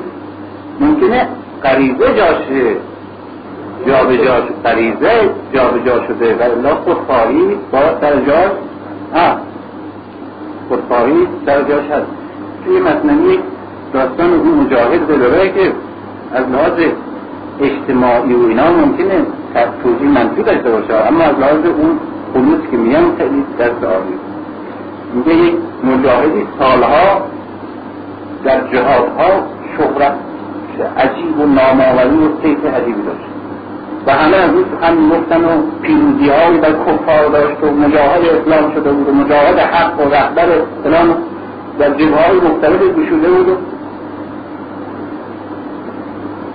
ممکنه 0.80 1.28
غریزه 1.64 2.14
جاشه 2.18 2.76
جا 3.88 4.04
به 4.04 4.18
جا 4.18 4.34
غریزه 4.64 5.30
جا 5.54 5.64
به 5.68 5.80
جا 5.86 6.08
شده. 6.08 6.36
و 6.36 6.44
الا 6.44 6.76
خودخواهی 6.76 7.58
با 7.72 7.80
در 8.02 8.16
جاش 8.16 8.52
ها 9.14 9.38
خودخواهی 10.70 11.28
در 11.46 11.62
جاش 11.62 11.86
هست. 11.92 12.08
توی 12.66 12.80
مصنوی 12.80 13.40
داستان 13.94 14.34
اون 14.34 14.66
مجاهد 14.66 15.08
دلوره 15.08 15.50
که 15.50 15.72
از 16.34 16.46
لحاظ 16.50 16.80
اجتماعی 17.62 18.34
و 18.34 18.48
اینا 18.48 18.72
ممکنه 18.72 19.26
توجیه 19.84 20.08
منفی 20.08 20.44
داشته 20.44 20.70
باشه. 20.70 20.94
اما 21.08 21.24
از 21.24 21.40
لحاظ 21.40 21.66
اون 21.66 22.00
خلوص 22.34 22.60
که 22.72 22.78
میان 22.78 23.16
خیلی 23.18 23.44
دست 23.60 23.86
میگه 25.14 25.34
یک 25.34 25.56
مجاهدی 25.84 26.48
سالها 26.60 27.22
در 28.44 28.68
جهادها 28.68 29.44
شهرت 29.78 30.14
عجیب 30.98 31.40
و 31.40 31.46
نامآوری 31.46 32.18
و 32.18 32.42
سیف 32.42 32.66
عجیبی 32.66 33.02
داشت. 33.02 33.30
و 34.08 34.12
همه 34.12 34.38
از 34.38 34.50
اون 34.50 34.66
هم 34.82 34.98
می‌گفتن 34.98 35.46
و 35.46 35.48
پیروزی 35.82 36.30
هایی 36.30 36.58
بر 36.58 36.72
کفار 36.72 37.30
داشت 37.30 37.64
و 37.64 37.72
مجاهد 37.72 38.22
اسلام 38.26 38.74
شده 38.74 38.92
بود 38.92 39.10
و 39.10 39.14
مجاهد 39.14 39.60
حق 39.60 40.00
و 40.00 40.10
رهبر 40.10 40.50
اسلام 40.50 41.18
در 41.80 41.90
جبهه 41.90 42.34
مختلف 42.34 42.82
گشوده 42.82 43.30
بود. 43.30 43.58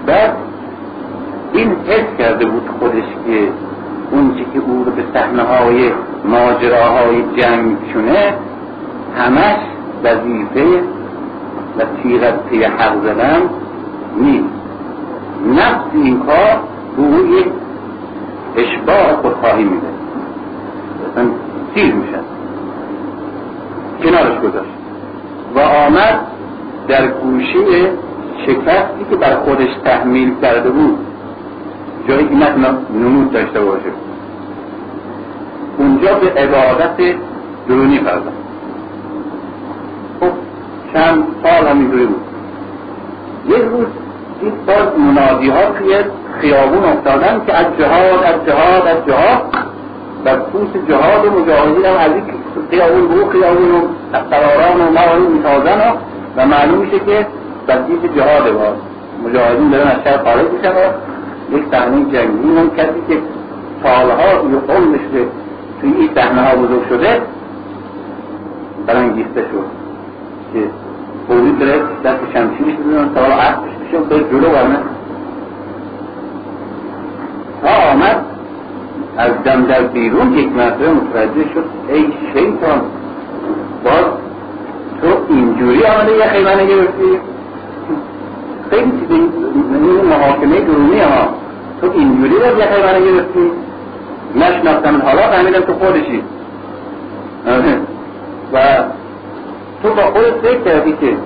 بعد 0.07 0.37
این 1.53 1.77
حس 1.87 2.19
کرده 2.19 2.45
بود 2.45 2.69
خودش 2.81 3.05
که 3.27 3.49
اون 4.15 4.35
که 4.53 4.59
او 4.59 4.85
رو 4.85 4.91
به 4.91 5.05
صحنه 5.15 5.43
های 5.43 5.93
ماجراهای 6.25 7.23
جنگ 7.37 7.77
شونه 7.93 8.35
همش 9.17 9.59
وظیفه 10.05 10.81
و 11.79 11.83
تیغت 12.03 12.47
پی 12.49 12.65
حق 12.65 13.03
زدن 13.03 13.41
نیست. 14.17 14.45
نفس 15.47 15.85
این 15.93 16.21
کار 16.21 16.61
یک 17.39 17.47
اشباع 18.57 19.13
خودخواهی 19.23 19.65
میده. 19.65 19.87
اصلا 21.13 21.31
تیر 21.75 21.95
میشن 21.95 22.25
کنارش 24.03 24.41
گذاشت. 24.41 24.71
و 25.57 25.59
آمد 25.61 26.27
در 26.89 27.07
گوشه 27.07 27.91
شکستی 28.47 29.05
که 29.11 29.17
بر 29.17 29.35
خودش 29.35 29.71
تحمیل 29.85 30.35
کرده 30.43 30.71
بود. 30.71 30.99
جایی 32.09 32.29
که 32.29 32.35
نمود 32.95 33.33
داشته 33.33 33.61
باشه. 33.61 34.04
اونجا 35.79 36.15
به 36.15 36.31
عبادت 36.31 37.17
درونی 37.69 37.99
پرداخت. 37.99 38.37
خب 40.21 40.31
چند 40.93 41.25
سال 41.43 41.69
همینطوری 41.69 42.07
بود. 42.07 42.25
یک 43.49 43.65
روز 43.65 43.87
دید 44.41 44.67
باز 44.67 44.99
منادی 44.99 45.51
ها 45.51 45.65
توی 45.79 45.97
خیابون 46.41 46.85
افتادن 46.85 47.43
که 47.47 47.55
از 47.55 47.67
جهاد 47.79 48.23
از 48.25 48.47
جهاد 48.47 48.87
از 48.87 49.07
جهاد 49.07 49.43
و 50.25 50.37
پوست 50.37 50.89
جهاد 50.89 51.27
مجاهدین 51.27 51.85
هم 51.85 51.97
از 51.97 52.11
این 52.11 52.25
خیابون 52.71 53.09
به 53.09 53.33
خیابون 53.33 53.71
و 54.13 54.17
قراران 54.17 54.81
و 54.81 54.91
ما 54.91 55.29
میتازن 55.29 55.79
و, 55.79 55.93
و 56.37 56.47
معلوم 56.47 56.79
میشه 56.79 56.99
که 56.99 57.27
بسیط 57.69 58.17
جهاد 58.17 58.53
باز. 58.53 58.75
مجاهدین 59.25 59.71
دارن 59.71 59.89
از 59.89 59.97
شهر 60.05 60.25
خارج 60.25 60.47
میشن 60.57 60.71
و 60.71 60.81
یک 61.57 61.65
صحنه 61.71 62.05
جنگی 62.13 62.49
اون 62.57 62.71
کسی 62.77 63.03
که 63.09 63.19
سالها 63.83 64.29
یه 64.29 64.77
عمرش 64.77 65.01
توی 65.85 65.93
این 65.97 66.11
صحنه 66.15 66.43
ها 66.43 66.57
بزرگ 66.57 66.89
شده 66.89 67.23
برانگیسته 68.87 69.41
شد. 69.41 69.67
که 70.53 70.61
فوری 71.29 71.53
داره 71.53 71.83
دست 72.05 72.21
شمشیرش 72.33 72.77
بدونن 72.77 73.15
تا 73.15 73.21
عقلش 73.21 73.71
بشه 73.89 74.01
به 74.01 74.17
جلو 74.31 74.51
برمه 74.51 74.79
تا 77.63 77.93
آمد 77.93 78.25
از 79.17 79.31
دم 79.45 79.67
در 79.67 79.83
بیرون 79.83 80.39
یک 80.39 80.53
مرتبه 80.53 80.91
متوجه 80.91 81.53
شد 81.55 81.65
ای 81.89 82.13
شیطان 82.35 82.81
باز 83.85 84.05
تو 85.01 85.09
اینجوری 85.29 85.87
آمده 85.87 86.13
یه 86.17 86.27
خیمه 86.27 86.67
گرفتی 86.67 87.21
خیلی 88.71 88.93
چیزی 89.01 89.15
این 89.15 90.05
محاکمه 90.11 90.61
درونی 90.61 91.01
ها 91.01 91.29
تو 91.81 91.91
اینجوری 91.95 92.35
رو 92.35 92.59
یه 92.59 92.67
خیمه 92.67 93.01
گرفتی 93.01 93.64
نشناختم. 94.37 95.03
حالا 95.05 95.23
فهمیدم 95.23 95.61
تو 95.61 95.73
خودشی. 95.73 96.23
و 98.53 98.59
تو 99.83 99.95
با 99.95 100.03
خودت 100.03 100.35
فکر 100.43 100.61
کردی 100.61 100.93
که 100.93 101.17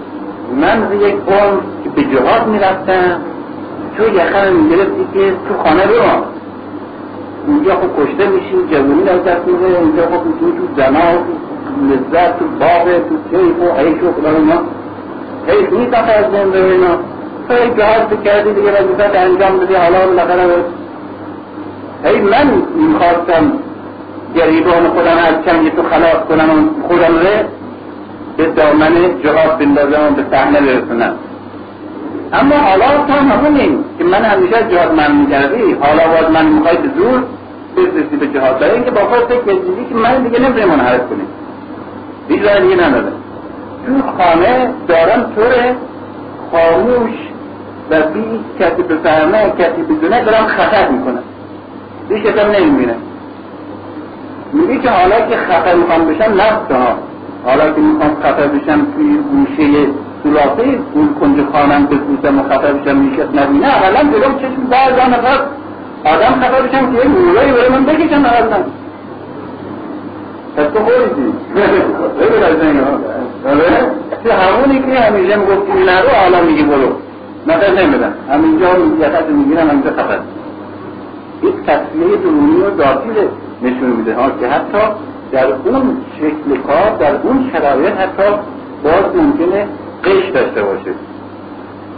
من 0.61 1.01
یک 1.01 1.15
قوم 1.15 1.61
که 1.85 1.91
به 1.91 2.03
جهاد 2.03 2.47
می‌رفتم. 2.47 3.21
تو 3.97 4.15
یخم 4.15 4.53
می‌گرفتی 4.53 5.07
که 5.15 5.33
تو 5.49 5.63
خانه 5.65 5.87
بمان 5.87 6.23
اونجا 7.47 7.75
خب 7.75 8.03
کشته 8.03 8.29
میشی 8.29 8.55
جوانی 8.71 9.03
در 9.03 9.17
دست 9.17 9.47
میده. 9.47 9.79
اونجا 9.79 10.03
خب 10.03 10.23
تو 10.41 10.53
تو 10.53 10.69
زنا 10.77 11.11
لذت 11.91 12.39
تو 12.39 12.45
باغ 12.61 12.85
تو 12.85 13.17
کیف 13.31 13.63
و 13.63 13.79
عیش 13.79 14.03
و 14.03 14.13
خدا 14.13 14.31
اینا. 14.31 14.59
حیف 15.47 15.73
نیست 15.73 15.95
از 15.95 16.31
بره 16.31 16.65
اینا. 16.65 16.99
تو 17.49 17.55
یک 17.67 17.77
جهاد 17.77 18.23
کردی 18.25 18.53
دیگه 18.53 18.71
وظیفت 18.71 19.17
انجام 19.17 19.59
دادی. 19.59 19.75
حالا 19.75 20.07
بالاخره 20.07 20.45
هی 22.05 22.20
من 22.20 22.46
می‌خواستم 22.76 23.53
گریبان 24.34 24.88
خودم 24.88 25.18
از 25.18 25.34
چنگ 25.46 25.74
تو 25.76 25.82
خلاص 25.82 26.20
کنم 26.28 26.51
و 26.51 26.88
خودم 26.88 27.18
ره 27.18 27.44
به 28.36 28.46
دامن 28.46 29.22
جهاد 29.22 29.59
بندازم 29.59 30.14
به 30.16 30.24
صحنه 30.30 30.61
برسونم. 30.61 31.12
اما 32.32 32.57
حالا 32.57 32.86
تو 33.07 33.12
همونی 33.12 33.78
که 33.99 34.05
من 34.05 34.24
همیشه 34.24 34.57
جهاد 34.70 34.94
من 34.94 35.12
می‌کردی 35.16 35.76
حالا 35.80 36.03
باز 36.09 36.30
من 36.32 36.46
می‌خوای 36.46 36.76
به 36.76 36.88
زور 36.96 37.22
برسی 37.76 38.16
به 38.16 38.26
جهاد. 38.26 38.59
برای 38.59 38.74
اینکه 38.74 38.90
با 38.90 39.01
خود 39.01 39.24
فکر 39.24 39.59
که 39.88 39.94
من 39.94 40.22
دیگه 40.22 40.38
نمی‌تونی 40.38 40.64
منحرف 40.64 41.01
کنی 41.01 41.22
هیچ 42.28 42.42
راه 42.42 42.61
دیگه 42.61 42.76
نداره 42.86 43.12
تو 43.86 44.22
خانه 44.22 44.70
دارم 44.88 45.32
طور 45.36 45.74
خاموش 46.53 47.14
و 47.90 48.03
بی 48.03 48.40
کسی 48.61 48.82
بفهمه 48.82 49.53
کسی 49.59 49.82
بدونه 49.82 50.24
دارم 50.24 50.46
خطر 50.46 50.88
می‌کنم. 50.88 51.22
هیچ 52.09 52.23
کسی 52.23 52.63
نمی‌بینه. 52.65 52.95
میگه 54.53 54.79
که 54.79 54.91
حالا 54.91 55.21
که 55.21 55.37
خطر 55.37 55.75
می‌خوام 55.75 56.05
بشم 56.05 56.33
نفس 56.33 56.71
ها. 56.71 56.89
حالا 57.45 57.73
که 57.73 57.81
می‌خوام 57.81 58.17
خطر 58.23 58.47
بشم 58.47 58.87
توی 58.97 59.19
گوشه 59.33 59.87
سلاخه 60.25 60.79
اون 60.95 61.15
کنج 61.21 61.47
خانم 61.53 61.87
به 61.87 61.97
و 62.31 62.43
خطر 62.43 62.73
بشم 62.73 62.97
میشه 62.97 63.23
نبینه. 63.35 63.67
اولا 63.67 64.03
جلو 64.03 64.39
چشم 64.39 64.63
بعضا 64.71 65.07
نفر 65.07 65.41
آدم 66.05 66.41
خطر 66.41 66.63
بشم 66.63 66.93
که 66.93 66.99
یه 66.99 67.09
مولایی 67.09 67.53
برای 67.53 67.69
من 67.69 67.85
بکشم 67.85 68.17
نفرزن 68.17 68.65
پس 70.57 70.65
تو 70.65 70.79
خوریدی 70.79 71.33
این 71.55 71.69
تو 74.25 74.33
همونی 74.33 74.79
که 74.79 75.01
همیشه 75.01 75.37
می‌گفتی 75.37 75.73
نرو 75.73 76.09
حالا 76.23 76.43
میگی 76.43 76.63
برو. 76.63 76.93
نظر 77.47 77.83
نمیدن. 77.83 78.15
همینجا 78.33 78.67
یخت 79.01 79.31
می‌گیرم 79.31 79.69
همینجا 79.69 79.91
خطر. 79.91 80.19
تصمیه 81.69 82.16
درونی 82.16 82.61
و 82.61 82.77
ذاتی 82.77 83.09
نشون 83.62 83.91
میده. 83.91 84.14
ها 84.14 84.31
که 84.41 84.49
حتی 84.49 84.79
در 85.33 85.47
اون 85.47 85.97
شکل 86.16 86.61
کار 86.66 86.97
در 86.99 87.16
اون 87.23 87.51
شرایط 87.53 87.93
حتی 87.93 88.29
باز 88.85 89.16
ممکنه 89.16 89.66
قش 90.05 90.31
داشته 90.35 90.62
باشه. 90.62 90.91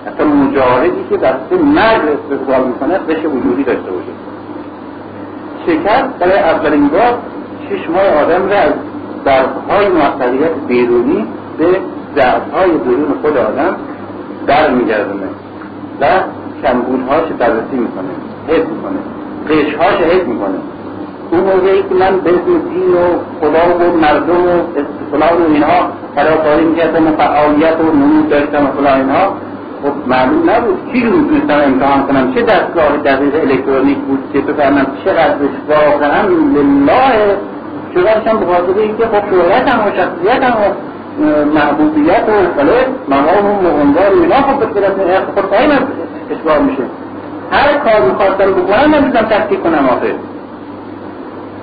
حتی 0.06 0.24
مجاهدی 0.24 1.04
که 1.10 1.16
دسته 1.16 1.56
مرگ 1.56 2.02
استقبال 2.08 2.66
می‌کنه 2.68 2.98
قش 2.98 3.24
وجودی 3.24 3.64
داشته 3.64 3.90
باشه. 3.90 4.12
شکر 5.66 6.06
برای 6.20 6.38
اولین 6.38 6.88
بار 6.88 7.18
چشمای 7.68 8.08
آدم 8.08 8.48
را 8.48 8.56
از 8.56 8.72
ضربهای 9.24 9.88
موفقیت 9.88 10.54
بیرونی 10.68 11.26
به 11.58 11.66
ضعفهای 12.16 12.70
درون 12.70 13.14
خود 13.22 13.36
آدم 13.36 13.76
در 14.46 14.70
میگردونه 14.70 15.28
و 16.00 16.06
کمبودهاش 16.62 17.28
بررسی 17.38 17.76
می‌کنه 17.76 18.10
حفظ 18.48 18.70
می‌کنه. 18.70 19.19
قشهاش 19.48 19.94
حفظ 19.94 20.28
می‌کنه. 20.28 20.58
اون 21.30 21.40
موقعی 21.40 21.82
که 21.82 21.94
من 21.94 22.20
به 22.20 22.30
اسم 22.30 22.58
دین 22.70 22.92
و 22.94 23.06
خدا 23.40 23.64
و 23.78 23.96
مردم 23.96 24.42
و 24.46 24.62
فلان 25.10 25.42
و 25.42 25.52
اینها 25.52 25.88
فداکاری 26.16 26.64
می‌کردم 26.64 27.06
و 27.06 27.10
فعالیت 27.10 27.80
و 27.80 27.96
نمود 27.96 28.28
داشتم 28.28 28.66
و 28.66 28.80
فلان 28.80 29.00
اینها 29.00 29.34
خب 29.82 30.08
معلوم 30.08 30.50
نبود 30.50 30.78
چی 30.92 31.06
رو 31.06 31.16
می‌تونستم 31.16 31.60
امتحان 31.64 32.06
کنم 32.06 32.34
چه 32.34 32.42
دستگاه 32.42 32.96
دقیق 33.04 33.34
الکترونیک 33.34 33.98
بود 33.98 34.24
که 34.32 34.40
بفهمم 34.40 34.86
چقدرش 35.04 35.50
واقعا 35.68 36.22
لله. 36.28 37.36
چقدرشم 37.94 38.40
به 38.40 38.46
خاطر 38.46 38.80
اینکه 38.80 39.04
خب 39.04 39.22
شهرتم 39.30 39.80
و 39.86 39.90
شخصیتم 39.96 40.56
و 40.60 40.74
محبوبیت 41.54 42.24
و 42.28 42.60
فلان 42.60 42.84
مقام 43.08 43.46
و 43.46 43.62
مهندار 43.62 44.14
و 44.14 44.22
اینا 44.22 44.36
خب 44.36 44.58
به 44.58 45.42
تایم 45.50 45.70
اشباه 46.30 46.58
میشه. 46.58 46.82
هر 47.50 47.78
کار 47.78 48.08
می‌خواستم 48.08 48.52
بکنم 48.52 48.94
نمی‌تونم 48.94 49.24
تحقیق 49.24 49.60
کنم 49.60 49.88
آخر. 49.88 50.14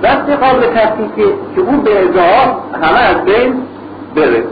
وقتی 0.02 0.36
قابل 0.36 0.66
تحقیقی 0.66 1.32
که 1.54 1.60
اون 1.60 1.80
به 1.80 1.90
ازاها 1.98 2.60
همه 2.82 3.00
از 3.00 3.24
بین 3.24 3.54
بره. 4.14 4.44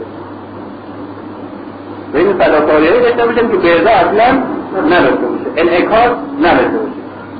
به 2.13 2.19
این 2.19 2.33
فداکاری 2.33 3.01
داشته 3.01 3.27
باشم 3.27 3.49
که 3.49 3.57
به 3.57 3.81
ازا 3.81 3.91
اصلا 3.91 4.39
نداشته 4.87 5.27
باشه. 5.27 5.51
انعکاس 5.57 6.11
نداشته 6.43 6.79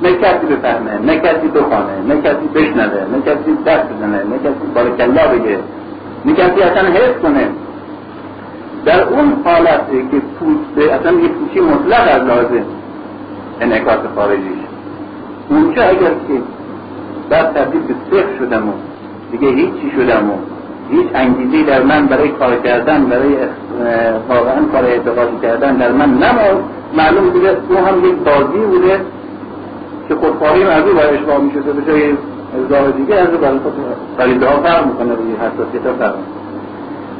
نه 0.03 0.13
کسی 0.13 0.45
بفهمه 0.45 0.99
نه 1.05 1.19
کسی 1.19 1.47
بخوانه 1.47 2.01
نه 2.07 2.21
کسی 2.21 2.47
بشنوه 2.55 3.01
نه 3.11 3.21
کسی 3.25 3.57
دست 3.65 3.85
بزنه 3.89 4.17
نه 4.23 4.37
کسی 4.43 4.67
بارکلا 4.75 5.27
بگه. 5.27 5.59
نه 6.25 6.33
کسی 6.33 6.61
اصلا 6.61 6.89
حس 6.89 7.21
کنه. 7.23 7.47
در 8.85 9.03
اون 9.03 9.33
حالتی 9.45 10.07
که 10.11 10.17
پوست 10.39 10.91
اصلا 10.91 11.11
یه 11.11 11.27
پوچی 11.27 11.59
مطلق 11.59 12.07
از 12.15 12.21
لازم. 12.27 12.65
انعکاس 13.61 13.99
خارجیش 14.15 14.59
اونجا 15.49 15.83
اگر 15.83 16.09
که 16.27 16.41
بعد 17.29 17.53
تبدیل 17.53 17.81
به 17.81 17.93
صفر 18.11 18.37
شدم 18.39 18.69
و 18.69 18.71
دیگه 19.31 19.49
هیچی 19.49 19.91
شدم 19.95 20.29
و 20.29 20.33
هیچ 20.89 21.07
انگیزی 21.15 21.63
در 21.63 21.83
من 21.83 22.05
برای 22.05 22.29
کار 22.29 22.55
کردن 22.55 23.05
برای 23.05 23.35
واقعا 24.29 24.65
کار 24.71 24.85
اعتقادی 24.85 25.37
کردن 25.41 25.75
در 25.75 25.91
من 25.91 26.09
نماد 26.09 26.63
معلوم 26.97 27.29
بوده 27.29 27.57
او 27.69 27.77
هم 27.77 28.05
یک 28.05 28.15
بازی 28.15 28.65
بوده 28.65 29.01
که 30.07 30.15
خودخواهی 30.15 30.63
مردی 30.63 30.91
باید 30.91 31.13
اشباه 31.13 31.41
می 31.41 31.51
شده 31.51 31.73
به 31.73 31.91
جای 31.91 32.13
ازداه 32.63 32.91
دیگه 32.91 33.15
از 33.15 33.27
برای 33.27 33.59
خود 33.59 33.73
فریده 34.17 34.47
ها 34.47 34.57
فرق 34.57 34.87
می‌کنه 34.87 35.15
روی 35.15 35.33
حساسیت 35.33 35.85
ها 35.85 35.93
فرق 35.93 36.15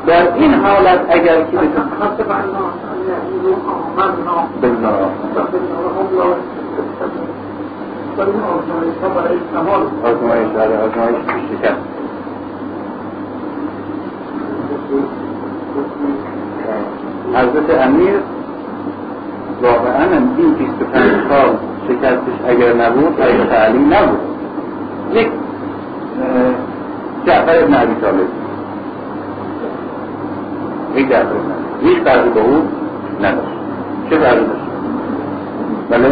در 0.05 0.33
این 0.33 0.53
حالت 0.53 0.99
اگر 1.09 1.43
که 1.43 1.57
آزمایش 10.03 10.47
شکست. 11.51 11.81
حضرت 17.33 17.81
امیر 17.81 18.19
واقعا 19.61 20.03
این 20.37 20.53
25 20.53 21.11
سال 21.29 21.57
شکستش 21.87 22.47
اگر 22.47 22.73
نبود 22.73 23.21
حضرت 23.21 23.51
علی 23.51 23.79
نبود. 23.79 24.19
یک 25.13 25.27
جعفر 27.25 27.63
ابن 27.63 27.73
عبی 27.73 27.95
طالب. 28.01 28.46
جعفر 31.03 31.35
ابن 31.35 31.87
هیچ 31.89 31.97
فرقی 31.97 32.29
با 32.29 32.41
او 32.41 32.61
نداشت 33.21 33.57
چه 34.09 34.17
فرقی 34.17 34.45
داشت؟ 34.45 34.67
بله؟ 35.89 36.09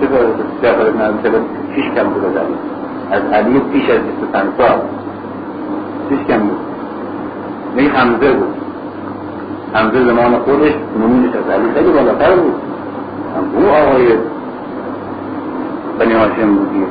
چه 0.00 0.06
فرقی 0.06 0.32
داشت؟ 0.32 0.62
جعفر 0.62 1.40
پیش 1.74 1.84
کم 1.84 2.04
بود 2.04 2.24
از 3.10 3.22
علی 3.32 3.60
پیش 3.72 3.90
از 3.90 4.00
25 4.00 4.48
سال 4.58 4.78
پیش 6.08 6.18
کم 6.28 6.38
بود. 6.38 6.58
می 7.76 7.86
حمزه 7.86 8.32
بود. 8.32 8.54
همزه 9.74 10.04
زمان 10.04 10.38
خودش 10.38 10.72
نمونش 11.00 11.34
از 11.34 11.50
علی 11.50 11.72
خیلی 11.74 11.92
بالاتر 11.92 12.36
بود. 12.36 12.54
او 13.54 13.68
آقای 13.68 14.06
بنی 15.98 16.12
هاشم 16.12 16.54
بودی 16.54 16.84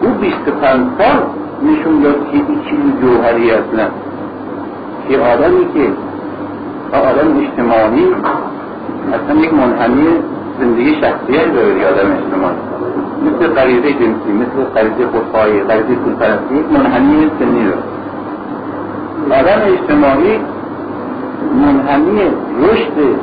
او 0.00 0.08
بیست 0.08 0.48
پنج 0.62 0.86
سال 0.98 1.22
نشون 1.62 2.00
داد 2.00 2.14
که 2.14 2.32
این 2.32 2.60
چیزی 2.70 2.92
جوهری 3.00 3.50
اصلا 3.50 3.88
که 5.08 5.18
آدمی 5.18 5.64
که 5.74 5.92
آدم 6.96 7.38
اجتماعی 7.38 8.06
اصلا 9.12 9.40
یک 9.40 9.54
منحنی 9.54 10.06
زندگی 10.60 10.94
شخصیت 10.94 11.54
داره 11.54 11.86
آدم 11.88 12.10
اجتماعی. 12.12 12.56
مثل 13.24 13.54
غریزه 13.54 13.92
جنسی 13.92 14.32
مثل 14.32 14.64
غریزه 14.74 15.06
خودخواهی 15.12 15.60
غریزه 15.60 15.94
پولپرستی 15.94 16.54
یک 16.54 16.72
منحنی 16.72 17.30
سنی 17.38 17.64
داره 17.64 19.40
آدم 19.40 19.72
اجتماعی 19.72 20.40
منحنی 21.66 22.20
رشد 22.62 23.16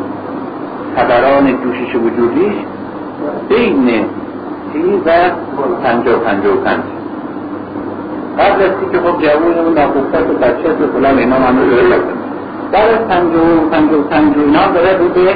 خبران 0.96 1.58
جوشش 1.64 1.96
وجودیش 1.96 2.54
بین 3.50 4.06
سی 4.74 5.02
و 5.06 5.12
پنجا 5.84 6.18
و 6.18 6.20
پنجا 6.20 6.54
و 6.54 6.56
پنج. 6.56 7.01
قبل 8.40 8.64
از 8.64 8.72
که 8.92 8.98
خب 9.00 9.22
جوون 9.22 9.68
و 9.68 9.70
ناخوبت 9.70 10.30
و 10.30 10.34
بچه 10.34 10.70
و 10.70 10.88
فلان 10.94 11.18
اینا 11.18 11.36
همه 11.36 11.62
رو 11.62 12.02
بعد 12.72 12.90
از 12.90 13.08
پنجا 13.08 13.40
و 13.40 13.70
پنجا 13.72 14.00
و 14.00 14.04
پنج 14.04 14.38
و 14.38 14.40
اینا 14.40 14.68
داره 14.68 14.98
رو 14.98 15.10
به 15.10 15.36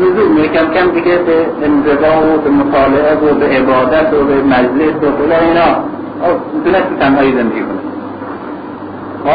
نزول 0.00 0.44
یکم 0.44 0.66
کم 0.74 0.90
دیگه 0.90 1.18
به 1.18 1.46
انزوا 1.62 2.34
و 2.34 2.38
به 2.44 2.50
مطالعه 2.50 3.14
و 3.14 3.34
به 3.34 3.46
عبادت 3.46 4.12
و 4.14 4.24
به 4.24 4.34
مجلس 4.42 4.94
و 5.02 5.10
فلان 5.16 5.44
اینا. 5.48 5.70
می‌تونست 6.54 6.98
تنهایی 7.00 7.32
زندگی 7.32 7.60
کنه. 7.60 7.82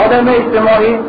آدم 0.05 0.27
اجتماعی 0.27 0.99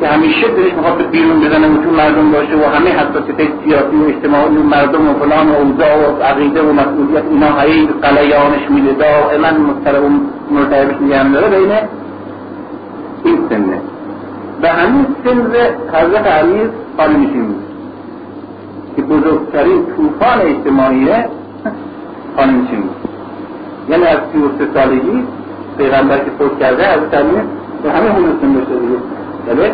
که 0.00 0.06
همیشه 0.06 0.48
دلش 0.48 0.72
می‌خواد 0.72 1.10
بیرون 1.10 1.40
بزنه 1.40 1.68
و 1.68 1.82
تو 1.82 1.90
مردم 1.90 2.30
باشه 2.30 2.56
و 2.56 2.64
همه 2.64 2.90
حساسیت 2.90 3.36
سیاسی 3.64 3.96
و 3.96 4.04
اجتماعی 4.08 4.56
و 4.56 4.62
مردم 4.62 5.08
و 5.08 5.14
فلان 5.14 5.48
و 5.48 5.54
اوضاع 5.54 6.10
و 6.10 6.22
عقیده 6.22 6.62
و 6.62 6.72
مسئولیت 6.72 7.24
اینا 7.30 7.60
هی 7.60 7.88
قلیانش 8.02 8.70
میده. 8.70 8.92
دائما 8.92 9.58
مضطرب 9.58 10.04
و 10.04 10.08
مرتبش 10.50 11.02
نگه 11.02 11.32
داره 11.32 11.48
بین 11.48 11.72
این 13.24 13.38
سنه. 13.48 13.80
و 14.62 14.68
همین 14.68 15.06
سن 15.24 15.46
حضرت 15.92 16.26
علی 16.26 16.70
خالی 16.96 17.30
که 18.96 19.02
بزرگترین 19.02 19.86
طوفان 19.96 20.40
اجتماعیه 20.40 21.28
خالی 22.36 22.52
میشیم. 22.52 22.90
یعنی 23.90 24.04
از 24.04 24.18
سی 24.32 24.38
و 24.38 24.48
سه 24.58 24.68
سالگی 24.74 25.24
پیغمبر 25.78 26.18
که 26.18 26.30
فوت 26.38 26.58
کرده 26.58 26.92
حضرت 26.92 27.14
علی 27.14 27.30
به 27.82 27.92
همه 27.92 28.10
همون 28.10 28.38
سن 28.40 28.52
داشته 28.52 28.74
دیگه 28.74 28.98
بله؟ 29.46 29.72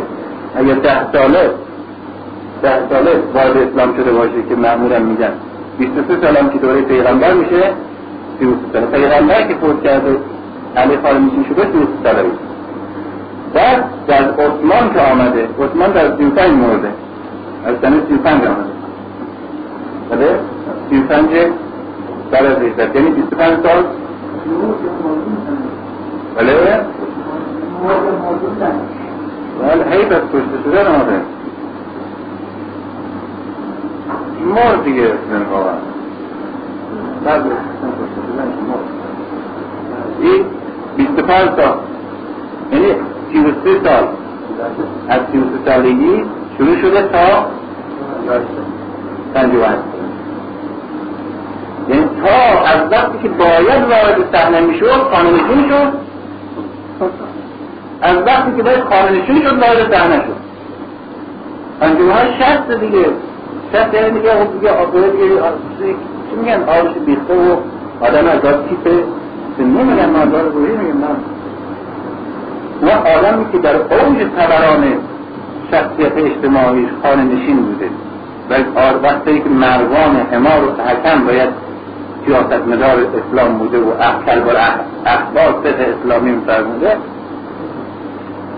اگر 0.56 0.74
ده 0.74 1.12
ساله 1.12 1.50
ده 2.62 2.88
ساله 2.90 3.22
وارد 3.34 3.56
اسلام 3.56 3.96
شده 3.96 4.12
باشه 4.12 4.42
که 4.48 4.54
معمولا 4.54 4.98
میگن. 4.98 5.32
23 5.78 6.20
سال 6.20 6.36
هم 6.36 6.50
که 6.50 6.58
دوره 6.58 6.82
پیغمبر 6.82 7.32
میشه 7.32 7.72
33 8.38 8.56
ساله. 8.72 8.86
پیغمبر 8.86 9.42
که 9.42 9.54
فوت 9.54 9.82
کرده 9.82 10.16
علی 10.76 10.96
خال 11.02 11.18
میشین 11.18 11.44
شده 11.48 11.62
33 11.62 11.86
ساله 12.04 12.22
بود 12.22 12.38
بعد 13.54 13.84
در 14.06 14.30
عثمان 14.30 14.94
که 14.94 15.00
آمده 15.00 15.48
عثمان 15.60 15.92
در 15.92 16.16
35 16.16 16.50
مرده. 16.50 16.88
از 17.66 17.74
سنه 17.82 17.96
35 18.08 18.44
آمده. 18.44 18.74
بله؟ 20.10 20.38
35 20.90 21.28
بعد 22.30 22.46
از 22.46 22.56
هجرت 22.56 22.96
یعنی 22.96 23.10
25 23.10 23.52
سال. 23.62 23.84
بله؟ 26.36 26.80
ولی 29.60 29.82
حیف 29.82 30.12
از 30.12 30.22
کشته 30.32 30.58
شدن 30.64 30.86
آده 30.86 31.20
مر 34.54 34.76
دیگه 34.84 35.12
واقعا 35.50 35.74
بعد 37.24 37.42
کشته 37.42 38.20
شدن 38.26 38.52
این 40.20 40.44
بیست 40.96 41.12
پنج 41.12 41.48
سال 41.56 41.76
یعنی 42.72 42.94
سی 43.32 43.38
و 43.38 43.52
سه 43.64 43.80
سال. 43.84 44.08
از 45.08 45.20
سی 45.32 45.38
و 45.38 45.42
سه 45.42 45.70
سالگی 45.70 46.24
شروع 46.58 46.76
شده 46.80 47.02
تا 47.02 47.46
پنج 49.34 49.54
و 49.54 49.58
یعنی 51.88 52.04
تا 52.22 52.60
از 52.64 52.92
وقتی 52.92 53.18
که 53.22 53.28
باید 53.28 53.82
وارد 53.82 54.36
صحنه 54.36 54.60
می‌شد 54.60 55.02
خانه 55.12 55.30
می‌شد؟ 55.30 55.92
از 58.04 58.16
وقتی 58.26 58.56
که 58.56 58.62
باید 58.62 58.84
خانه‌نشین 58.84 59.42
شد 59.42 59.58
وارد 59.58 59.94
صحنه 59.94 60.16
شد 60.16 60.36
انجمن‌ها 61.82 62.24
شست 62.38 62.80
دیگه 62.80 63.04
شست 63.72 63.94
یعنی 63.94 64.10
دیگه 64.10 64.30
خب 64.30 64.52
دیگه 64.52 64.70
آقای 64.70 65.10
دیگه 65.10 65.26
چی 66.30 66.36
میگن 66.36 66.62
آرش 66.62 66.92
بیخته 67.06 67.34
و 67.34 67.56
آدم 68.04 68.28
از 68.28 68.40
داد 68.42 68.68
تیپ 68.68 69.04
سنی 69.56 69.82
میگن 69.82 70.10
مردار 70.10 70.42
روحی 70.42 70.72
میگن 70.72 70.98
نه 70.98 71.16
و 72.82 73.08
آدمی 73.18 73.52
که 73.52 73.58
در 73.58 73.76
اوج 73.76 74.26
تبران 74.36 74.84
شخصیت 75.70 76.12
اجتماعی 76.16 76.88
خانه 77.02 77.24
نشین 77.24 77.56
بوده 77.56 77.88
و 78.50 78.54
وقتی 79.02 79.40
که 79.40 79.48
مروان 79.48 80.16
حمار 80.32 80.64
و 80.64 80.82
حکم 80.82 81.24
باید 81.24 81.48
سیاست 82.26 82.66
مدار 82.68 82.96
اسلام 83.14 83.58
بوده 83.58 83.78
و 83.78 83.88
احکل 84.00 84.40
بر 84.40 84.56
اخبار 85.06 85.60
فقه 85.62 85.94
اسلامی 86.00 86.30
میفرموده 86.30 86.96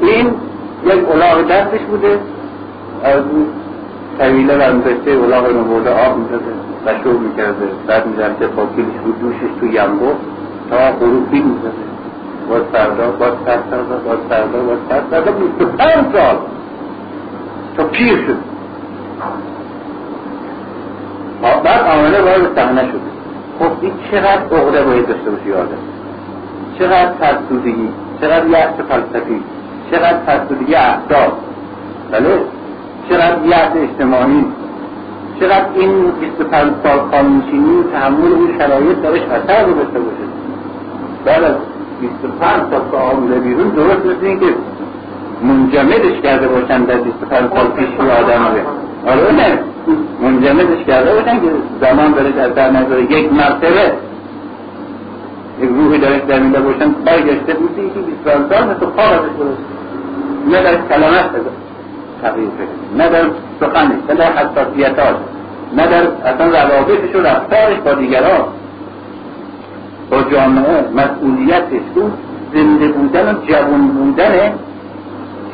این 0.01 0.27
یک 0.85 1.11
الاغ 1.11 1.49
دستش 1.49 1.81
بوده. 1.81 2.19
از 3.05 3.23
طویله 4.19 4.55
و 4.55 4.81
داشته 4.81 5.11
الاغ 5.11 5.45
اینو 5.45 5.65
برده 5.65 5.91
آب 5.91 6.17
می‌داده 6.19 6.53
و 6.87 7.03
شور 7.03 7.19
می‌کرده. 7.19 7.69
بعد 7.87 8.07
می‌رفته 8.07 8.47
با 8.47 8.67
کلیش 8.77 8.97
بود 9.05 9.21
دوشش 9.21 9.61
تو 9.61 9.67
یمبو. 9.67 10.13
تا 10.71 10.77
غروب 10.77 11.31
بین 11.31 11.45
می‌زده 11.45 11.87
باز 12.49 12.63
فردا 12.73 13.11
باز 13.11 13.33
فردا 13.45 13.77
باز 14.07 14.19
فردا 14.29 14.63
باز 14.63 14.79
فردا 15.11 15.33
بیست 15.33 15.61
و 15.61 15.65
پنج 15.65 16.05
سال 16.13 16.37
تا 17.77 17.85
پیر 17.85 18.17
شد. 18.27 18.37
بعد 21.65 21.99
آمده 21.99 22.23
باید 22.23 22.55
صحنه 22.57 22.83
شد. 22.83 23.01
خب 23.59 23.71
این 23.81 23.93
چقدر 24.11 24.57
عقده 24.57 24.83
باید 24.83 25.07
داشته 25.07 25.31
باشه 25.31 25.47
یاده 25.47 25.77
چقدر 26.79 27.13
فرسودگی 27.13 27.89
چقدر 28.21 28.47
یأس 28.47 28.75
فلسفی؟ 28.89 29.43
چقدر 29.91 30.19
فرسودگی 30.27 30.75
احساس 30.75 31.33
بله؟ 32.11 32.41
چقدر 33.09 33.47
یعد 33.47 33.77
اجتماعی. 33.77 34.45
چقدر 35.41 35.67
این 35.75 36.11
25 36.11 36.73
سال 36.83 36.99
قانونشینی 36.99 37.81
و 37.81 37.83
تحمل 37.93 38.33
این 38.33 38.59
شرایط 38.59 38.99
درش 39.03 39.23
اثر 39.23 39.65
رو 39.67 39.75
داشته 39.75 39.99
باشه. 39.99 40.27
بعد 41.25 41.45
از 41.45 41.55
25 42.01 42.43
سال 42.71 43.01
آمده 43.01 43.39
بیرون 43.39 43.69
درست 43.69 44.07
مثل 44.07 44.27
این 44.27 44.41
که 44.41 44.47
منجمدش 45.43 46.21
کرده 46.23 46.49
باشن 46.49 46.85
در 46.85 46.97
25 46.97 47.51
سال 47.55 47.67
پیش 47.67 47.89
آدم 48.01 48.43
رو. 48.45 49.11
آره 49.11 49.33
نه. 49.33 49.59
منجمدش 50.23 50.85
کرده 50.87 51.15
باشن 51.15 51.41
که 51.41 51.51
زمان 51.81 52.13
داره 52.13 52.41
از 52.41 52.55
در 52.55 52.71
نظر 52.71 52.99
یک 52.99 53.33
مرتبه 53.33 53.93
یک 55.63 55.71
روحی 55.71 55.99
داره 55.99 56.19
در 56.19 56.39
میده 56.39 56.61
باشن 56.61 56.93
برگشته 57.05 57.55
بودی 57.55 57.91
که 57.95 58.01
25 58.01 58.53
سال 58.53 58.65
مثل 58.65 58.87
خواب 58.87 59.13
ازش 59.13 59.76
نه 60.51 60.63
در 60.63 60.77
کلمت 60.89 61.31
تغییر 62.23 62.49
بده. 62.49 63.05
نه 63.05 63.09
در 63.09 63.25
سخنش 63.61 63.97
نه 64.09 64.15
در 64.15 64.33
حساسیتاش 64.33 65.17
نه 65.77 65.87
در 65.87 66.03
اصلا 66.25 66.47
روابطش 66.47 67.15
و 67.15 67.21
رفتارش 67.21 67.79
با 67.85 67.95
دیگران. 67.95 68.45
با 70.11 70.23
جامعه 70.23 70.85
مسئولیتش 70.95 71.83
زنده 72.55 72.89
بودن 72.89 73.35
و 73.35 73.47
جوان 73.47 73.89
بودن 73.89 74.53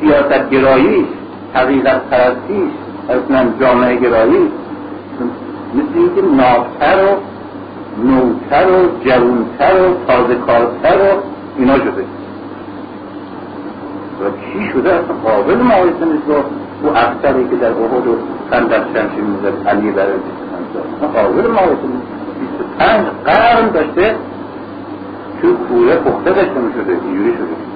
سیاست 0.00 0.50
گراییش 0.50 1.06
حقیقت 1.54 2.00
پرستیش 2.10 2.70
اصلا 3.08 3.46
جامعه 3.60 3.96
گرایی. 3.96 4.48
مثل 5.74 5.98
اینکه 5.98 6.22
نابتر 6.22 7.04
و 7.04 7.16
نوتر 8.04 8.66
و 8.70 9.04
جوانتر 9.04 9.74
و 9.82 10.06
تازه 10.06 10.34
کارتر 10.34 10.96
و 10.96 11.22
اینا 11.58 11.74
شده. 11.78 12.04
و 14.22 14.30
چی 14.30 14.70
شده 14.72 14.92
اصلا 14.92 15.14
قابل 15.24 15.56
مقایسه 15.56 16.04
نیست. 16.04 16.26
با 16.26 16.44
او 16.82 16.96
افسری 16.96 17.48
که 17.48 17.56
در 17.56 17.66
احد 17.68 18.06
و 18.06 18.16
خندق 18.50 18.84
شمشیر 18.86 19.24
می‌زد 19.24 19.68
علی 19.68 19.90
برای 19.90 20.12
اصلا 20.96 21.22
قابل 21.22 21.50
مقایسه 21.50 21.86
نیست. 21.92 22.06
بیست 22.40 22.78
پنج 22.78 23.06
قرن 23.24 23.68
داشته 23.68 24.14
تو 25.42 25.54
کوره 25.54 25.96
پخته 25.96 26.30
داشته 26.30 26.58
می‌شده 26.60 26.92
اینجوری 27.04 27.32
شده. 27.32 27.71